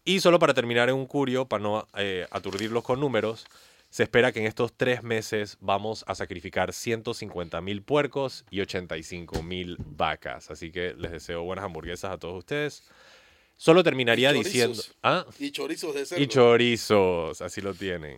Y 0.03 0.19
solo 0.19 0.39
para 0.39 0.55
terminar 0.55 0.89
en 0.89 0.95
un 0.95 1.05
curio, 1.05 1.45
para 1.45 1.61
no 1.61 1.88
eh, 1.95 2.26
aturdirlos 2.32 2.84
con 2.84 2.99
números, 2.99 3.45
se 3.93 4.01
espera 4.01 4.31
que 4.31 4.39
en 4.39 4.47
estos 4.47 4.73
tres 4.75 5.03
meses 5.03 5.59
vamos 5.61 6.03
a 6.07 6.15
sacrificar 6.15 6.73
150 6.73 7.61
mil 7.61 7.83
puercos 7.83 8.43
y 8.49 8.59
85 8.61 9.43
mil 9.43 9.77
vacas. 9.77 10.49
Así 10.49 10.71
que 10.71 10.95
les 10.97 11.11
deseo 11.11 11.43
buenas 11.43 11.63
hamburguesas 11.63 12.09
a 12.09 12.17
todos 12.17 12.39
ustedes. 12.39 12.89
Solo 13.55 13.83
terminaría 13.83 14.33
diciendo... 14.33 14.81
¿ah? 15.03 15.27
Y 15.37 15.51
chorizos 15.51 15.93
de 15.93 16.07
cerdo. 16.07 16.23
Y 16.23 16.25
chorizos, 16.25 17.39
así 17.43 17.61
lo 17.61 17.75
tienen. 17.75 18.17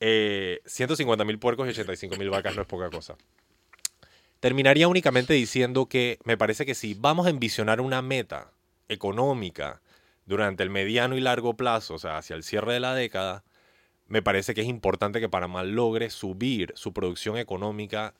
150 0.00 1.22
eh, 1.22 1.24
mil 1.24 1.38
puercos 1.38 1.68
y 1.68 1.70
85 1.70 2.16
mil 2.16 2.30
vacas 2.30 2.56
no 2.56 2.62
es 2.62 2.66
poca 2.66 2.90
cosa. 2.90 3.16
Terminaría 4.40 4.88
únicamente 4.88 5.34
diciendo 5.34 5.86
que 5.86 6.18
me 6.24 6.36
parece 6.36 6.66
que 6.66 6.74
si 6.74 6.94
vamos 6.94 7.28
a 7.28 7.30
envisionar 7.30 7.80
una 7.80 8.02
meta 8.02 8.50
económica 8.88 9.80
durante 10.24 10.64
el 10.64 10.70
mediano 10.70 11.16
y 11.16 11.20
largo 11.20 11.54
plazo, 11.54 11.94
o 11.94 11.98
sea, 12.00 12.18
hacia 12.18 12.34
el 12.34 12.42
cierre 12.42 12.72
de 12.72 12.80
la 12.80 12.92
década, 12.92 13.44
me 14.08 14.22
parece 14.22 14.54
que 14.54 14.60
es 14.60 14.68
importante 14.68 15.20
que 15.20 15.28
Panamá 15.28 15.64
logre 15.64 16.10
subir 16.10 16.72
su 16.76 16.92
producción 16.92 17.36
económica 17.36 18.14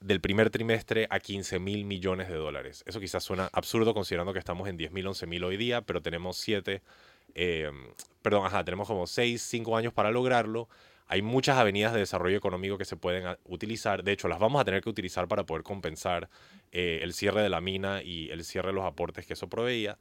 del 0.00 0.20
primer 0.20 0.50
trimestre 0.50 1.06
a 1.10 1.20
15 1.20 1.58
mil 1.58 1.84
millones 1.84 2.28
de 2.28 2.34
dólares. 2.34 2.82
Eso 2.86 3.00
quizás 3.00 3.22
suena 3.22 3.50
absurdo 3.52 3.94
considerando 3.94 4.32
que 4.32 4.38
estamos 4.38 4.68
en 4.68 4.76
10 4.76 4.92
mil, 4.92 5.06
11 5.06 5.26
mil 5.26 5.44
hoy 5.44 5.56
día, 5.56 5.82
pero 5.82 6.00
tenemos 6.00 6.38
7, 6.38 6.82
eh, 7.34 7.70
perdón, 8.22 8.46
ajá, 8.46 8.64
tenemos 8.64 8.88
como 8.88 9.06
6, 9.06 9.40
5 9.40 9.76
años 9.76 9.92
para 9.92 10.10
lograrlo. 10.10 10.68
Hay 11.06 11.22
muchas 11.22 11.58
avenidas 11.58 11.92
de 11.92 12.00
desarrollo 12.00 12.36
económico 12.36 12.78
que 12.78 12.84
se 12.84 12.96
pueden 12.96 13.36
utilizar. 13.44 14.02
De 14.04 14.12
hecho, 14.12 14.28
las 14.28 14.38
vamos 14.38 14.60
a 14.60 14.64
tener 14.64 14.80
que 14.80 14.88
utilizar 14.88 15.28
para 15.28 15.44
poder 15.44 15.64
compensar 15.64 16.30
eh, 16.72 17.00
el 17.02 17.12
cierre 17.12 17.42
de 17.42 17.48
la 17.48 17.60
mina 17.60 18.02
y 18.02 18.30
el 18.30 18.44
cierre 18.44 18.68
de 18.68 18.74
los 18.74 18.84
aportes 18.84 19.26
que 19.26 19.34
eso 19.34 19.48
proveía. 19.48 19.98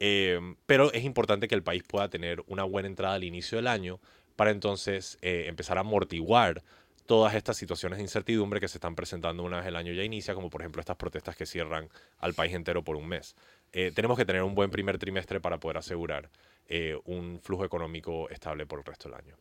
Eh, 0.00 0.40
pero 0.66 0.92
es 0.92 1.04
importante 1.04 1.48
que 1.48 1.54
el 1.54 1.62
país 1.62 1.82
pueda 1.82 2.08
tener 2.08 2.42
una 2.46 2.64
buena 2.64 2.88
entrada 2.88 3.14
al 3.14 3.24
inicio 3.24 3.56
del 3.56 3.66
año 3.66 4.00
para 4.36 4.50
entonces 4.50 5.18
eh, 5.22 5.44
empezar 5.46 5.78
a 5.78 5.80
amortiguar 5.80 6.62
todas 7.06 7.34
estas 7.34 7.56
situaciones 7.56 7.98
de 7.98 8.02
incertidumbre 8.02 8.60
que 8.60 8.68
se 8.68 8.78
están 8.78 8.94
presentando 8.94 9.42
una 9.42 9.58
vez 9.58 9.66
el 9.66 9.76
año 9.76 9.92
ya 9.92 10.02
inicia, 10.02 10.34
como 10.34 10.50
por 10.50 10.62
ejemplo 10.62 10.80
estas 10.80 10.96
protestas 10.96 11.36
que 11.36 11.46
cierran 11.46 11.88
al 12.18 12.34
país 12.34 12.54
entero 12.54 12.82
por 12.82 12.96
un 12.96 13.06
mes. 13.06 13.36
Eh, 13.72 13.92
tenemos 13.94 14.16
que 14.16 14.24
tener 14.24 14.42
un 14.42 14.54
buen 14.54 14.70
primer 14.70 14.98
trimestre 14.98 15.40
para 15.40 15.58
poder 15.58 15.78
asegurar 15.78 16.30
eh, 16.68 16.98
un 17.04 17.40
flujo 17.42 17.64
económico 17.64 18.30
estable 18.30 18.66
por 18.66 18.78
el 18.78 18.84
resto 18.84 19.08
del 19.08 19.18
año. 19.18 19.36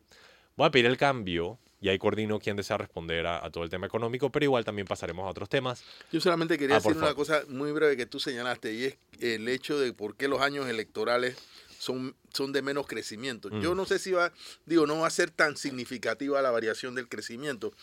Voy 0.55 0.67
a 0.67 0.71
pedir 0.71 0.85
el 0.85 0.97
cambio 0.97 1.57
y 1.81 1.89
ahí 1.89 1.97
coordino 1.97 2.39
quién 2.39 2.55
desea 2.55 2.77
responder 2.77 3.25
a, 3.27 3.49
todo 3.49 3.63
el 3.63 3.69
tema 3.69 3.87
económico, 3.87 4.31
pero 4.31 4.45
igual 4.45 4.63
también 4.63 4.87
pasaremos 4.87 5.25
a 5.25 5.29
otros 5.29 5.49
temas. 5.49 5.83
Yo 6.11 6.21
solamente 6.21 6.57
quería 6.57 6.77
ah, 6.77 6.79
decir 6.79 6.95
una 6.95 7.13
cosa 7.13 7.43
muy 7.49 7.71
breve 7.71 7.97
que 7.97 8.05
tú 8.05 8.19
señalaste 8.19 8.73
y 8.73 8.85
es 8.85 8.97
el 9.19 9.47
hecho 9.49 9.79
de 9.79 9.91
por 9.93 10.15
qué 10.15 10.27
los 10.27 10.41
años 10.41 10.67
electorales 10.67 11.37
son, 11.83 12.15
son 12.33 12.53
de 12.53 12.61
menos 12.61 12.87
crecimiento. 12.87 13.49
Yo 13.61 13.73
mm. 13.73 13.77
no 13.77 13.85
sé 13.85 13.99
si 13.99 14.11
va, 14.11 14.31
digo, 14.65 14.87
no 14.87 14.99
va 14.99 15.07
a 15.07 15.11
ser 15.11 15.31
tan 15.31 15.57
significativa 15.57 16.41
la 16.41 16.51
variación 16.51 16.95
del 16.95 17.09
crecimiento, 17.09 17.73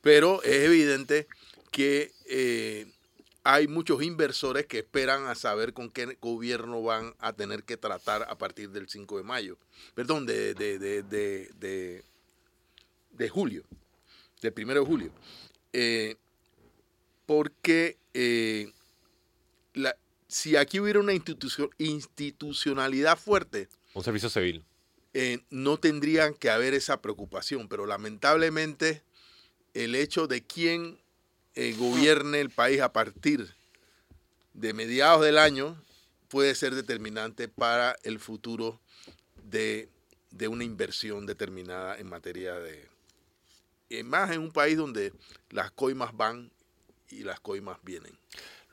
pero 0.00 0.42
es 0.42 0.64
evidente 0.64 1.26
que 1.70 2.12
eh, 2.26 2.86
hay 3.42 3.68
muchos 3.68 4.02
inversores 4.02 4.66
que 4.66 4.78
esperan 4.78 5.26
a 5.26 5.34
saber 5.34 5.74
con 5.74 5.90
qué 5.90 6.16
gobierno 6.22 6.82
van 6.82 7.14
a 7.18 7.34
tener 7.34 7.64
que 7.64 7.76
tratar 7.76 8.22
a 8.22 8.38
partir 8.38 8.70
del 8.70 8.88
5 8.88 9.18
de 9.18 9.24
mayo, 9.24 9.58
perdón, 9.94 10.24
de, 10.24 10.54
de, 10.54 10.78
de, 10.78 12.02
de 13.10 13.28
julio, 13.28 13.64
del 14.40 14.54
1 14.56 14.74
de 14.74 14.80
julio. 14.80 15.12
Eh, 15.74 16.16
porque 17.26 17.98
eh, 18.14 18.72
si 20.34 20.56
aquí 20.56 20.80
hubiera 20.80 20.98
una 20.98 21.12
institucionalidad 21.12 23.16
fuerte, 23.16 23.68
un 23.92 24.02
servicio 24.02 24.28
civil, 24.28 24.64
eh, 25.12 25.38
no 25.50 25.78
tendrían 25.78 26.34
que 26.34 26.50
haber 26.50 26.74
esa 26.74 27.00
preocupación, 27.00 27.68
pero 27.68 27.86
lamentablemente 27.86 29.04
el 29.74 29.94
hecho 29.94 30.26
de 30.26 30.42
quién 30.42 30.98
eh, 31.54 31.76
gobierne 31.78 32.40
el 32.40 32.50
país 32.50 32.80
a 32.80 32.92
partir 32.92 33.54
de 34.54 34.74
mediados 34.74 35.24
del 35.24 35.38
año 35.38 35.80
puede 36.26 36.56
ser 36.56 36.74
determinante 36.74 37.46
para 37.46 37.94
el 38.02 38.18
futuro 38.18 38.80
de, 39.44 39.88
una 40.48 40.64
inversión 40.64 41.26
determinada 41.26 41.96
en 41.96 42.08
materia 42.08 42.58
de... 42.58 42.88
más 44.02 44.32
en 44.32 44.40
un 44.40 44.50
país 44.50 44.76
donde 44.76 45.12
las 45.50 45.70
coimas 45.70 46.16
van 46.16 46.50
y 47.08 47.22
las 47.22 47.38
coimas 47.38 47.78
vienen. 47.84 48.18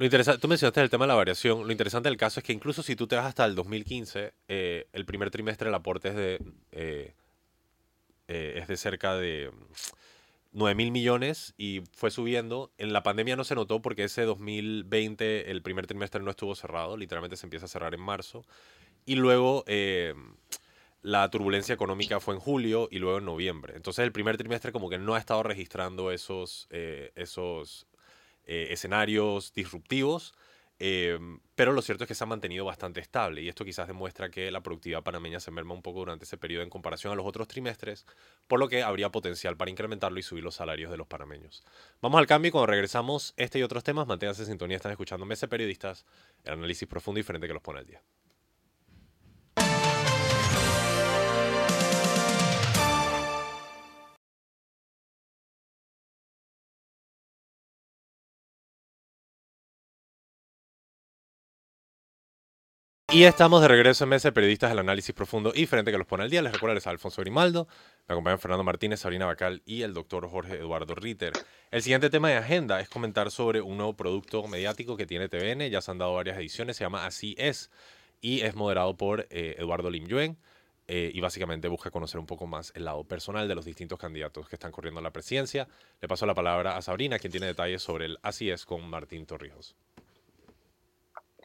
Lo 0.01 0.05
interesante, 0.05 0.41
tú 0.41 0.47
mencionaste 0.47 0.81
el 0.81 0.89
tema 0.89 1.05
de 1.05 1.09
la 1.09 1.13
variación. 1.13 1.63
Lo 1.63 1.71
interesante 1.71 2.09
del 2.09 2.17
caso 2.17 2.39
es 2.39 2.43
que 2.43 2.53
incluso 2.53 2.81
si 2.81 2.95
tú 2.95 3.05
te 3.05 3.15
vas 3.15 3.27
hasta 3.27 3.45
el 3.45 3.53
2015, 3.53 4.33
eh, 4.47 4.87
el 4.93 5.05
primer 5.05 5.29
trimestre 5.29 5.69
el 5.69 5.75
aporte 5.75 6.09
es 6.09 6.15
de, 6.15 6.41
eh, 6.71 7.13
es 8.27 8.67
de 8.67 8.77
cerca 8.77 9.15
de 9.15 9.51
9 10.53 10.73
mil 10.73 10.89
millones 10.89 11.53
y 11.55 11.83
fue 11.93 12.09
subiendo. 12.09 12.71
En 12.79 12.93
la 12.93 13.03
pandemia 13.03 13.35
no 13.35 13.43
se 13.43 13.53
notó 13.53 13.83
porque 13.83 14.05
ese 14.05 14.23
2020, 14.23 15.51
el 15.51 15.61
primer 15.61 15.85
trimestre 15.85 16.19
no 16.19 16.31
estuvo 16.31 16.55
cerrado, 16.55 16.97
literalmente 16.97 17.37
se 17.37 17.45
empieza 17.45 17.67
a 17.67 17.69
cerrar 17.69 17.93
en 17.93 18.01
marzo. 18.01 18.43
Y 19.05 19.13
luego 19.17 19.63
eh, 19.67 20.15
la 21.03 21.29
turbulencia 21.29 21.75
económica 21.75 22.19
fue 22.19 22.33
en 22.33 22.39
julio 22.39 22.87
y 22.89 22.97
luego 22.97 23.19
en 23.19 23.25
noviembre. 23.25 23.75
Entonces 23.75 24.01
el 24.01 24.11
primer 24.11 24.37
trimestre 24.37 24.71
como 24.71 24.89
que 24.89 24.97
no 24.97 25.13
ha 25.13 25.19
estado 25.19 25.43
registrando 25.43 26.11
esos, 26.11 26.65
eh, 26.71 27.11
esos 27.13 27.85
eh, 28.51 28.73
escenarios 28.73 29.53
disruptivos. 29.53 30.33
Em, 30.77 31.39
pero 31.55 31.71
lo 31.71 31.81
cierto 31.81 32.03
es 32.03 32.07
que 32.09 32.15
se 32.15 32.25
ha 32.25 32.27
mantenido 32.27 32.65
bastante 32.65 32.99
estable 32.99 33.41
y 33.41 33.47
esto 33.47 33.63
quizás 33.63 33.87
demuestra 33.87 34.29
que 34.29 34.51
la 34.51 34.61
productividad 34.61 35.03
panameña 35.03 35.39
se 35.39 35.51
merma 35.51 35.73
un 35.73 35.81
poco 35.81 35.99
durante 35.99 36.25
ese 36.25 36.37
periodo 36.37 36.63
en 36.63 36.69
comparación 36.69 37.13
a 37.13 37.15
los 37.15 37.25
otros 37.25 37.47
trimestres, 37.47 38.05
por 38.47 38.59
lo 38.59 38.67
que 38.67 38.83
habría 38.83 39.09
potencial 39.09 39.55
para 39.55 39.71
incrementarlo 39.71 40.19
y 40.19 40.23
subir 40.23 40.43
los 40.43 40.55
salarios 40.55 40.91
de 40.91 40.97
los 40.97 41.07
panameños. 41.07 41.63
Vamos 42.01 42.19
al 42.19 42.27
cambio 42.27 42.49
y 42.49 42.51
cuando 42.51 42.67
regresamos, 42.67 43.33
este 43.37 43.57
y 43.59 43.63
otros 43.63 43.85
temas, 43.85 44.05
manténganse 44.05 44.41
en 44.41 44.47
sintonía, 44.47 44.75
están 44.75 44.91
escuchando 44.91 45.25
Mese 45.25 45.47
Periodistas, 45.47 46.05
el 46.43 46.53
análisis 46.53 46.89
profundo 46.89 47.19
y 47.19 47.21
diferente 47.21 47.47
que 47.47 47.53
los 47.53 47.63
pone 47.63 47.79
al 47.79 47.85
día. 47.85 48.01
Y 63.13 63.25
estamos 63.25 63.61
de 63.61 63.67
regreso 63.67 64.05
en 64.05 64.09
Mesa 64.11 64.29
de 64.29 64.31
Periodistas 64.31 64.69
del 64.69 64.79
Análisis 64.79 65.13
Profundo 65.13 65.51
y 65.53 65.65
Frente 65.65 65.91
que 65.91 65.97
los 65.97 66.07
pone 66.07 66.23
al 66.23 66.29
día. 66.29 66.41
Les 66.41 66.53
recuerdo, 66.53 66.75
les 66.75 66.87
Alfonso 66.87 67.21
Grimaldo, 67.21 67.67
me 68.07 68.13
acompañan 68.13 68.39
Fernando 68.39 68.63
Martínez, 68.63 69.01
Sabrina 69.01 69.25
Bacal 69.25 69.61
y 69.65 69.81
el 69.81 69.93
doctor 69.93 70.29
Jorge 70.29 70.55
Eduardo 70.55 70.95
Ritter. 70.95 71.33
El 71.71 71.81
siguiente 71.81 72.09
tema 72.09 72.29
de 72.29 72.37
agenda 72.37 72.79
es 72.79 72.87
comentar 72.87 73.29
sobre 73.29 73.59
un 73.59 73.75
nuevo 73.75 73.97
producto 73.97 74.47
mediático 74.47 74.95
que 74.95 75.05
tiene 75.05 75.27
TVN. 75.27 75.69
Ya 75.69 75.81
se 75.81 75.91
han 75.91 75.97
dado 75.97 76.13
varias 76.13 76.37
ediciones, 76.37 76.77
se 76.77 76.85
llama 76.85 77.05
Así 77.05 77.35
es 77.37 77.69
y 78.21 78.41
es 78.41 78.55
moderado 78.55 78.95
por 78.95 79.27
eh, 79.29 79.55
Eduardo 79.59 79.89
Lim 79.89 80.07
Yuen. 80.07 80.37
Eh, 80.87 81.11
y 81.13 81.19
básicamente 81.19 81.67
busca 81.67 81.91
conocer 81.91 82.17
un 82.17 82.25
poco 82.25 82.47
más 82.47 82.71
el 82.75 82.85
lado 82.85 83.03
personal 83.03 83.47
de 83.47 83.55
los 83.55 83.65
distintos 83.65 83.99
candidatos 83.99 84.47
que 84.47 84.55
están 84.55 84.71
corriendo 84.71 85.01
a 85.01 85.03
la 85.03 85.11
presidencia. 85.11 85.67
Le 85.99 86.07
paso 86.07 86.25
la 86.25 86.33
palabra 86.33 86.77
a 86.77 86.81
Sabrina, 86.81 87.19
quien 87.19 87.31
tiene 87.31 87.47
detalles 87.47 87.81
sobre 87.81 88.05
el 88.05 88.19
Así 88.23 88.49
es 88.49 88.65
con 88.65 88.89
Martín 88.89 89.25
Torrijos. 89.25 89.75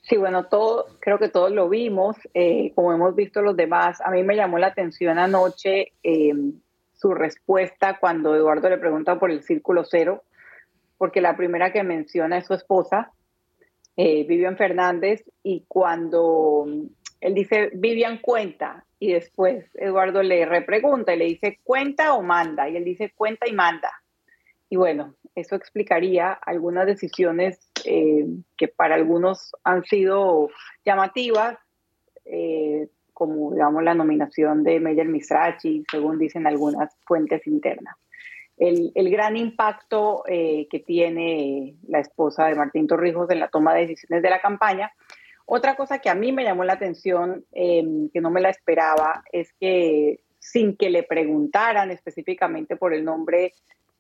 Sí, 0.09 0.17
bueno, 0.17 0.47
todo, 0.47 0.87
creo 1.01 1.19
que 1.19 1.29
todos 1.29 1.51
lo 1.51 1.69
vimos, 1.69 2.17
eh, 2.33 2.71
como 2.77 2.93
hemos 2.93 3.17
visto 3.17 3.43
los 3.43 3.57
demás. 3.57 4.01
A 4.01 4.11
mí 4.13 4.23
me 4.23 4.37
llamó 4.37 4.57
la 4.59 4.69
atención 4.69 5.19
anoche 5.19 5.95
em, 6.05 6.61
su 6.95 7.13
respuesta 7.13 7.99
cuando 7.99 8.37
Eduardo 8.37 8.69
le 8.71 8.79
pregunta 8.79 9.19
por 9.19 9.33
el 9.33 9.43
círculo 9.43 9.85
cero, 9.85 10.23
porque 10.97 11.21
la 11.21 11.37
primera 11.37 11.73
que 11.73 11.83
menciona 11.83 12.39
es 12.39 12.47
su 12.47 12.55
esposa, 12.55 13.11
eh, 13.97 14.25
Vivian 14.29 14.57
Fernández, 14.57 15.25
y 15.43 15.65
cuando 15.67 16.67
él 17.21 17.35
dice, 17.35 17.71
Vivian 17.75 18.19
cuenta, 18.19 18.85
y 19.01 19.13
después 19.13 19.65
Eduardo 19.75 20.23
le 20.23 20.47
repregunta 20.47 21.15
y 21.15 21.19
le 21.19 21.25
dice, 21.25 21.59
cuenta 21.65 22.15
o 22.15 22.23
manda, 22.23 22.69
y 22.69 22.77
él 22.77 22.85
dice, 22.85 23.13
cuenta 23.13 23.49
y 23.49 23.53
manda. 23.55 23.91
Y 24.71 24.77
bueno, 24.77 25.17
eso 25.35 25.57
explicaría 25.57 26.33
algunas 26.33 26.87
decisiones 26.87 27.73
eh, 27.87 28.26
que 28.57 28.68
para 28.68 28.95
algunos 28.95 29.55
han 29.64 29.84
sido 29.84 30.51
llamativas, 30.84 31.59
eh, 32.24 32.89
como 33.12 33.53
digamos 33.53 33.82
la 33.82 33.95
nominación 33.95 34.62
de 34.62 34.80
Meyer 34.80 35.07
Misrachi, 35.07 35.84
según 35.91 36.18
dicen 36.18 36.47
algunas 36.47 36.95
fuentes 37.07 37.47
internas. 37.47 37.97
El, 38.59 39.11
gran 39.11 39.37
impacto 39.37 40.24
eh, 40.26 40.66
que 40.70 40.80
tiene 40.80 41.76
la 41.89 42.01
esposa 42.01 42.47
de 42.47 42.55
Martín 42.55 42.87
Torrijos 42.87 43.30
en 43.30 43.41
la 43.41 43.49
toma 43.49 43.74
de 43.74 43.82
decisiones 43.82 44.22
de 44.22 44.30
la 44.30 44.41
campaña. 44.41 44.91
Otra 45.45 45.76
cosa 45.76 45.99
que 45.99 46.09
a 46.09 46.14
mí 46.14 46.32
me 46.32 46.43
llamó 46.43 46.64
la 46.64 46.72
atención, 46.72 47.45
que 47.53 48.20
no 48.20 48.30
me 48.30 48.41
la 48.41 48.49
esperaba, 48.49 49.22
es 49.30 49.53
que 49.61 50.20
sin 50.39 50.76
que 50.76 50.91
le 50.91 51.03
preguntaran 51.03 51.91
específicamente 51.91 52.76
por 52.76 52.95
el 52.95 53.05
nombre 53.05 53.53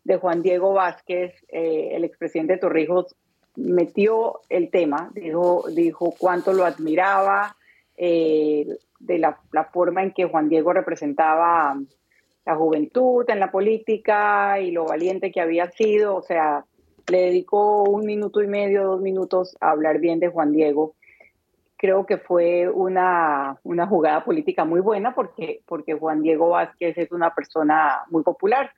de 0.06 0.16
Juan 0.16 0.42
Diego 0.42 0.72
Vázquez, 0.72 1.34
eh, 1.48 1.90
el 1.92 2.04
expresidente 2.04 2.58
Torrijos 2.58 3.16
metió 3.56 4.40
el 4.48 4.70
tema, 4.70 5.10
dijo, 5.14 5.64
dijo 5.70 6.14
cuánto 6.18 6.52
lo 6.52 6.64
admiraba, 6.64 7.56
eh, 7.96 8.66
de 9.00 9.18
la, 9.18 9.38
forma 9.72 10.02
en 10.02 10.12
que 10.12 10.26
Juan 10.26 10.48
Diego 10.48 10.72
representaba 10.72 11.76
la 12.44 12.56
juventud 12.56 13.24
en 13.28 13.40
la 13.40 13.50
política 13.50 14.60
y 14.60 14.70
lo 14.70 14.84
valiente 14.84 15.32
que 15.32 15.40
había 15.40 15.70
sido, 15.70 16.16
o 16.16 16.22
sea, 16.22 16.64
le 17.08 17.22
dedicó 17.22 17.84
un 17.84 18.04
minuto 18.04 18.42
y 18.42 18.46
medio, 18.46 18.84
dos 18.84 19.00
minutos 19.00 19.56
a 19.60 19.70
hablar 19.70 19.98
bien 19.98 20.20
de 20.20 20.28
Juan 20.28 20.52
Diego. 20.52 20.94
Creo 21.76 22.06
que 22.06 22.16
fue 22.16 22.68
una, 22.68 23.58
una 23.62 23.86
jugada 23.86 24.24
política 24.24 24.64
muy 24.64 24.80
buena 24.80 25.14
porque, 25.14 25.60
porque 25.66 25.94
Juan 25.94 26.22
Diego 26.22 26.50
Vázquez 26.50 26.96
es 26.96 27.12
una 27.12 27.34
persona 27.34 28.04
muy 28.10 28.22
popular, 28.22 28.70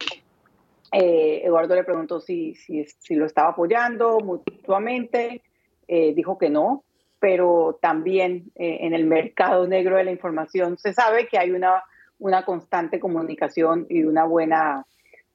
eh, 0.92 1.42
Eduardo 1.44 1.74
le 1.74 1.84
preguntó 1.84 2.20
si, 2.20 2.54
si, 2.54 3.14
lo 3.14 3.26
estaba 3.26 3.50
apoyando 3.50 4.20
mutuamente, 4.20 5.42
eh, 5.86 6.14
dijo 6.14 6.38
que 6.38 6.48
no, 6.48 6.84
pero 7.18 7.78
también 7.82 8.50
eh, 8.54 8.78
en 8.82 8.94
el 8.94 9.04
mercado 9.04 9.66
negro 9.66 9.96
de 9.96 10.04
la 10.04 10.12
información 10.12 10.78
se 10.78 10.94
sabe 10.94 11.26
que 11.26 11.38
hay 11.38 11.50
una, 11.50 11.82
una 12.18 12.44
constante 12.44 13.00
comunicación 13.00 13.86
y 13.88 14.04
una 14.04 14.24
buena 14.24 14.86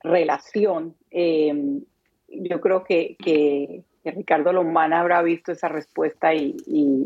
relación. 0.01 0.95
yo 1.12 2.62
creo 2.62 2.84
que, 2.84 3.16
que, 3.24 3.84
Ricardo 4.06 4.51
Lombana 4.51 4.99
habrá 4.99 5.22
visto 5.22 5.54
esa 5.54 5.70
respuesta 5.70 6.34
y, 6.34 6.58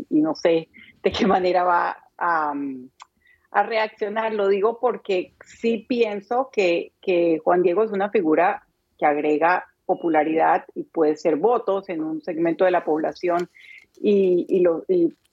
no 0.09 0.33
sé 0.33 0.69
de 1.03 1.11
qué 1.11 1.27
manera 1.27 1.63
va 1.63 1.97
a 2.17 2.53
a 3.51 3.63
reaccionar. 3.63 4.33
Lo 4.33 4.47
digo 4.47 4.79
porque 4.79 5.33
sí 5.45 5.85
pienso 5.87 6.49
que, 6.51 6.91
Juan 7.43 7.63
Diego 7.63 7.83
es 7.83 7.91
una 7.91 8.09
figura 8.09 8.63
que 8.97 9.05
agrega 9.05 9.65
popularidad 9.85 10.65
y 10.75 10.83
puede 10.83 11.15
ser 11.15 11.37
votos 11.37 11.89
en 11.89 12.03
un 12.03 12.21
segmento 12.21 12.65
de 12.65 12.71
la 12.71 12.83
población 12.83 13.49
y, 13.95 14.59
lo, 14.59 14.83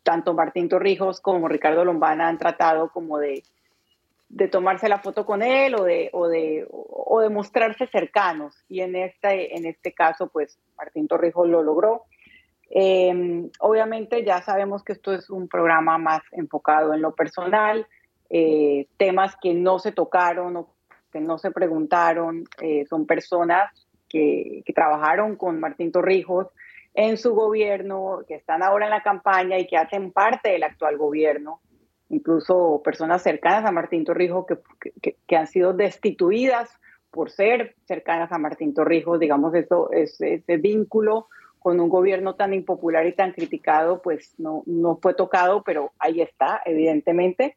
tanto 0.03 0.35
Martín 0.35 0.69
Torrijos 0.69 1.21
como 1.21 1.49
Ricardo 1.49 1.85
Lombana 1.85 2.29
han 2.29 2.39
tratado 2.39 2.91
como 2.91 3.19
de, 3.19 3.43
de 4.29 4.49
tomarse 4.49 4.89
la 4.89 5.01
foto 5.01 5.27
con 5.27 5.43
él 5.43 5.75
o 5.75 5.83
de, 5.83 6.11
o 6.13 6.29
de, 6.29 6.67
o 6.71 7.21
de 7.21 7.29
mostrarse 7.31 7.87
cercanos. 7.89 8.55
Y 8.69 8.81
en 8.81 8.97
este, 8.97 9.57
en 9.57 9.67
este 9.67 9.93
caso, 9.93 10.29
pues 10.29 10.59
Martín 10.77 11.09
Torrijos 11.09 11.49
lo 11.49 11.63
logró. 11.63 12.05
Em, 12.71 13.51
obviamente 13.61 14.25
ya 14.25 14.43
sabemos 14.43 14.83
que 14.83 14.95
esto 14.95 15.13
es 15.13 15.31
un 15.31 15.49
programa 15.49 15.99
más 15.99 16.23
enfocado 16.33 16.95
en 16.95 17.03
lo 17.03 17.15
personal, 17.15 17.87
eh, 18.31 18.87
temas 18.97 19.37
que 19.41 19.55
no 19.55 19.79
se 19.79 19.93
tocaron 19.93 20.57
o 20.57 20.69
que 21.13 21.21
no 21.21 21.39
se 21.39 21.51
preguntaron, 21.51 22.45
eh, 22.61 22.85
son 22.87 23.07
personas 23.07 23.71
que, 24.09 24.63
que, 24.65 24.73
trabajaron 24.73 25.37
con 25.37 25.61
Martín 25.61 25.93
Torrijos 25.93 26.49
en 26.95 27.17
su 27.17 27.35
gobierno, 27.35 28.21
que 28.27 28.35
están 28.35 28.63
ahora 28.63 28.87
en 28.87 28.91
la 28.91 29.03
campaña 29.03 29.59
y 29.59 29.67
que 29.67 29.77
hacen 29.77 30.13
parte 30.13 30.51
del 30.51 30.63
actual 30.63 30.97
gobierno, 30.97 31.61
incluso 32.09 32.81
personas 32.85 33.23
cercanas 33.23 33.65
a 33.65 33.73
Martín 33.73 34.05
Torrijos 34.05 34.47
que, 34.47 34.59
que, 35.01 35.17
que 35.27 35.37
han 35.37 35.47
sido 35.47 35.73
destituidas 35.73 36.71
por 37.15 37.31
ser 37.31 37.77
cercanas 37.85 38.33
a 38.33 38.39
Martín 38.39 38.75
Torrijos, 38.75 39.21
digamos, 39.21 39.55
eso, 39.55 39.91
ese, 39.93 40.35
ese 40.35 40.57
vínculo 40.57 41.29
con 41.61 41.81
un 41.81 41.89
gobierno 41.89 42.35
tan 42.35 42.53
impopular 42.53 43.07
y 43.07 43.15
tan 43.15 43.33
criticado, 43.33 44.03
pues 44.03 44.35
no, 44.37 44.65
no 44.67 44.99
fue 45.01 45.15
tocado, 45.15 45.63
pero 45.63 45.93
ahí 45.99 46.21
está, 46.21 46.61
evidentemente. 46.65 47.57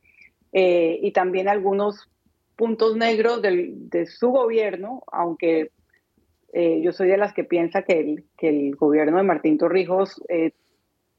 Eh, 0.54 1.00
y 1.02 1.12
también 1.12 1.48
algunos 1.48 2.10
puntos 2.56 2.95
negros 2.95 3.41
del, 3.41 3.89
de 3.89 4.08
su 4.08 4.30
gobierno, 4.30 5.04
aunque 5.12 5.72
eh, 6.54 6.82
yo 6.82 6.91
soy 6.91 7.08
de 7.10 7.18
las 7.18 7.34
que 7.34 7.43
piensa 7.43 7.84
que 7.84 8.00
el, 8.00 8.24
que 8.38 8.50
el 8.50 8.76
gobierno 8.76 9.18
de 9.18 9.24
Martín 9.24 9.58
Torrijos 9.58 10.22
eh, 10.30 10.54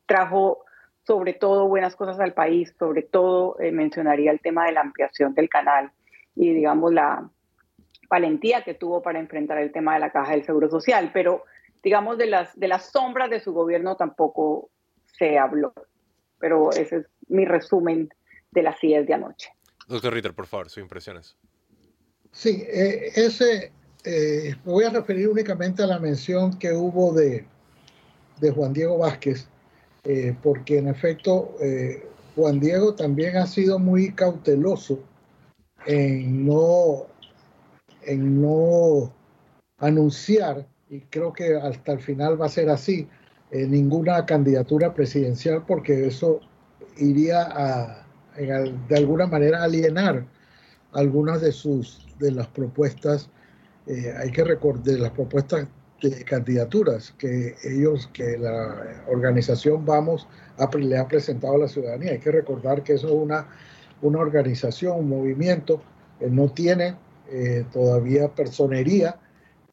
trajo 0.07 0.65
sobre 1.05 1.33
todo 1.33 1.69
buenas 1.69 1.97
cosas 1.97 2.21
al 2.21 2.35
país, 2.35 2.75
sobre 2.79 3.03
todo 3.03 3.57
mencionaría 3.73 4.31
el 4.31 4.41
tema 4.41 4.67
de 4.67 4.73
la 4.73 4.83
ampliación 4.83 5.33
del 5.33 5.49
canal 5.49 5.91
y 6.35 6.53
digamos 6.53 6.93
la 6.93 7.31
valentía 8.11 8.63
que 8.63 8.75
tuvo 8.75 9.01
para 9.03 9.19
enfrentar 9.19 9.59
el 9.59 9.73
tema 9.73 9.95
de 9.95 10.01
la 10.01 10.11
caja 10.11 10.33
del 10.33 10.45
Seguro 10.45 10.69
Social, 10.69 11.11
pero 11.15 11.45
digamos 11.83 12.19
de 12.19 12.27
las, 12.27 12.59
de 12.59 12.69
las 12.69 12.91
sombras 12.91 13.31
de 13.31 13.41
su 13.41 13.53
gobierno 13.53 13.97
tampoco 13.97 14.71
se 15.07 15.39
habló. 15.39 15.73
Pero 16.39 16.71
ese 16.71 16.97
es 16.97 17.07
mi 17.29 17.45
resumen 17.45 18.11
de 18.51 18.63
las 18.63 18.81
10 18.81 19.07
de 19.07 19.15
anoche. 19.15 19.51
Doctor 19.87 20.13
Ritter, 20.13 20.35
por 20.35 20.47
favor, 20.47 20.69
sus 20.69 20.83
impresiones. 20.83 21.37
Sí, 22.31 22.65
eh, 22.69 23.13
ese, 23.15 23.73
eh, 24.05 24.55
me 24.65 24.73
voy 24.73 24.85
a 24.85 24.91
referir 24.91 25.29
únicamente 25.29 25.83
a 25.83 25.87
la 25.87 25.99
mención 25.99 26.59
que 26.59 26.73
hubo 26.73 27.13
de, 27.13 27.47
de 28.41 28.51
Juan 28.51 28.73
Diego 28.73 28.99
Vázquez, 28.99 29.49
eh, 30.05 30.35
porque 30.43 30.79
en 30.79 30.89
efecto 30.89 31.57
eh, 31.61 32.07
Juan 32.35 32.61
Diego 32.61 32.95
también 32.95 33.37
ha 33.37 33.47
sido 33.47 33.79
muy 33.79 34.13
cauteloso 34.13 35.01
en 35.87 36.47
no, 36.47 37.07
en 38.03 38.41
no 38.41 39.13
anunciar, 39.79 40.67
y 40.89 41.01
creo 41.01 41.33
que 41.33 41.57
hasta 41.57 41.93
el 41.93 42.01
final 42.01 42.41
va 42.41 42.47
a 42.47 42.51
ser 42.51 42.71
así, 42.71 43.09
eh, 43.51 43.67
ninguna 43.67 44.25
candidatura 44.27 44.95
presidencial, 44.95 45.65
porque 45.67 46.07
eso 46.07 46.41
iría 46.97 47.43
a 47.43 48.07
de 48.39 48.97
alguna 48.97 49.27
manera 49.27 49.63
alienar 49.63 50.25
algunas 50.93 51.41
de 51.41 51.53
sus 51.53 52.07
de 52.19 52.31
las 52.33 52.47
propuestas 52.49 53.31
eh, 53.87 54.15
hay 54.17 54.31
que 54.31 54.45
recordar 54.45 54.99
las 54.99 55.11
propuestas 55.11 55.67
de 56.03 56.25
candidaturas 56.25 57.15
que 57.19 57.57
ellos 57.65 58.09
que 58.13 58.39
la 58.39 59.03
organización 59.09 59.85
vamos 59.85 60.29
a, 60.57 60.69
le 60.77 60.97
ha 60.97 61.09
presentado 61.09 61.55
a 61.55 61.59
la 61.59 61.69
ciudadanía. 61.69 62.13
Hay 62.13 62.19
que 62.21 62.31
recordar 62.31 62.85
que 62.85 62.95
eso 62.95 63.09
es 63.09 63.15
una 63.15 63.49
una 64.01 64.21
organización 64.21 64.99
un 65.01 65.09
movimiento 65.09 65.83
que 66.19 66.31
no 66.31 66.49
tiene 66.51 66.97
eh, 67.31 67.65
todavía 67.73 68.29
personería 68.29 69.19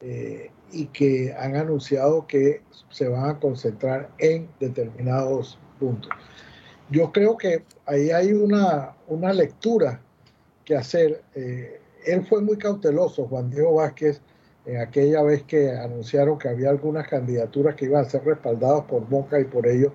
eh, 0.00 0.50
y 0.72 0.86
que 0.86 1.34
han 1.38 1.56
anunciado 1.56 2.26
que 2.26 2.62
se 2.90 3.08
van 3.08 3.30
a 3.30 3.38
concentrar 3.38 4.10
en 4.18 4.48
determinados 4.58 5.58
puntos 5.78 6.10
yo 6.90 7.12
creo 7.12 7.36
que 7.36 7.64
ahí 7.86 8.10
hay 8.10 8.32
una, 8.32 8.94
una 9.08 9.32
lectura 9.32 10.00
que 10.64 10.76
hacer. 10.76 11.22
Eh, 11.34 11.80
él 12.06 12.24
fue 12.24 12.40
muy 12.42 12.56
cauteloso, 12.56 13.26
Juan 13.26 13.50
Diego 13.50 13.74
Vázquez, 13.74 14.20
en 14.64 14.80
aquella 14.80 15.22
vez 15.22 15.42
que 15.44 15.70
anunciaron 15.70 16.38
que 16.38 16.48
había 16.48 16.70
algunas 16.70 17.06
candidaturas 17.08 17.74
que 17.74 17.86
iban 17.86 18.04
a 18.04 18.08
ser 18.08 18.24
respaldadas 18.24 18.84
por 18.84 19.08
Boca 19.08 19.40
y 19.40 19.44
por 19.44 19.66
ellos, 19.66 19.92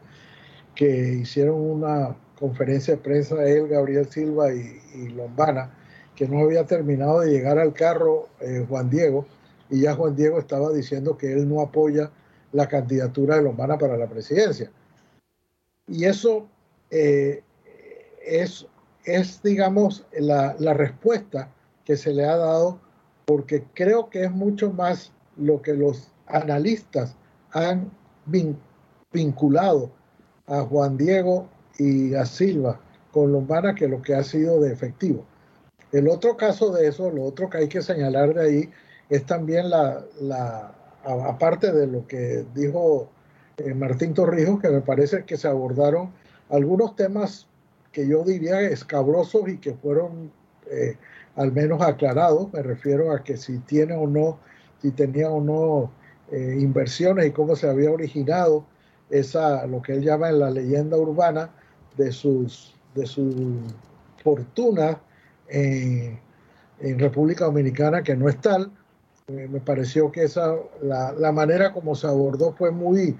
que 0.75 1.13
hicieron 1.21 1.59
una 1.59 2.15
conferencia 2.39 2.95
de 2.95 3.01
prensa 3.01 3.43
él, 3.43 3.67
Gabriel 3.67 4.07
Silva 4.07 4.53
y, 4.53 5.09
Lombana, 5.09 5.77
que 6.15 6.27
no 6.27 6.39
había 6.39 6.65
terminado 6.65 7.21
de 7.21 7.31
llegar 7.31 7.59
al 7.59 7.73
carro 7.73 8.29
eh, 8.39 8.65
Juan 8.67 8.89
Diego, 8.89 9.25
y 9.69 9.81
ya 9.81 9.95
Juan 9.95 10.15
Diego 10.15 10.39
estaba 10.39 10.71
diciendo 10.71 11.17
que 11.17 11.31
él 11.31 11.47
no 11.47 11.61
apoya 11.61 12.11
la 12.51 12.67
candidatura 12.67 13.37
de 13.37 13.43
Lombana 13.43 13.77
para 13.77 13.97
la 13.97 14.07
presidencia. 14.07 14.69
Y 15.87 16.05
eso 16.05 16.47
eh, 16.91 17.43
es, 18.25 18.67
es, 19.05 19.41
digamos, 19.41 20.05
la, 20.17 20.55
la, 20.59 20.73
respuesta 20.73 21.49
que 21.85 21.97
se 21.97 22.13
le 22.13 22.25
ha 22.25 22.37
dado, 22.37 22.79
porque 23.25 23.63
creo 23.73 24.09
que 24.09 24.25
es 24.25 24.31
mucho 24.31 24.71
más 24.71 25.11
lo 25.37 25.61
que 25.61 25.73
los 25.73 26.11
analistas 26.27 27.15
han 27.51 27.91
vinculado 29.11 29.91
a 30.47 30.61
Juan 30.61 30.97
Diego 30.97 31.49
y 31.77 32.13
a 32.13 32.25
Silva 32.25 32.79
con 33.11 33.31
Lombana 33.31 33.75
que 33.75 33.87
lo 33.87 34.01
que 34.01 34.15
ha 34.15 34.23
sido 34.23 34.59
de 34.61 34.71
efectivo. 34.71 35.25
El 35.91 36.07
otro 36.07 36.37
caso 36.37 36.71
de 36.71 36.87
eso, 36.87 37.09
lo 37.09 37.23
otro 37.23 37.49
que 37.49 37.59
hay 37.59 37.67
que 37.67 37.81
señalar 37.81 38.33
de 38.33 38.41
ahí, 38.41 38.69
es 39.09 39.25
también 39.25 39.69
la, 39.69 40.03
la 40.21 40.73
aparte 41.03 41.71
de 41.71 41.87
lo 41.87 42.07
que 42.07 42.45
dijo 42.53 43.09
eh, 43.57 43.73
Martín 43.73 44.13
Torrijos, 44.13 44.61
que 44.61 44.69
me 44.69 44.81
parece 44.81 45.25
que 45.25 45.35
se 45.35 45.47
abordaron 45.47 46.11
algunos 46.51 46.95
temas 46.95 47.47
que 47.91 48.07
yo 48.07 48.23
diría 48.23 48.61
escabrosos 48.61 49.47
y 49.49 49.57
que 49.57 49.73
fueron 49.73 50.31
eh, 50.69 50.97
al 51.35 51.51
menos 51.51 51.81
aclarados. 51.81 52.51
Me 52.53 52.61
refiero 52.61 53.11
a 53.11 53.23
que 53.23 53.37
si 53.37 53.59
tiene 53.59 53.95
o 53.95 54.07
no, 54.07 54.39
si 54.81 54.91
tenía 54.91 55.29
o 55.29 55.41
no 55.41 55.91
eh, 56.31 56.57
inversiones 56.59 57.27
y 57.27 57.31
cómo 57.31 57.55
se 57.55 57.69
había 57.69 57.91
originado 57.91 58.65
esa, 59.09 59.65
lo 59.67 59.81
que 59.81 59.93
él 59.93 60.03
llama 60.03 60.29
en 60.29 60.39
la 60.39 60.49
leyenda 60.49 60.97
urbana 60.97 61.49
de 61.97 62.11
sus 62.11 62.73
de 62.95 63.05
su 63.05 63.57
fortuna 64.23 64.99
en, 65.47 66.19
República 66.97 67.45
Dominicana, 67.45 68.01
que 68.01 68.15
no 68.15 68.27
es 68.27 68.41
tal. 68.41 68.71
Me 69.27 69.59
pareció 69.59 70.11
que 70.11 70.23
esa, 70.23 70.55
la, 70.81 71.11
la, 71.11 71.31
manera 71.31 71.71
como 71.71 71.93
se 71.93 72.07
abordó 72.07 72.53
fue 72.53 72.71
muy, 72.71 73.15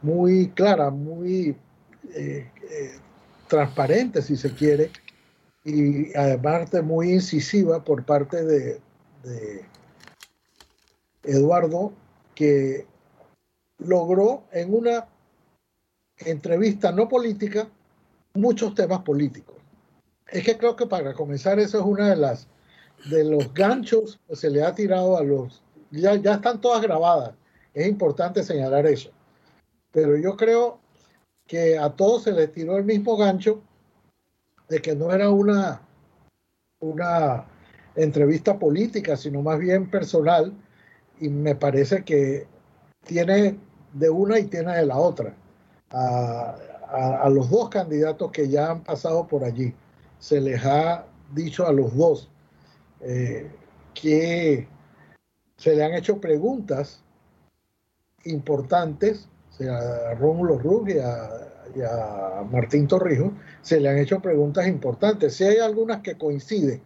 muy 0.00 0.48
clara, 0.48 0.90
muy 0.90 1.54
eh, 2.14 2.50
eh, 2.70 2.98
transparente, 3.48 4.22
si 4.22 4.36
se 4.36 4.52
quiere, 4.54 4.90
y 5.64 6.14
además 6.16 6.70
de 6.70 6.82
muy 6.82 7.12
incisiva 7.12 7.82
por 7.82 8.04
parte 8.04 8.44
de, 8.44 8.80
de 9.22 9.64
Eduardo, 11.22 11.92
que 12.34 12.86
logró 13.78 14.44
en 14.52 14.74
una 14.74 15.06
entrevista 16.18 16.92
no 16.92 17.08
política 17.08 17.68
muchos 18.34 18.74
temas 18.74 19.00
políticos. 19.00 19.56
Es 20.28 20.44
que 20.44 20.56
creo 20.56 20.76
que 20.76 20.86
para 20.86 21.14
comenzar 21.14 21.58
eso 21.58 21.78
es 21.78 21.84
una 21.84 22.10
de 22.10 22.16
las 22.16 22.48
de 23.10 23.24
los 23.24 23.52
ganchos 23.52 24.18
que 24.26 24.36
se 24.36 24.50
le 24.50 24.62
ha 24.62 24.74
tirado 24.74 25.16
a 25.16 25.22
los 25.22 25.62
ya, 25.90 26.14
ya 26.16 26.34
están 26.34 26.60
todas 26.60 26.82
grabadas. 26.82 27.34
Es 27.72 27.86
importante 27.86 28.42
señalar 28.42 28.86
eso. 28.86 29.10
Pero 29.92 30.16
yo 30.16 30.36
creo 30.36 30.80
que 31.46 31.78
a 31.78 31.90
todos 31.90 32.24
se 32.24 32.32
les 32.32 32.52
tiró 32.52 32.76
el 32.76 32.84
mismo 32.84 33.16
gancho 33.16 33.62
de 34.68 34.80
que 34.80 34.94
no 34.94 35.12
era 35.12 35.30
una, 35.30 35.82
una 36.80 37.46
entrevista 37.96 38.58
política, 38.58 39.16
sino 39.16 39.42
más 39.42 39.58
bien 39.58 39.90
personal, 39.90 40.52
y 41.20 41.28
me 41.28 41.54
parece 41.54 42.02
que 42.04 42.46
tiene 43.04 43.58
de 43.92 44.10
una 44.10 44.38
y 44.38 44.44
tiene 44.44 44.74
de 44.76 44.86
la 44.86 44.96
otra. 44.96 45.34
A, 45.90 46.56
a, 47.22 47.28
los 47.28 47.50
dos 47.50 47.68
candidatos 47.68 48.30
que 48.32 48.48
ya 48.48 48.70
han 48.70 48.82
pasado 48.82 49.26
por 49.26 49.44
allí, 49.44 49.74
se 50.18 50.40
les 50.40 50.64
ha 50.64 51.06
dicho 51.32 51.66
a 51.66 51.72
los 51.72 51.94
dos 51.96 52.30
eh, 53.00 53.50
que 53.92 54.66
se 55.56 55.76
le 55.76 55.84
han 55.84 55.94
hecho 55.94 56.20
preguntas 56.20 57.02
importantes 58.24 59.28
a 59.60 60.14
Rómulo 60.14 60.58
Ruz 60.58 60.88
y 60.88 60.98
a, 60.98 61.30
y 61.74 61.80
a, 61.80 62.42
Martín 62.50 62.86
Torrijos, 62.86 63.32
se 63.62 63.80
le 63.80 63.88
han 63.88 63.98
hecho 63.98 64.20
preguntas 64.20 64.66
importantes. 64.66 65.34
Si 65.34 65.44
hay 65.44 65.58
algunas 65.58 66.00
que 66.00 66.16
coinciden, 66.16 66.82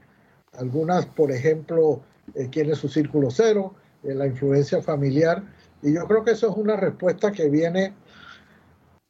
algunas, 0.52 1.06
por 1.06 1.32
ejemplo, 1.32 2.02
eh, 2.34 2.48
quién 2.50 2.70
es 2.70 2.78
su 2.78 2.88
círculo 2.88 3.30
cero, 3.30 3.74
eh, 4.02 4.14
la 4.14 4.26
influencia 4.26 4.82
familiar, 4.82 5.42
y 5.82 5.94
yo 5.94 6.06
creo 6.06 6.24
que 6.24 6.32
eso 6.32 6.50
es 6.50 6.56
una 6.56 6.76
respuesta 6.76 7.32
que 7.32 7.48
viene, 7.48 7.94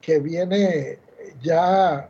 que 0.01 0.21
viene 0.21 0.99
ya 1.43 2.09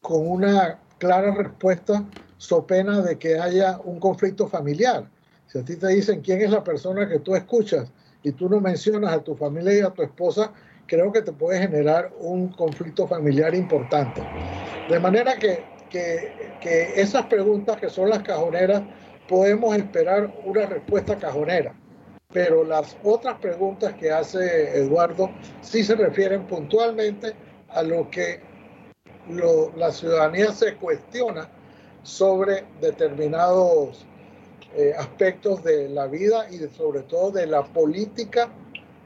con 0.00 0.28
una 0.28 0.80
clara 0.98 1.34
respuesta, 1.34 2.04
so 2.38 2.66
pena 2.66 3.02
de 3.02 3.18
que 3.18 3.38
haya 3.38 3.78
un 3.84 4.00
conflicto 4.00 4.48
familiar. 4.48 5.08
Si 5.46 5.58
a 5.58 5.64
ti 5.64 5.76
te 5.76 5.88
dicen 5.88 6.20
quién 6.20 6.40
es 6.42 6.50
la 6.50 6.64
persona 6.64 7.08
que 7.08 7.18
tú 7.20 7.36
escuchas 7.36 7.92
y 8.22 8.32
tú 8.32 8.48
no 8.48 8.60
mencionas 8.60 9.12
a 9.12 9.22
tu 9.22 9.34
familia 9.34 9.78
y 9.78 9.80
a 9.80 9.90
tu 9.90 10.02
esposa, 10.02 10.52
creo 10.92 11.10
que 11.10 11.22
te 11.22 11.32
puede 11.32 11.58
generar 11.58 12.12
un 12.18 12.48
conflicto 12.48 13.08
familiar 13.08 13.54
importante. 13.54 14.20
De 14.90 15.00
manera 15.00 15.36
que, 15.38 15.64
que, 15.88 16.92
esas 17.00 17.24
preguntas 17.26 17.78
que 17.80 17.88
son 17.88 18.10
las 18.10 18.22
cajoneras 18.22 18.82
podemos 19.26 19.74
esperar 19.74 20.30
una 20.44 20.66
respuesta 20.66 21.16
cajonera. 21.16 21.74
Pero 22.30 22.62
las 22.62 22.94
otras 23.02 23.38
preguntas 23.38 23.94
que 23.94 24.10
hace 24.10 24.76
Eduardo 24.80 25.30
sí 25.62 25.82
se 25.82 25.94
refieren 25.94 26.46
puntualmente 26.46 27.32
a 27.70 27.82
lo 27.82 28.10
que 28.10 28.40
la 29.76 29.92
ciudadanía 29.92 30.52
se 30.52 30.74
cuestiona 30.74 31.48
sobre 32.02 32.64
determinados 32.82 34.04
eh, 34.76 34.92
aspectos 34.98 35.64
de 35.64 35.88
la 35.88 36.06
vida 36.06 36.50
y 36.50 36.58
sobre 36.76 37.00
todo 37.00 37.30
de 37.30 37.46
la 37.46 37.62
política 37.64 38.50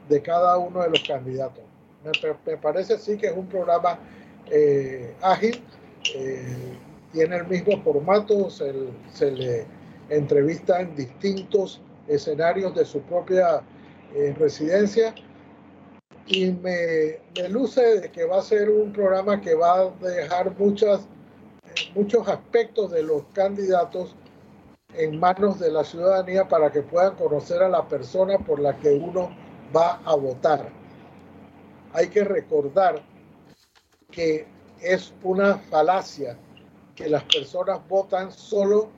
de 0.09 0.21
cada 0.21 0.57
uno 0.57 0.81
de 0.81 0.89
los 0.89 1.03
candidatos. 1.03 1.66
Me, 2.45 2.57
parece 2.57 2.97
sí 2.97 3.17
que 3.17 3.27
es 3.27 3.35
un 3.35 3.47
programa 3.47 3.99
eh, 4.49 5.13
ágil, 5.21 5.63
eh, 6.15 6.77
tiene 7.11 7.37
el 7.37 7.47
mismo 7.47 7.81
formato, 7.83 8.49
se, 8.49 9.31
le 9.31 9.65
entrevista 10.09 10.79
en 10.79 10.95
distintos 10.95 11.81
escenarios 12.07 12.73
de 12.75 12.85
su 12.85 13.01
propia 13.01 13.61
residencia 14.37 15.13
y 16.25 16.51
me, 16.51 17.19
me, 17.35 17.49
luce 17.49 18.01
de 18.01 18.11
que 18.11 18.25
va 18.25 18.39
a 18.39 18.41
ser 18.41 18.69
un 18.69 18.91
programa 18.93 19.41
que 19.41 19.53
va 19.53 19.81
a 19.81 19.89
dejar 20.01 20.57
muchas, 20.57 21.07
muchos 21.93 22.27
aspectos 22.27 22.91
de 22.91 23.03
los 23.03 23.23
candidatos 23.33 24.15
en 24.93 25.19
manos 25.19 25.59
de 25.59 25.71
la 25.71 25.83
ciudadanía 25.83 26.47
para 26.47 26.71
que 26.71 26.81
puedan 26.81 27.15
conocer 27.15 27.61
a 27.61 27.69
la 27.69 27.87
persona 27.87 28.37
por 28.39 28.59
la 28.59 28.77
que 28.77 28.91
uno 28.91 29.29
va 29.75 30.01
a 30.05 30.15
votar. 30.15 30.69
Hay 31.93 32.07
que 32.09 32.23
recordar 32.23 33.01
que 34.11 34.47
es 34.81 35.13
una 35.23 35.55
falacia 35.55 36.37
que 36.95 37.09
las 37.09 37.23
personas 37.23 37.79
votan 37.87 38.31
solo 38.31 38.89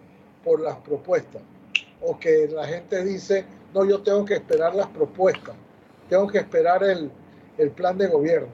por 0.43 0.61
las 0.61 0.77
propuestas 0.77 1.41
o 2.01 2.17
que 2.17 2.47
la 2.47 2.65
gente 2.65 3.03
dice, 3.03 3.45
no, 3.73 3.85
yo 3.85 4.01
tengo 4.01 4.25
que 4.25 4.35
esperar 4.35 4.73
las 4.73 4.87
propuestas 4.87 5.55
tengo 6.09 6.27
que 6.27 6.39
esperar 6.39 6.83
el, 6.83 7.11
plan 7.71 7.97
de 7.97 8.07
gobierno, 8.07 8.49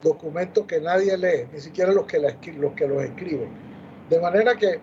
documento 0.00 0.66
que 0.66 0.80
nadie 0.80 1.16
lee, 1.16 1.48
ni 1.52 1.60
siquiera 1.60 1.92
los 1.92 2.06
que, 2.06 2.18
los 2.18 2.72
que 2.74 2.86
los 2.86 3.02
escriben. 3.02 3.50
De 4.08 4.20
manera 4.20 4.54
que 4.54 4.78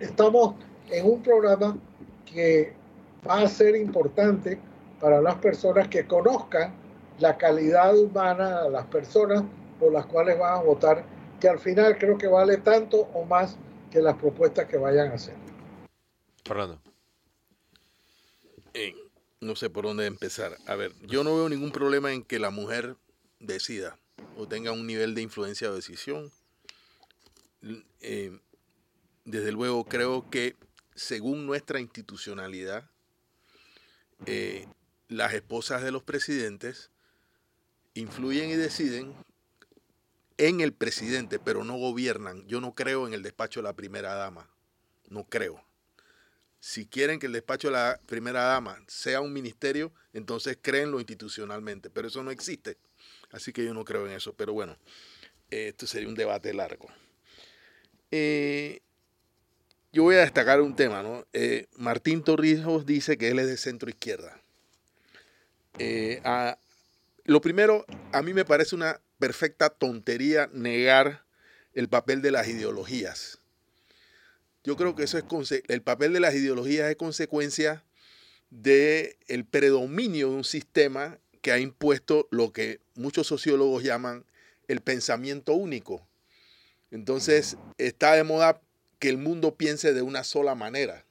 estamos 0.00 0.54
en 0.90 1.04
un 1.04 1.22
programa 1.22 1.76
que 2.24 2.72
va 3.28 3.42
a 3.42 3.48
ser 3.48 3.76
importante 3.76 4.58
para 5.00 5.20
las 5.20 5.34
personas 5.36 5.88
que 5.88 6.06
conozcan 6.06 6.72
la 7.18 7.36
calidad 7.36 7.96
humana 7.96 8.62
de 8.62 8.70
las 8.70 8.86
personas 8.86 9.44
por 9.78 9.92
las 9.92 10.06
cuales 10.06 10.38
van 10.38 10.58
a 10.58 10.62
votar, 10.62 11.04
que 11.40 11.48
al 11.48 11.58
final 11.58 11.98
creo 11.98 12.16
que 12.18 12.26
vale 12.26 12.58
tanto 12.58 13.08
o 13.14 13.24
más 13.24 13.56
que 13.90 14.00
las 14.00 14.16
propuestas 14.16 14.66
que 14.66 14.76
vayan 14.76 15.10
a 15.10 15.14
hacer. 15.14 15.34
Fernando 16.44 16.80
no 19.44 19.56
sé 19.56 19.70
por 19.70 19.84
dónde 19.84 20.06
empezar. 20.06 20.56
A 20.66 20.74
ver, 20.74 20.92
yo 21.02 21.22
no 21.22 21.36
veo 21.36 21.48
ningún 21.48 21.70
problema 21.70 22.12
en 22.12 22.24
que 22.24 22.38
la 22.38 22.50
mujer 22.50 22.96
decida 23.38 23.98
o 24.36 24.48
tenga 24.48 24.72
un 24.72 24.86
nivel 24.86 25.14
de 25.14 25.22
influencia 25.22 25.70
o 25.70 25.74
decisión. 25.74 26.32
Eh, 28.00 28.38
desde 29.24 29.52
luego 29.52 29.84
creo 29.84 30.28
que 30.30 30.56
según 30.94 31.46
nuestra 31.46 31.80
institucionalidad, 31.80 32.90
eh, 34.26 34.66
las 35.08 35.34
esposas 35.34 35.82
de 35.82 35.92
los 35.92 36.02
presidentes 36.02 36.90
influyen 37.94 38.50
y 38.50 38.54
deciden 38.54 39.14
en 40.36 40.60
el 40.60 40.72
presidente, 40.72 41.38
pero 41.38 41.64
no 41.64 41.76
gobiernan. 41.76 42.46
Yo 42.46 42.60
no 42.60 42.74
creo 42.74 43.06
en 43.06 43.14
el 43.14 43.22
despacho 43.22 43.60
de 43.60 43.64
la 43.64 43.74
primera 43.74 44.14
dama. 44.14 44.48
No 45.08 45.24
creo. 45.24 45.64
Si 46.58 46.86
quieren 46.86 47.18
que 47.18 47.26
el 47.26 47.32
despacho 47.32 47.68
de 47.68 47.74
la 47.74 48.00
primera 48.06 48.42
dama 48.44 48.82
sea 48.88 49.20
un 49.20 49.32
ministerio, 49.32 49.92
entonces 50.12 50.58
créenlo 50.60 50.98
institucionalmente, 50.98 51.90
pero 51.90 52.08
eso 52.08 52.22
no 52.22 52.30
existe. 52.30 52.78
Así 53.30 53.52
que 53.52 53.64
yo 53.64 53.74
no 53.74 53.84
creo 53.84 54.06
en 54.06 54.12
eso. 54.12 54.32
Pero 54.32 54.52
bueno, 54.52 54.76
esto 55.50 55.86
sería 55.86 56.08
un 56.08 56.14
debate 56.14 56.52
largo. 56.54 56.88
Eh, 58.10 58.80
yo 59.92 60.04
voy 60.04 60.16
a 60.16 60.20
destacar 60.20 60.60
un 60.60 60.74
tema, 60.74 61.02
¿no? 61.02 61.26
Eh, 61.32 61.66
Martín 61.76 62.22
Torrijos 62.24 62.86
dice 62.86 63.16
que 63.18 63.28
él 63.28 63.38
es 63.38 63.46
de 63.46 63.56
centro 63.56 63.90
izquierda. 63.90 64.40
Eh, 65.78 66.20
lo 67.24 67.40
primero, 67.40 67.84
a 68.12 68.22
mí 68.22 68.34
me 68.34 68.44
parece 68.44 68.74
una 68.74 69.00
perfecta 69.18 69.70
tontería 69.70 70.48
negar 70.52 71.24
el 71.72 71.88
papel 71.88 72.22
de 72.22 72.30
las 72.30 72.48
ideologías. 72.48 73.38
Yo 74.62 74.76
creo 74.76 74.94
que 74.94 75.04
eso 75.04 75.18
es 75.18 75.24
el 75.68 75.82
papel 75.82 76.12
de 76.12 76.20
las 76.20 76.34
ideologías 76.34 76.90
es 76.90 76.96
consecuencia 76.96 77.84
del 78.50 79.16
el 79.26 79.44
predominio 79.44 80.30
de 80.30 80.36
un 80.36 80.44
sistema 80.44 81.18
que 81.42 81.52
ha 81.52 81.58
impuesto 81.58 82.28
lo 82.30 82.52
que 82.52 82.80
muchos 82.94 83.26
sociólogos 83.26 83.82
llaman 83.82 84.24
el 84.68 84.80
pensamiento 84.80 85.52
único. 85.54 86.06
Entonces 86.90 87.56
está 87.76 88.14
de 88.14 88.24
moda 88.24 88.60
que 88.98 89.08
el 89.10 89.18
mundo 89.18 89.56
piense 89.56 89.92
de 89.92 90.02
una 90.02 90.24
sola 90.24 90.54
manera. 90.54 91.04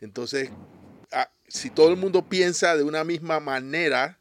Entonces, 0.00 0.50
ah, 1.12 1.30
si 1.48 1.70
todo 1.70 1.88
el 1.88 1.96
mundo 1.96 2.28
piensa 2.28 2.76
de 2.76 2.82
una 2.82 3.04
misma 3.04 3.40
manera, 3.40 4.18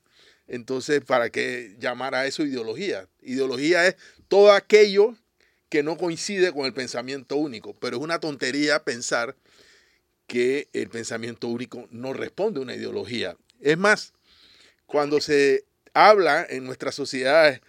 entonces, 0.52 1.02
¿para 1.06 1.30
qué 1.30 1.78
llamar 1.80 2.14
a 2.14 2.26
eso 2.26 2.44
ideología? 2.44 3.08
Ideología 3.22 3.88
es 3.88 3.96
todo 4.28 4.52
aquello 4.52 5.16
que 5.70 5.82
no 5.82 5.98
coincide 5.98 6.52
con 6.52 6.66
el 6.66 6.74
pensamiento 6.74 7.38
único, 7.38 7.74
pero 7.74 7.96
es 7.96 8.04
una 8.04 8.20
tontería 8.20 8.84
pensar 8.84 9.38
que 10.28 10.68
el 10.74 10.90
pensamiento 10.90 11.48
único 11.48 11.88
no 11.90 12.12
responde 12.12 12.60
a 12.60 12.64
una 12.64 12.76
ideología. 12.76 13.38
Es 13.62 13.78
más, 13.78 14.12
cuando 14.88 15.22
se 15.22 15.64
habla 15.94 16.46
en 16.50 16.66
nuestras 16.66 16.96
sociedades 16.96 17.62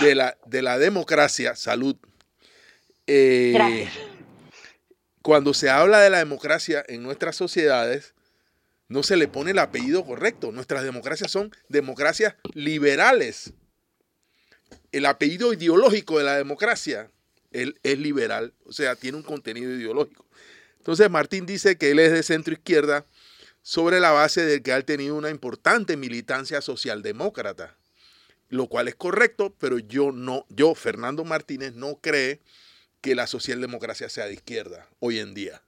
de 0.00 0.14
la, 0.14 0.38
de 0.46 0.62
la 0.62 0.78
democracia, 0.78 1.56
salud, 1.56 1.96
eh, 3.08 3.88
cuando 5.20 5.52
se 5.52 5.68
habla 5.68 5.98
de 5.98 6.10
la 6.10 6.18
democracia 6.18 6.84
en 6.86 7.02
nuestras 7.02 7.34
sociedades, 7.34 8.14
no 8.90 9.04
se 9.04 9.16
le 9.16 9.28
pone 9.28 9.52
el 9.52 9.58
apellido 9.60 10.04
correcto. 10.04 10.50
Nuestras 10.50 10.82
democracias 10.82 11.30
son 11.30 11.52
democracias 11.68 12.34
liberales. 12.52 13.54
El 14.90 15.06
apellido 15.06 15.52
ideológico 15.52 16.18
de 16.18 16.24
la 16.24 16.36
democracia 16.36 17.08
él 17.52 17.78
es 17.84 17.98
liberal, 17.98 18.52
o 18.64 18.72
sea, 18.72 18.96
tiene 18.96 19.16
un 19.16 19.22
contenido 19.22 19.70
ideológico. 19.70 20.26
Entonces 20.78 21.08
Martín 21.08 21.46
dice 21.46 21.76
que 21.76 21.92
él 21.92 22.00
es 22.00 22.12
de 22.12 22.24
centro 22.24 22.52
izquierda 22.52 23.06
sobre 23.62 24.00
la 24.00 24.10
base 24.10 24.44
de 24.44 24.60
que 24.60 24.72
ha 24.72 24.82
tenido 24.82 25.14
una 25.14 25.30
importante 25.30 25.96
militancia 25.96 26.60
socialdemócrata, 26.60 27.76
lo 28.48 28.66
cual 28.66 28.88
es 28.88 28.96
correcto, 28.96 29.54
pero 29.58 29.78
yo 29.78 30.10
no, 30.10 30.46
yo, 30.48 30.74
Fernando 30.74 31.24
Martínez, 31.24 31.74
no 31.74 32.00
cree 32.00 32.40
que 33.00 33.14
la 33.14 33.28
socialdemocracia 33.28 34.08
sea 34.08 34.26
de 34.26 34.34
izquierda 34.34 34.88
hoy 34.98 35.20
en 35.20 35.34
día. 35.34 35.62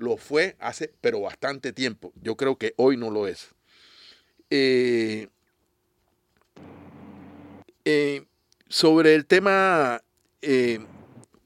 Lo 0.00 0.16
fue 0.16 0.56
hace, 0.60 0.90
pero 1.02 1.20
bastante 1.20 1.74
tiempo. 1.74 2.14
Yo 2.22 2.34
creo 2.34 2.56
que 2.56 2.72
hoy 2.78 2.96
no 2.96 3.10
lo 3.10 3.28
es. 3.28 3.50
Eh, 4.48 5.28
eh, 7.84 8.24
sobre 8.66 9.14
el 9.14 9.26
tema 9.26 10.02
eh, 10.40 10.78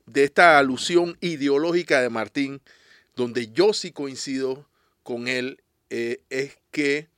de 0.07 0.23
esta 0.23 0.57
alusión 0.57 1.19
ideológica 1.21 2.01
de 2.01 2.11
Martín, 2.11 2.63
donde 3.17 3.51
yo 3.51 3.73
sí 3.73 3.91
coincido 3.91 4.69
con 5.03 5.27
él, 5.27 5.61
es 5.91 6.57
que 6.71 7.09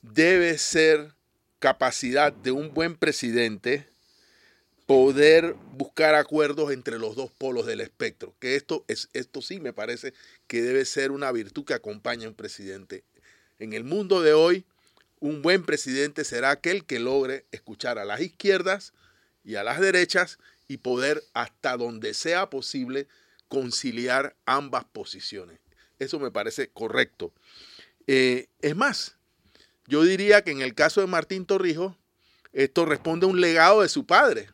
debe 0.00 0.56
ser 0.56 1.14
capacidad 1.58 2.32
de 2.32 2.50
un 2.50 2.72
buen 2.72 2.96
presidente 2.96 3.91
poder 4.92 5.56
buscar 5.72 6.14
acuerdos 6.14 6.70
entre 6.70 6.98
los 6.98 7.16
dos 7.16 7.30
polos 7.30 7.64
del 7.64 7.80
espectro, 7.80 8.34
que 8.38 8.56
esto, 8.56 8.84
es, 8.88 9.08
esto 9.14 9.40
sí 9.40 9.58
me 9.58 9.72
parece 9.72 10.12
que 10.46 10.60
debe 10.60 10.84
ser 10.84 11.12
una 11.12 11.32
virtud 11.32 11.64
que 11.64 11.72
acompaña 11.72 12.26
a 12.26 12.28
un 12.28 12.34
presidente. 12.34 13.02
En 13.58 13.72
el 13.72 13.84
mundo 13.84 14.20
de 14.20 14.34
hoy, 14.34 14.66
un 15.18 15.40
buen 15.40 15.64
presidente 15.64 16.24
será 16.24 16.50
aquel 16.50 16.84
que 16.84 16.98
logre 16.98 17.46
escuchar 17.52 17.98
a 17.98 18.04
las 18.04 18.20
izquierdas 18.20 18.92
y 19.42 19.54
a 19.54 19.64
las 19.64 19.80
derechas 19.80 20.38
y 20.68 20.76
poder 20.76 21.24
hasta 21.32 21.78
donde 21.78 22.12
sea 22.12 22.50
posible 22.50 23.08
conciliar 23.48 24.36
ambas 24.44 24.84
posiciones. 24.84 25.58
Eso 26.00 26.20
me 26.20 26.30
parece 26.30 26.68
correcto. 26.68 27.32
Eh, 28.06 28.48
es 28.60 28.76
más, 28.76 29.16
yo 29.86 30.02
diría 30.02 30.42
que 30.42 30.50
en 30.50 30.60
el 30.60 30.74
caso 30.74 31.00
de 31.00 31.06
Martín 31.06 31.46
Torrijos, 31.46 31.96
esto 32.52 32.84
responde 32.84 33.24
a 33.24 33.30
un 33.30 33.40
legado 33.40 33.80
de 33.80 33.88
su 33.88 34.04
padre, 34.04 34.50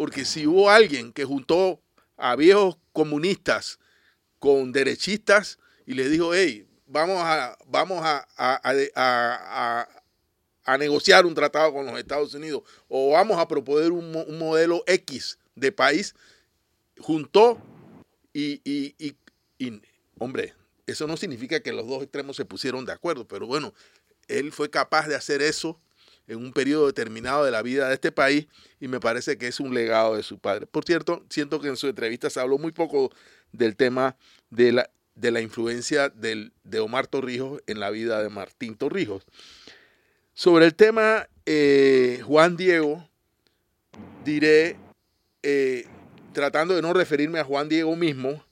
porque 0.00 0.24
si 0.24 0.46
hubo 0.46 0.70
alguien 0.70 1.12
que 1.12 1.26
juntó 1.26 1.78
a 2.16 2.34
viejos 2.34 2.78
comunistas 2.94 3.78
con 4.38 4.72
derechistas 4.72 5.58
y 5.84 5.92
les 5.92 6.10
dijo, 6.10 6.32
hey, 6.32 6.66
vamos 6.86 7.18
a, 7.20 7.54
vamos 7.66 8.00
a, 8.02 8.26
a, 10.64 10.78
negociar 10.78 11.26
un 11.26 11.34
tratado 11.34 11.74
con 11.74 11.84
los 11.84 11.98
Estados 11.98 12.32
Unidos 12.32 12.62
o 12.88 13.10
vamos 13.10 13.36
a 13.36 13.46
proponer 13.46 13.92
un, 13.92 14.10
modelo 14.38 14.82
X 14.86 15.38
de 15.54 15.70
país 15.70 16.14
juntó 16.98 17.60
y, 18.32 18.62
y, 18.64 18.94
y, 19.58 19.82
hombre, 20.18 20.54
Eso 20.86 21.06
no 21.06 21.18
significa 21.18 21.60
que 21.60 21.74
los 21.74 21.86
dos 21.86 22.02
extremos 22.02 22.36
se 22.36 22.46
pusieron 22.46 22.86
de 22.86 22.92
acuerdo, 22.92 23.28
pero 23.28 23.46
bueno, 23.46 23.74
él 24.28 24.50
fue 24.50 24.70
capaz 24.70 25.08
de 25.08 25.16
hacer 25.16 25.42
eso 25.42 25.78
en 26.30 26.38
un 26.38 26.52
periodo 26.52 26.86
determinado 26.86 27.44
de 27.44 27.50
la 27.50 27.60
vida 27.60 27.88
de 27.88 27.94
este 27.94 28.12
país 28.12 28.46
y 28.78 28.86
me 28.86 29.00
parece 29.00 29.36
que 29.36 29.48
es 29.48 29.58
un 29.58 29.74
legado 29.74 30.16
de 30.16 30.22
su 30.22 30.38
padre. 30.38 30.66
Por 30.66 30.84
cierto, 30.84 31.24
siento 31.28 31.60
que 31.60 31.68
en 31.68 31.76
su 31.76 31.88
entrevista 31.88 32.30
se 32.30 32.38
habló 32.38 32.56
muy 32.56 32.70
poco 32.70 33.10
del 33.50 33.74
tema 33.74 34.16
de 34.48 34.70
la, 34.70 34.90
de 35.16 35.32
la 35.32 35.40
influencia 35.40 36.08
del, 36.08 36.52
de 36.62 36.78
Omar 36.78 37.08
Torrijos 37.08 37.60
en 37.66 37.80
la 37.80 37.90
vida 37.90 38.22
de 38.22 38.28
Martín 38.28 38.76
Torrijos. 38.76 39.24
Sobre 40.32 40.66
el 40.66 40.74
tema 40.76 41.28
eh, 41.46 42.22
Juan 42.24 42.56
Diego, 42.56 43.08
diré, 44.24 44.76
eh, 45.42 45.84
tratando 46.32 46.76
de 46.76 46.82
no 46.82 46.92
referirme 46.92 47.40
a 47.40 47.44
Juan 47.44 47.68
Diego 47.68 47.96
mismo, 47.96 48.44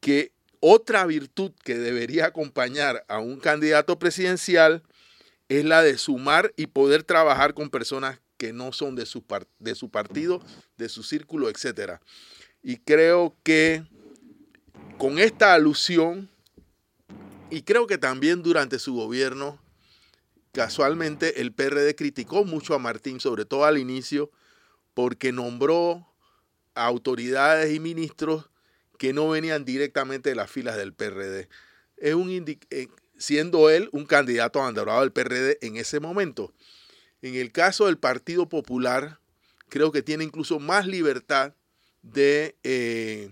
que 0.00 0.32
otra 0.60 1.06
virtud 1.06 1.52
que 1.64 1.78
debería 1.78 2.26
acompañar 2.26 3.06
a 3.08 3.20
un 3.20 3.40
candidato 3.40 3.98
presidencial 3.98 4.82
es 5.48 5.64
la 5.64 5.82
de 5.82 5.98
sumar 5.98 6.52
y 6.56 6.66
poder 6.66 7.02
trabajar 7.02 7.54
con 7.54 7.70
personas 7.70 8.20
que 8.36 8.52
no 8.52 8.72
son 8.72 8.96
de 8.96 9.06
su, 9.06 9.24
de 9.58 9.74
su 9.74 9.90
partido, 9.90 10.42
de 10.76 10.88
su 10.88 11.02
círculo, 11.02 11.48
etc. 11.48 12.00
Y 12.62 12.78
creo 12.78 13.36
que 13.42 13.84
con 14.98 15.18
esta 15.18 15.54
alusión, 15.54 16.28
y 17.50 17.62
creo 17.62 17.86
que 17.86 17.98
también 17.98 18.42
durante 18.42 18.78
su 18.78 18.94
gobierno, 18.94 19.60
casualmente 20.52 21.40
el 21.40 21.52
PRD 21.52 21.94
criticó 21.94 22.44
mucho 22.44 22.74
a 22.74 22.78
Martín, 22.78 23.20
sobre 23.20 23.44
todo 23.44 23.64
al 23.64 23.78
inicio, 23.78 24.30
porque 24.94 25.32
nombró 25.32 26.06
autoridades 26.74 27.74
y 27.74 27.80
ministros 27.80 28.50
que 28.98 29.12
no 29.12 29.28
venían 29.28 29.64
directamente 29.64 30.30
de 30.30 30.36
las 30.36 30.50
filas 30.50 30.76
del 30.76 30.94
PRD. 30.94 31.48
Es 31.98 32.14
un 32.14 32.30
eh, 32.30 32.88
siendo 33.18 33.70
él 33.70 33.88
un 33.92 34.06
candidato 34.06 34.60
abanderado 34.60 35.00
del 35.00 35.12
PRD 35.12 35.58
en 35.62 35.76
ese 35.76 36.00
momento. 36.00 36.52
En 37.22 37.34
el 37.34 37.52
caso 37.52 37.86
del 37.86 37.98
Partido 37.98 38.48
Popular, 38.48 39.18
creo 39.68 39.92
que 39.92 40.02
tiene 40.02 40.24
incluso 40.24 40.58
más 40.58 40.86
libertad 40.86 41.54
de, 42.02 42.56
eh, 42.62 43.30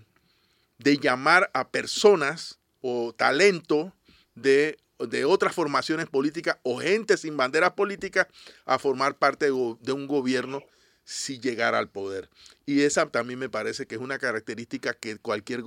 de 0.79 0.97
llamar 0.97 1.49
a 1.53 1.69
personas 1.69 2.59
o 2.81 3.13
talento 3.13 3.93
de, 4.35 4.77
de, 4.99 5.25
otras 5.25 5.55
formaciones 5.55 6.07
políticas 6.07 6.57
o 6.63 6.79
gente 6.79 7.17
sin 7.17 7.37
banderas 7.37 7.71
políticas 7.71 8.27
a 8.65 8.77
formar 8.79 9.17
parte 9.17 9.45
de, 9.45 9.75
de 9.79 9.91
un 9.91 10.07
gobierno 10.07 10.61
si 11.05 11.39
llegara 11.39 11.77
al 11.77 11.87
poder. 11.87 12.29
Y 12.65 12.81
esa 12.81 13.09
también 13.09 13.39
me 13.39 13.47
parece 13.47 13.85
que 13.85 13.95
es 13.95 14.01
una 14.01 14.19
característica 14.19 14.93
que 14.93 15.17
cualquier 15.17 15.63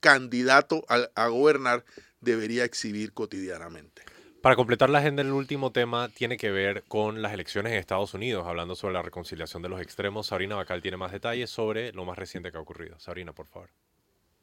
candidato 0.00 0.84
a, 0.88 1.26
gobernar 1.26 1.84
debería 2.20 2.64
exhibir 2.64 3.12
cotidianamente. 3.12 4.02
Para 4.42 4.56
completar 4.56 4.90
la 4.90 4.98
agenda, 4.98 5.22
el 5.22 5.32
último 5.32 5.70
tema 5.70 6.08
tiene 6.08 6.36
que 6.36 6.50
ver 6.50 6.82
con 6.88 7.22
las 7.22 7.32
elecciones 7.32 7.72
en 7.72 7.78
Estados 7.78 8.12
Unidos, 8.12 8.46
hablando 8.46 8.74
sobre 8.74 8.94
la 8.94 9.02
reconciliación 9.02 9.62
de 9.62 9.68
los 9.68 9.80
extremos. 9.80 10.26
Sabrina 10.26 10.56
Bacal 10.56 10.82
tiene 10.82 10.96
más 10.96 11.12
detalles 11.12 11.48
sobre 11.48 11.92
lo 11.92 12.04
más 12.04 12.18
reciente 12.18 12.50
que 12.50 12.58
ha 12.58 12.60
ocurrido. 12.60 12.98
Sabrina, 12.98 13.32
por 13.32 13.46
favor. 13.46 13.70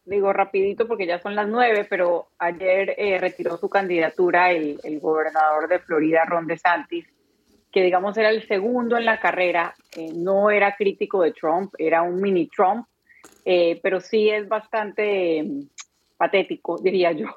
Digo 0.05 0.33
rapidito 0.33 0.87
porque 0.87 1.05
ya 1.05 1.19
son 1.19 1.35
las 1.35 1.47
nueve, 1.47 1.85
pero 1.87 2.29
ayer 2.39 2.95
eh, 2.97 3.19
retiró 3.19 3.57
su 3.57 3.69
candidatura 3.69 4.51
el, 4.51 4.79
el, 4.83 4.99
gobernador 4.99 5.67
de 5.67 5.79
Florida, 5.79 6.23
Ron 6.25 6.47
DeSantis, 6.47 7.05
que 7.71 7.83
digamos 7.83 8.17
era 8.17 8.29
el 8.29 8.47
segundo 8.47 8.97
en 8.97 9.05
la 9.05 9.19
carrera, 9.19 9.75
eh, 9.95 10.11
no 10.15 10.49
era 10.49 10.75
crítico 10.75 11.21
de 11.21 11.33
Trump, 11.33 11.73
era 11.77 12.01
un 12.01 12.19
mini 12.19 12.47
Trump, 12.47 12.87
eh, 13.45 13.79
pero 13.83 13.99
sí 13.99 14.29
es 14.29 14.47
bastante 14.47 15.43
mm, 15.43 15.61
patético, 16.17 16.77
diría 16.81 17.11
yo. 17.11 17.27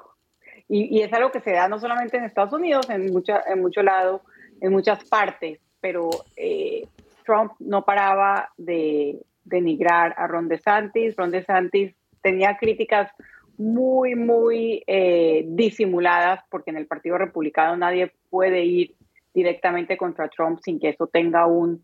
Y, 0.69 1.01
es 1.01 1.13
algo 1.13 1.31
que 1.31 1.41
se 1.41 1.51
da 1.51 1.67
no 1.67 1.77
solamente 1.77 2.17
en 2.17 2.23
Estados 2.23 2.53
Unidos, 2.53 2.89
en, 2.89 3.11
mucha, 3.11 3.43
en 3.45 3.61
mucho 3.61 3.83
lado, 3.83 4.21
en 4.59 4.71
muchas 4.71 5.03
partes, 5.07 5.59
pero 5.79 6.09
eh, 6.35 6.87
Trump 7.25 7.51
no 7.59 7.83
paraba 7.83 8.49
de 8.57 9.19
denigrar 9.43 10.15
a 10.17 10.25
Ron 10.25 10.47
DeSantis. 10.47 11.15
Ron 11.15 11.31
DeSantis 11.31 11.93
tenía 12.21 12.57
críticas 12.57 13.11
muy, 13.57 14.15
muy 14.15 14.83
disimuladas, 15.45 16.39
porque 16.49 16.71
en 16.71 16.77
el 16.77 16.87
Partido 16.87 17.17
Republicano 17.17 17.77
nadie 17.77 18.11
puede 18.29 18.63
ir 18.63 18.95
directamente 19.33 19.97
contra 19.97 20.29
Trump 20.29 20.59
sin 20.63 20.79
que 20.79 20.89
eso 20.89 21.07
tenga 21.07 21.45
un 21.45 21.83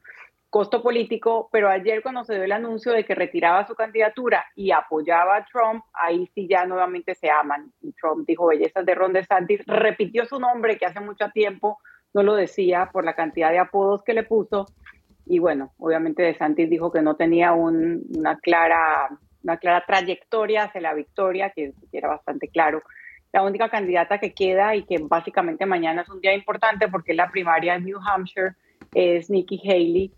costo 0.49 0.81
político, 0.81 1.49
pero 1.51 1.69
ayer 1.69 2.01
cuando 2.01 2.23
se 2.23 2.33
dio 2.33 2.43
el 2.43 2.51
anuncio 2.51 2.91
de 2.91 3.05
que 3.05 3.13
retiraba 3.13 3.67
su 3.67 3.75
candidatura 3.75 4.45
y 4.55 4.71
apoyaba 4.71 5.37
a 5.37 5.45
Trump, 5.45 5.83
ahí 5.93 6.27
sí 6.33 6.47
ya 6.49 6.65
nuevamente 6.65 7.13
se 7.13 7.29
aman. 7.29 7.71
Y 7.81 7.91
Trump 7.93 8.25
dijo 8.27 8.47
bellezas 8.47 8.85
de 8.85 8.95
Ron 8.95 9.13
DeSantis, 9.13 9.61
repitió 9.67 10.25
su 10.25 10.39
nombre 10.39 10.77
que 10.77 10.85
hace 10.85 10.99
mucho 10.99 11.29
tiempo 11.31 11.79
no 12.13 12.23
lo 12.23 12.33
decía 12.33 12.89
por 12.91 13.05
la 13.05 13.15
cantidad 13.15 13.51
de 13.51 13.59
apodos 13.59 14.03
que 14.03 14.13
le 14.13 14.23
puso. 14.23 14.65
Y 15.25 15.37
bueno, 15.37 15.73
obviamente 15.77 16.23
DeSantis 16.23 16.69
dijo 16.69 16.91
que 16.91 17.03
no 17.03 17.15
tenía 17.15 17.53
una, 17.53 18.37
clara, 18.41 19.09
una 19.43 19.57
clara 19.57 19.83
trayectoria 19.85 20.63
hacia 20.63 20.81
la 20.81 20.95
victoria, 20.95 21.51
que 21.51 21.73
era 21.91 22.07
bastante 22.07 22.47
claro 22.47 22.81
la 23.31 23.43
única 23.43 23.69
candidata 23.69 24.19
que 24.19 24.33
queda 24.33 24.75
y 24.75 24.83
que 24.83 24.97
básicamente 25.01 25.65
mañana 25.65 26.01
es 26.01 26.09
un 26.09 26.21
día 26.21 26.33
importante 26.33 26.87
porque 26.87 27.11
es 27.11 27.17
la 27.17 27.29
primaria 27.29 27.75
en 27.75 27.85
New 27.85 27.99
Hampshire 27.99 28.55
es 28.93 29.29
Nikki 29.29 29.61
Haley, 29.63 30.11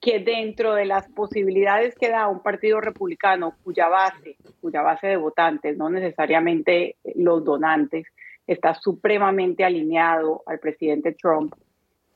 que 0.00 0.20
dentro 0.20 0.74
de 0.74 0.84
las 0.84 1.08
posibilidades 1.08 1.94
que 1.94 2.10
da 2.10 2.28
un 2.28 2.42
partido 2.42 2.80
republicano 2.80 3.56
cuya 3.62 3.88
base, 3.88 4.36
cuya 4.60 4.82
base 4.82 5.06
de 5.06 5.16
votantes, 5.16 5.76
no 5.76 5.88
necesariamente 5.88 6.96
los 7.14 7.44
donantes, 7.44 8.06
está 8.46 8.74
supremamente 8.74 9.64
alineado 9.64 10.42
al 10.46 10.58
presidente 10.58 11.12
Trump, 11.12 11.54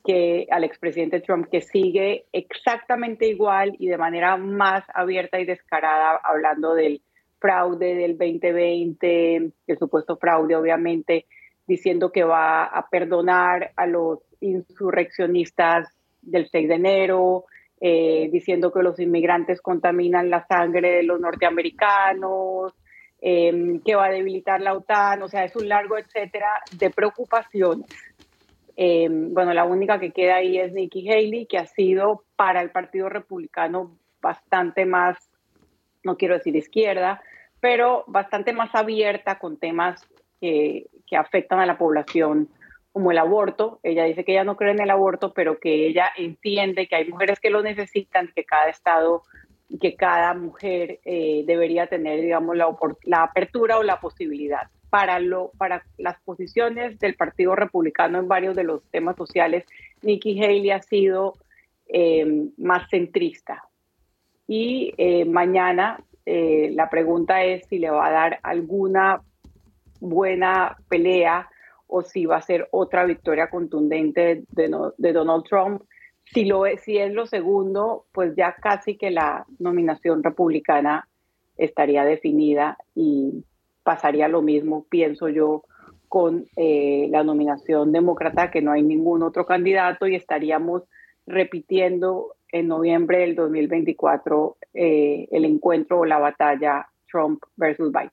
que 0.05 0.47
al 0.51 0.65
expresidente 0.65 1.21
Trump, 1.21 1.49
que 1.51 1.63
sigue 1.63 2.27
exactamente 2.33 3.27
igual 3.27 3.75
y 3.79 3.89
de 3.89 3.99
manera 3.99 4.37
más 4.37 4.85
abierta 4.95 5.41
y 5.41 5.47
descarada 5.47 6.21
hablando 6.23 6.75
del 6.75 7.01
fraude 7.39 7.95
del 7.95 8.19
2020, 8.19 9.53
el 9.67 9.79
supuesto 9.79 10.17
fraude 10.17 10.57
obviamente, 10.57 11.27
diciendo 11.67 12.11
que 12.11 12.25
va 12.25 12.65
a 12.65 12.89
perdonar 12.89 13.73
a 13.77 13.87
los 13.87 14.21
insurreccionistas 14.41 15.89
del 16.23 16.49
6 16.49 16.69
de 16.69 16.75
enero, 16.75 17.45
eh, 17.81 18.29
diciendo 18.33 18.73
que 18.73 18.83
los 18.83 18.99
inmigrantes 18.99 19.61
contaminan 19.61 20.31
la 20.31 20.47
sangre 20.47 20.97
de 20.97 21.03
los 21.05 21.21
norteamericanos, 21.21 22.75
em, 23.21 23.81
que 23.81 23.95
va 23.95 24.07
a 24.07 24.11
debilitar 24.11 24.61
la 24.61 24.75
OTAN, 24.75 25.23
o 25.23 25.29
sea, 25.29 25.45
es 25.45 25.55
un 25.57 25.69
largo 25.69 25.97
etcétera 25.99 26.49
de 26.79 26.91
preocupaciones. 26.91 27.87
Em, 28.77 29.33
bueno, 29.35 29.53
la 29.53 29.65
única 29.65 29.99
que 29.99 30.13
queda 30.13 30.37
ahí 30.37 30.59
es 30.59 30.73
Nikki 30.73 31.09
Haley, 31.11 31.47
que 31.47 31.59
ha 31.59 31.67
sido 31.67 32.25
para 32.37 32.63
el 32.63 32.71
Partido 32.71 33.09
Republicano 33.09 33.97
bastante 34.21 34.87
más 34.87 35.17
no 36.09 36.17
quiero 36.17 36.35
decir 36.35 36.57
izquierda, 36.57 37.23
pero 37.61 38.05
bastante 38.09 38.53
más 38.53 38.75
abierta 38.75 39.39
con 39.39 39.57
temas 39.57 40.05
que, 40.41 40.87
que 41.07 41.17
afectan 41.17 41.61
a 41.61 41.67
la 41.67 41.79
población, 41.79 42.49
como 42.93 43.13
el 43.13 43.19
aborto. 43.19 43.79
Ella 43.85 44.05
dice 44.05 44.25
que 44.25 44.33
ella 44.33 44.43
no 44.43 44.57
cree 44.57 44.73
en 44.73 44.81
el 44.81 44.91
aborto, 44.91 45.33
pero 45.33 45.61
que 45.61 45.87
ella 45.87 46.11
entiende 46.17 46.89
que 46.89 46.97
hay 46.97 47.09
mujeres 47.09 47.39
que 47.39 47.51
lo 47.51 47.63
necesitan, 47.63 48.33
que 48.35 48.45
cada 48.45 48.69
estado, 48.69 49.23
que 49.81 49.95
cada 49.95 50.35
mujer 50.35 50.99
eh, 51.05 51.45
debería 51.47 51.87
tener, 51.87 52.21
digamos, 52.21 52.57
la, 52.57 52.69
la, 53.05 53.23
apertura 53.23 53.79
o 53.79 53.83
la 53.83 54.01
posibilidad. 54.01 54.69
Para, 54.91 55.21
lo, 55.21 55.53
para 55.59 55.85
las 55.99 56.19
posiciones 56.23 56.99
del 56.99 57.15
Partido 57.15 57.55
Republicano 57.55 58.19
en 58.19 58.27
varios 58.27 58.57
de 58.57 58.65
los 58.65 58.83
temas 58.91 59.17
sociales, 59.17 59.65
Nikki 60.03 60.43
Haley 60.43 60.71
ha 60.71 60.81
sido 60.81 61.35
eh, 61.87 62.27
más 62.57 62.89
centrista, 62.89 63.65
y 64.49 64.95
eh, 64.97 65.27
mañana 65.27 66.03
eh, 66.25 66.71
la 66.75 66.89
pregunta 66.89 67.45
es 67.45 67.67
si 67.69 67.79
le 67.79 67.91
va 67.91 68.07
a 68.07 68.11
dar 68.11 68.41
alguna 68.43 69.21
buena 70.01 70.77
pelea 70.89 71.49
o 71.87 72.03
si 72.03 72.27
va 72.27 72.39
a 72.39 72.43
ser 72.43 72.67
otra 72.71 73.05
victoria 73.05 73.51
contundente 73.51 74.45
de, 74.49 75.13
Donald 75.13 75.45
Trump. 75.45 75.83
Si, 76.25 76.45
lo 76.45 76.67
es, 76.67 76.81
si 76.83 76.99
lo 77.11 77.27
segundo, 77.27 78.07
pues 78.13 78.35
ya 78.37 78.55
casi 78.55 78.97
que 78.97 79.11
la 79.11 79.47
nominación 79.59 80.23
republicana 80.23 81.09
estaría 81.57 82.05
definida 82.05 82.79
y 82.95 83.45
pasaría 83.83 84.29
lo 84.29 84.43
mismo, 84.43 84.87
pienso 84.91 85.29
yo, 85.29 85.63
con 86.09 86.47
eh, 86.57 87.09
la 87.11 87.23
nominación 87.23 87.93
demócrata, 87.93 88.51
que 88.51 88.63
no 88.63 88.73
hay 88.73 88.83
ningún 88.83 89.23
otro 89.23 89.45
candidato 89.47 90.07
y 90.07 90.15
estaríamos 90.15 90.83
repitiendo 91.27 92.35
en 92.53 92.69
noviembre 92.69 93.19
del 93.19 93.35
2024 93.35 94.57
eh, 94.75 95.29
el 95.31 95.45
encuentro 95.45 96.01
o 96.01 96.05
la 96.05 96.19
batalla 96.19 96.89
Trump 97.11 97.43
versus 97.57 97.93
Biden. 97.93 98.11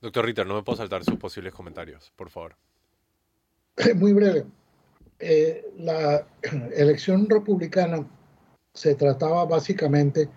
Doctor 0.00 0.24
Ritter, 0.24 0.46
no 0.46 0.54
me 0.54 0.62
puedo 0.62 0.76
saltar 0.76 1.04
sus 1.04 1.16
posibles 1.16 1.52
comentarios, 1.52 2.12
por 2.16 2.30
favor. 2.30 2.56
Muy 3.96 4.12
breve. 4.12 4.44
Eh, 5.18 5.66
la 5.78 6.26
elección 6.76 7.28
republicana 7.28 8.06
se 8.72 8.94
trataba 8.94 9.44
básicamente 9.44 10.28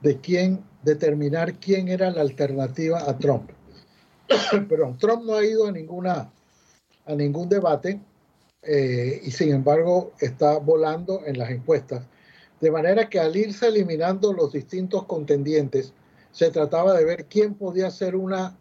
de 0.00 0.20
quién 0.20 0.64
determinar 0.82 1.54
quién 1.54 1.88
era 1.88 2.10
la 2.10 2.22
alternativa 2.22 3.08
a 3.08 3.16
Trump. 3.16 3.50
pero 4.68 4.96
Trump 4.98 5.24
no 5.24 5.34
ha 5.34 5.44
ido 5.44 5.66
a 5.66 5.72
ninguna 5.72 6.30
a 7.06 7.14
ningún 7.14 7.48
debate 7.48 8.00
eh, 8.62 9.20
y 9.22 9.30
sin 9.30 9.52
embargo 9.52 10.12
está 10.20 10.58
volando 10.58 11.20
en 11.26 11.38
las 11.38 11.50
encuestas. 11.50 12.06
De 12.64 12.70
manera 12.70 13.10
que 13.10 13.20
al 13.20 13.36
irse 13.36 13.66
eliminando 13.66 14.32
los 14.32 14.52
distintos 14.52 15.04
contendientes, 15.04 15.92
se 16.32 16.50
trataba 16.50 16.94
de 16.94 17.04
ver 17.04 17.26
quién 17.26 17.52
podía 17.52 17.90
ser 17.90 18.16
una 18.16 18.56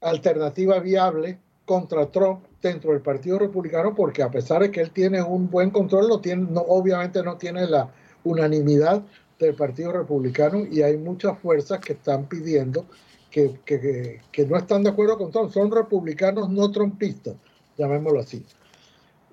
alternativa 0.00 0.78
viable 0.78 1.40
contra 1.64 2.06
Trump 2.12 2.44
dentro 2.62 2.92
del 2.92 3.00
Partido 3.00 3.36
Republicano, 3.40 3.96
porque 3.96 4.22
a 4.22 4.30
pesar 4.30 4.62
de 4.62 4.70
que 4.70 4.80
él 4.80 4.92
tiene 4.92 5.20
un 5.20 5.50
buen 5.50 5.70
control, 5.70 6.20
tiene, 6.22 6.46
no, 6.52 6.60
obviamente 6.60 7.20
no 7.24 7.36
tiene 7.36 7.66
la 7.66 7.92
unanimidad 8.22 9.02
del 9.40 9.56
Partido 9.56 9.90
Republicano 9.90 10.64
y 10.64 10.82
hay 10.82 10.98
muchas 10.98 11.36
fuerzas 11.40 11.80
que 11.80 11.94
están 11.94 12.28
pidiendo 12.28 12.86
que, 13.28 13.58
que, 13.64 14.20
que, 14.30 14.46
no 14.46 14.56
están 14.56 14.84
de 14.84 14.90
acuerdo 14.90 15.18
con 15.18 15.32
Trump, 15.32 15.50
son 15.50 15.72
republicanos 15.72 16.48
no 16.48 16.70
trumpistas, 16.70 17.34
llamémoslo 17.76 18.20
así. 18.20 18.46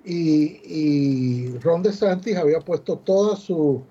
Y, 0.08 1.58
Ron 1.58 1.82
DeSantis 1.82 2.36
había 2.36 2.60
puesto 2.60 2.96
toda 2.98 3.34
su, 3.34 3.82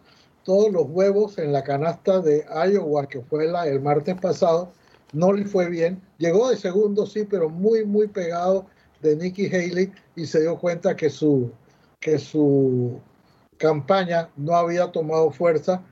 todos 0.44 0.72
los 0.72 0.86
huevos 0.88 1.38
en 1.38 1.52
la 1.52 1.62
canasta 1.62 2.22
de 2.22 2.46
Iowa, 2.72 3.06
que 3.08 3.20
fue 3.22 3.48
la, 3.48 3.68
el 3.68 3.82
martes 3.82 4.16
pasado, 4.22 4.72
no 5.12 5.34
le 5.34 5.44
fue 5.44 5.70
bien. 5.70 6.02
Llegó 6.18 6.50
de 6.50 6.56
segundo, 6.56 7.06
sí, 7.06 7.26
pero 7.30 7.50
muy, 7.50 7.84
muy 7.84 8.08
pegado 8.08 8.66
de 9.02 9.18
Nikki 9.18 9.48
Haley 9.48 9.92
y 10.16 10.26
se 10.26 10.40
dio 10.40 10.58
cuenta 10.58 10.96
que 10.96 11.10
su, 11.10 11.52
que 12.00 12.18
su 12.18 12.98
campaña 13.58 14.30
no 14.38 14.56
había 14.56 14.90
tomado 14.94 15.32
fuerza. 15.32 15.84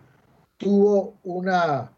Tuvo 0.57 1.15
una, 1.23 1.91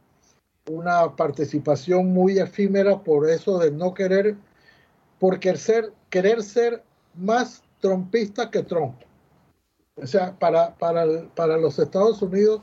una 0.68 1.16
participación 1.16 2.12
muy 2.12 2.40
efímera 2.40 3.04
por 3.04 3.30
eso 3.30 3.60
de 3.60 3.70
no 3.70 3.94
querer, 3.94 4.36
porque 5.20 5.56
ser, 5.58 5.94
querer 6.10 6.42
ser 6.42 6.84
más 7.14 7.62
trompista 7.80 8.50
que 8.50 8.64
Trump. 8.64 8.96
O 9.96 10.06
sea, 10.06 10.38
para, 10.38 10.76
para, 10.76 11.06
para 11.36 11.58
los 11.58 11.80
Estados 11.80 12.22
Unidos, 12.22 12.62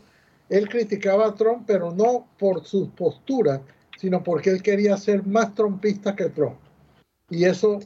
él 0.48 0.68
criticaba 0.68 1.28
a 1.28 1.34
Trump, 1.34 1.64
pero 1.66 1.92
no 1.92 2.26
por 2.38 2.64
sus 2.64 2.88
posturas, 2.90 3.60
sino 3.98 4.22
porque 4.22 4.50
él 4.50 4.62
quería 4.62 4.96
ser 4.96 5.26
más 5.26 5.54
trompista 5.54 6.14
que 6.14 6.28
Trump. 6.28 6.58
Y 7.30 7.44
eso, 7.44 7.78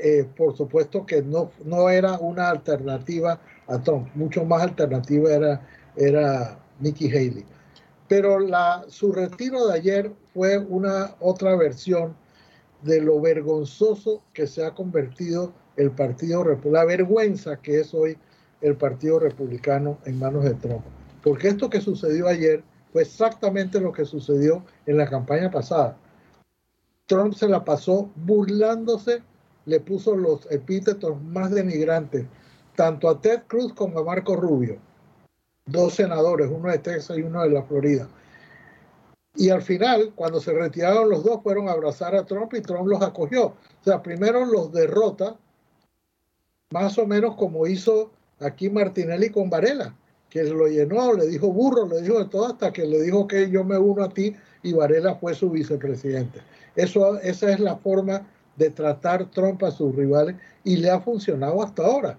eh, 0.00 0.24
por 0.36 0.56
supuesto, 0.56 1.04
que 1.04 1.22
no, 1.22 1.50
no 1.64 1.88
era 1.90 2.18
una 2.18 2.50
alternativa 2.50 3.40
a 3.66 3.82
Trump, 3.82 4.08
mucho 4.14 4.44
más 4.44 4.62
alternativa 4.62 5.32
era, 5.32 5.66
era 5.96 6.58
Nikki 6.80 7.08
Haley. 7.08 7.44
Pero 8.06 8.38
la, 8.38 8.84
su 8.88 9.10
retiro 9.10 9.66
de 9.66 9.74
ayer 9.74 10.12
fue 10.34 10.58
una 10.58 11.16
otra 11.18 11.56
versión 11.56 12.14
de 12.82 13.00
lo 13.00 13.20
vergonzoso 13.20 14.22
que 14.32 14.46
se 14.46 14.64
ha 14.64 14.74
convertido 14.74 15.52
el 15.76 15.90
Partido 15.90 16.44
Republicano, 16.44 16.74
la 16.74 16.84
vergüenza 16.84 17.56
que 17.56 17.80
es 17.80 17.94
hoy 17.94 18.16
el 18.60 18.76
Partido 18.76 19.18
Republicano 19.18 19.98
en 20.04 20.18
manos 20.18 20.44
de 20.44 20.54
Trump. 20.54 20.84
Porque 21.22 21.48
esto 21.48 21.68
que 21.70 21.80
sucedió 21.80 22.28
ayer 22.28 22.62
fue 22.92 23.02
exactamente 23.02 23.80
lo 23.80 23.92
que 23.92 24.04
sucedió 24.04 24.64
en 24.86 24.96
la 24.96 25.08
campaña 25.08 25.50
pasada. 25.50 25.96
Trump 27.06 27.34
se 27.34 27.48
la 27.48 27.64
pasó 27.64 28.10
burlándose, 28.16 29.22
le 29.66 29.80
puso 29.80 30.16
los 30.16 30.50
epítetos 30.50 31.20
más 31.22 31.50
denigrantes, 31.50 32.26
tanto 32.76 33.08
a 33.08 33.20
Ted 33.20 33.42
Cruz 33.46 33.72
como 33.74 33.98
a 33.98 34.04
Marco 34.04 34.36
Rubio, 34.36 34.78
dos 35.66 35.94
senadores, 35.94 36.48
uno 36.50 36.70
de 36.70 36.78
Texas 36.78 37.18
y 37.18 37.22
uno 37.22 37.42
de 37.42 37.50
la 37.50 37.62
Florida. 37.64 38.08
Y 39.36 39.50
al 39.50 39.62
final, 39.62 40.12
cuando 40.14 40.40
se 40.40 40.52
retiraron 40.52 41.10
los 41.10 41.24
dos, 41.24 41.42
fueron 41.42 41.68
a 41.68 41.72
abrazar 41.72 42.14
a 42.14 42.24
Trump 42.24 42.54
y 42.54 42.62
Trump 42.62 42.86
los 42.86 43.02
acogió. 43.02 43.46
O 43.46 43.84
sea, 43.84 44.00
primero 44.00 44.44
los 44.46 44.72
derrota, 44.72 45.36
más 46.70 46.98
o 46.98 47.06
menos 47.06 47.36
como 47.36 47.66
hizo 47.66 48.10
aquí 48.40 48.70
Martinelli 48.70 49.30
con 49.30 49.50
Varela 49.50 49.94
que 50.34 50.42
lo 50.42 50.66
llenó, 50.66 51.12
le 51.12 51.28
dijo 51.28 51.52
burro, 51.52 51.86
le 51.86 52.02
dijo 52.02 52.18
de 52.18 52.28
todo, 52.28 52.46
hasta 52.46 52.72
que 52.72 52.84
le 52.84 53.00
dijo 53.02 53.28
que 53.28 53.48
yo 53.48 53.62
me 53.62 53.78
uno 53.78 54.02
a 54.02 54.08
ti 54.08 54.34
y 54.64 54.72
Varela 54.72 55.14
fue 55.14 55.32
su 55.32 55.48
vicepresidente. 55.48 56.40
Eso, 56.74 57.20
esa 57.20 57.52
es 57.52 57.60
la 57.60 57.76
forma 57.76 58.26
de 58.56 58.70
tratar 58.70 59.30
Trump 59.30 59.62
a 59.62 59.70
sus 59.70 59.94
rivales 59.94 60.34
y 60.64 60.78
le 60.78 60.90
ha 60.90 60.98
funcionado 60.98 61.62
hasta 61.62 61.86
ahora. 61.86 62.18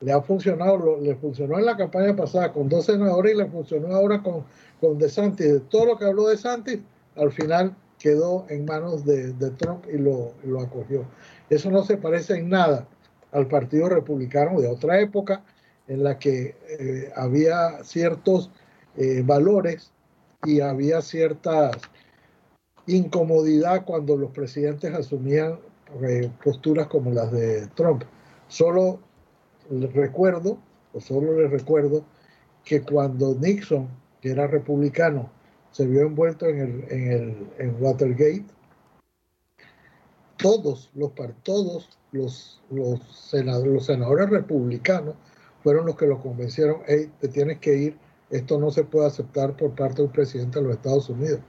Le 0.00 0.10
ha 0.10 0.20
funcionado, 0.20 0.98
le 1.00 1.14
funcionó 1.14 1.56
en 1.56 1.66
la 1.66 1.76
campaña 1.76 2.16
pasada 2.16 2.52
con 2.52 2.68
dos 2.68 2.86
senadores 2.86 3.34
y 3.34 3.38
le 3.38 3.46
funcionó 3.46 3.94
ahora 3.94 4.20
con, 4.20 4.44
con 4.80 4.98
DeSantis. 4.98 5.62
todo 5.68 5.86
lo 5.86 5.96
que 5.96 6.06
habló 6.06 6.26
de 6.26 6.36
Santis, 6.36 6.80
al 7.14 7.30
final 7.30 7.76
quedó 8.00 8.46
en 8.48 8.64
manos 8.64 9.04
de, 9.04 9.32
Trump 9.58 9.84
y 9.88 9.98
lo, 9.98 10.32
lo 10.42 10.60
acogió. 10.60 11.04
Eso 11.50 11.70
no 11.70 11.84
se 11.84 11.96
parece 11.98 12.34
en 12.34 12.48
nada 12.48 12.88
al 13.34 13.48
Partido 13.48 13.88
Republicano 13.88 14.60
de 14.60 14.68
otra 14.68 15.00
época, 15.00 15.44
en 15.88 16.02
la 16.02 16.18
que 16.18 16.56
eh, 16.78 17.12
había 17.14 17.82
ciertos 17.82 18.50
eh, 18.96 19.22
valores 19.24 19.90
y 20.44 20.60
había 20.60 21.02
cierta 21.02 21.72
incomodidad 22.86 23.84
cuando 23.84 24.16
los 24.16 24.30
presidentes 24.30 24.94
asumían 24.94 25.58
eh, 26.02 26.30
posturas 26.42 26.86
como 26.86 27.10
las 27.10 27.32
de 27.32 27.66
Trump. 27.74 28.04
Solo 28.48 29.00
recuerdo, 29.92 30.58
o 30.92 31.00
solo 31.00 31.40
les 31.40 31.50
recuerdo, 31.50 32.04
que 32.64 32.82
cuando 32.82 33.34
Nixon, 33.34 33.88
que 34.20 34.30
era 34.30 34.46
republicano, 34.46 35.28
se 35.72 35.86
vio 35.86 36.02
envuelto 36.02 36.46
en, 36.46 36.60
el, 36.60 36.84
en, 36.88 37.12
el, 37.12 37.48
en 37.58 37.82
Watergate, 37.82 38.44
todos 40.36 40.90
los, 40.94 41.12
todos 41.42 41.98
los, 42.14 42.62
los, 42.70 43.00
senadores, 43.12 43.72
los 43.72 43.86
senadores 43.86 44.30
republicanos 44.30 45.16
fueron 45.62 45.86
los 45.86 45.96
que 45.96 46.06
lo 46.06 46.20
convencieron, 46.20 46.78
hey, 46.86 47.10
te 47.20 47.28
tienes 47.28 47.58
que 47.58 47.76
ir, 47.76 47.98
esto 48.30 48.58
no 48.58 48.70
se 48.70 48.84
puede 48.84 49.06
aceptar 49.06 49.56
por 49.56 49.74
parte 49.74 50.02
del 50.02 50.10
presidente 50.10 50.60
de 50.60 50.66
los 50.66 50.76
Estados 50.76 51.08
Unidos. 51.08 51.40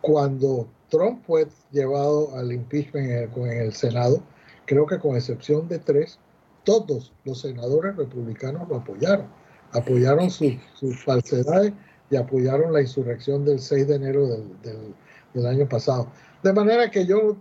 Cuando 0.00 0.68
Trump 0.88 1.24
fue 1.26 1.48
llevado 1.70 2.36
al 2.36 2.52
impeachment 2.52 3.36
en 3.36 3.46
el, 3.46 3.72
Senado, 3.72 4.22
creo 4.66 4.86
que 4.86 4.98
con 4.98 5.16
excepción 5.16 5.68
de 5.68 5.78
tres, 5.78 6.18
todos 6.64 7.12
los 7.24 7.40
senadores 7.40 7.96
republicanos 7.96 8.68
lo 8.68 8.76
apoyaron, 8.76 9.26
apoyaron 9.72 10.30
sus 10.30 11.04
falsedades 11.04 11.72
y 12.10 12.16
apoyaron 12.16 12.72
la 12.72 12.80
insurrección 12.80 13.44
del 13.44 13.58
6 13.58 13.88
de 13.88 13.94
enero 13.94 14.26
del, 14.62 15.46
año 15.46 15.68
pasado. 15.68 16.08
De 16.42 16.52
manera 16.52 16.90
que 16.90 17.06
yo, 17.06 17.36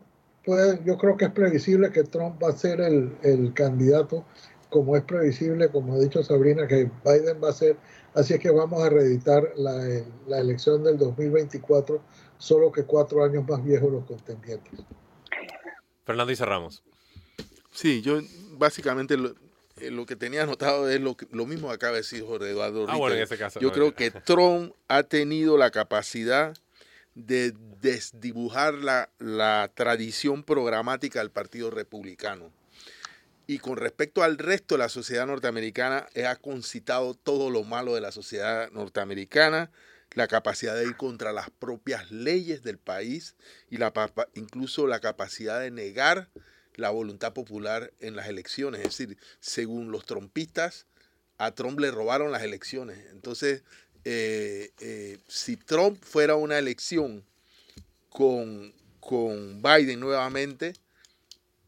pues, 0.50 0.84
yo 0.84 0.98
creo 0.98 1.16
que 1.16 1.26
es 1.26 1.32
previsible 1.32 1.92
que 1.92 2.04
Trump 2.04 2.42
va 2.44 2.50
a 2.50 2.58
ser 2.58 2.82
el, 2.82 3.16
el 3.22 3.54
candidato 3.54 4.26
como 4.70 4.96
es 4.96 5.04
previsible, 5.04 5.70
como 5.70 5.94
ha 5.94 6.00
dicho 6.00 6.24
Sabrina, 6.24 6.68
que 6.68 6.90
Biden 7.06 7.40
va 7.44 7.50
a 7.50 7.54
ser, 7.54 7.78
así 8.16 8.34
es 8.34 8.40
que 8.40 8.50
vamos 8.50 8.84
a 8.84 8.90
reeditar 8.90 9.44
la, 9.58 10.04
la 10.28 10.40
elección 10.40 10.84
del 10.84 10.98
2024, 10.98 12.02
solo 12.40 12.72
que 12.72 12.84
cuatro 12.84 13.24
años 13.24 13.48
más 13.48 13.64
viejos 13.64 13.92
los 13.92 14.06
contendientes. 14.06 14.80
Fernando 16.04 16.32
y 16.32 16.36
cerramos. 16.36 16.84
Sí, 17.72 18.02
yo 18.02 18.20
básicamente 18.58 19.18
lo, 19.18 19.36
eh, 19.78 19.92
lo 19.92 20.08
que 20.08 20.16
tenía 20.16 20.44
anotado 20.44 20.90
es 20.90 21.00
lo, 21.00 21.16
lo 21.32 21.46
mismo 21.46 21.68
que 21.68 21.76
acaba 21.76 21.94
de 21.94 22.00
decir 22.00 22.24
Jorge 22.26 22.50
Eduardo. 22.50 22.86
Ah, 22.90 22.98
bueno, 22.98 23.16
en 23.16 23.22
ese 23.22 23.38
caso. 23.38 23.60
Yo 23.60 23.72
creo 23.72 23.94
que 23.94 24.10
Trump 24.10 24.74
ha 24.88 25.04
tenido 25.04 25.58
la 25.58 25.70
capacidad 25.70 26.56
de 27.16 27.54
desdibujar 27.82 28.76
la, 28.76 29.10
la 29.20 29.72
tradición 29.74 30.44
programática 30.44 31.20
del 31.20 31.32
Partido 31.32 31.72
Republicano 31.72 32.52
y 33.50 33.58
con 33.58 33.78
respecto 33.78 34.22
al 34.22 34.38
resto 34.38 34.76
de 34.76 34.80
la 34.80 34.90
sociedad 34.90 35.26
norteamericana, 35.26 36.06
ha 36.24 36.36
concitado 36.36 37.16
todo 37.16 37.50
lo 37.50 37.64
malo 37.64 37.96
de 37.96 38.02
la 38.02 38.12
sociedad 38.12 38.70
norteamericana, 38.70 39.72
la 40.14 40.28
capacidad 40.28 40.76
de 40.76 40.84
ir 40.84 40.96
contra 40.96 41.34
las 41.34 41.50
propias 41.50 42.12
leyes 42.12 42.62
del 42.62 42.78
país 42.78 43.36
y 43.72 43.78
la, 43.78 43.92
incluso 44.36 44.86
la 44.86 45.00
capacidad 45.00 45.60
de 45.62 45.72
negar 45.72 46.30
la 46.76 46.92
voluntad 46.92 47.34
popular 47.34 47.92
en 48.00 48.16
las 48.16 48.28
elecciones. 48.28 48.82
Es 48.82 48.96
decir, 48.96 49.18
según 49.40 49.92
los 49.92 50.06
trompistas, 50.06 50.86
a 51.40 51.50
Trump 51.56 51.80
le 51.80 51.90
robaron 51.90 52.32
las 52.32 52.44
elecciones. 52.44 53.04
Entonces, 53.10 53.64
eh, 54.12 54.72
eh, 54.80 55.20
si 55.28 55.56
Trump 55.56 56.04
fuera 56.04 56.34
una 56.34 56.58
elección 56.58 57.24
con, 58.10 58.74
con 59.00 59.62
Biden 59.62 60.00
nuevamente, 60.00 60.74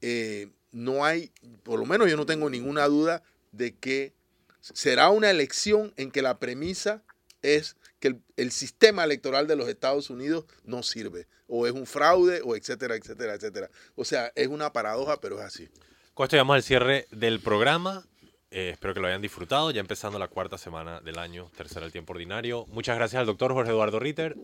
eh, 0.01 0.49
no 0.71 1.05
hay, 1.05 1.31
por 1.61 1.77
lo 1.77 1.85
menos 1.85 2.09
yo 2.09 2.17
no 2.17 2.25
tengo 2.25 2.49
ninguna 2.49 2.87
duda 2.87 3.21
de 3.51 3.75
que 3.75 4.13
será 4.59 5.11
una 5.11 5.29
elección 5.29 5.93
en 5.97 6.09
que 6.09 6.23
la 6.23 6.39
premisa 6.39 7.03
es 7.43 7.75
que 7.99 8.17
el, 8.37 8.51
sistema 8.51 9.03
electoral 9.03 9.45
de 9.45 9.55
los 9.55 9.69
Estados 9.69 10.09
Unidos 10.09 10.45
no 10.63 10.81
sirve, 10.81 11.27
o 11.45 11.67
es 11.67 11.73
un 11.73 11.85
fraude, 11.85 12.41
o 12.43 12.55
etcétera, 12.55 12.95
etcétera, 12.95 13.35
etcétera. 13.35 13.69
O 13.93 14.03
sea, 14.03 14.31
es 14.33 14.47
una 14.47 14.73
paradoja, 14.73 15.21
pero 15.21 15.37
es 15.37 15.45
así. 15.45 15.69
Con 16.15 16.23
esto 16.23 16.37
llegamos 16.37 16.55
al 16.55 16.63
cierre 16.63 17.07
del 17.11 17.39
programa. 17.39 18.03
Eh, 18.51 18.71
espero 18.71 18.93
que 18.93 18.99
lo 18.99 19.07
hayan 19.07 19.21
disfrutado, 19.21 19.71
ya 19.71 19.79
empezando 19.79 20.19
la 20.19 20.27
cuarta 20.27 20.57
semana 20.57 20.99
del 20.99 21.17
año, 21.17 21.49
tercera 21.55 21.81
del 21.81 21.93
tiempo 21.93 22.11
ordinario. 22.11 22.65
Muchas 22.67 22.97
gracias 22.97 23.21
al 23.21 23.25
doctor 23.25 23.53
Jorge 23.53 23.71
Eduardo 23.71 23.97
Ritter. 23.97 24.35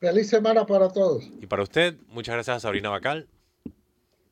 Feliz 0.00 0.28
semana 0.28 0.66
para 0.66 0.88
todos. 0.88 1.24
Y 1.40 1.46
para 1.46 1.62
usted, 1.62 1.94
muchas 2.08 2.34
gracias 2.34 2.56
a 2.56 2.60
Sabrina 2.60 2.90
Bacal. 2.90 3.28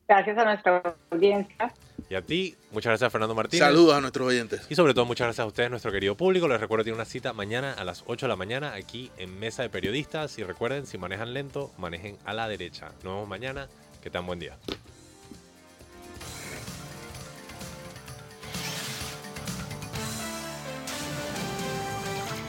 Gracias 0.09 0.37
a 0.37 0.43
nuestra 0.43 0.97
audiencia. 1.09 1.73
Y 2.09 2.15
a 2.15 2.21
ti, 2.21 2.55
muchas 2.71 2.91
gracias 2.91 3.07
a 3.07 3.09
Fernando 3.09 3.33
Martínez. 3.35 3.65
Saludos 3.65 3.95
a 3.95 4.01
nuestros 4.01 4.27
oyentes. 4.27 4.65
Y 4.69 4.75
sobre 4.75 4.93
todo, 4.93 5.05
muchas 5.05 5.27
gracias 5.27 5.43
a 5.43 5.47
ustedes, 5.47 5.69
nuestro 5.69 5.91
querido 5.91 6.15
público. 6.15 6.49
Les 6.49 6.59
recuerdo 6.59 6.83
que 6.83 6.89
tiene 6.89 6.95
una 6.95 7.05
cita 7.05 7.31
mañana 7.31 7.73
a 7.73 7.83
las 7.85 8.03
8 8.07 8.25
de 8.25 8.29
la 8.29 8.35
mañana 8.35 8.73
aquí 8.73 9.09
en 9.17 9.37
Mesa 9.39 9.63
de 9.63 9.69
Periodistas. 9.69 10.37
Y 10.37 10.43
recuerden, 10.43 10.85
si 10.85 10.97
manejan 10.97 11.33
lento, 11.33 11.71
manejen 11.77 12.17
a 12.25 12.33
la 12.33 12.47
derecha. 12.49 12.87
Nos 13.03 13.13
vemos 13.13 13.27
mañana. 13.27 13.67
Que 14.01 14.09
tengan 14.09 14.27
buen 14.27 14.39
día. 14.39 14.57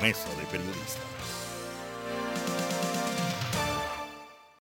Mesa 0.00 0.28
de 0.36 0.46
Periodistas. 0.46 1.07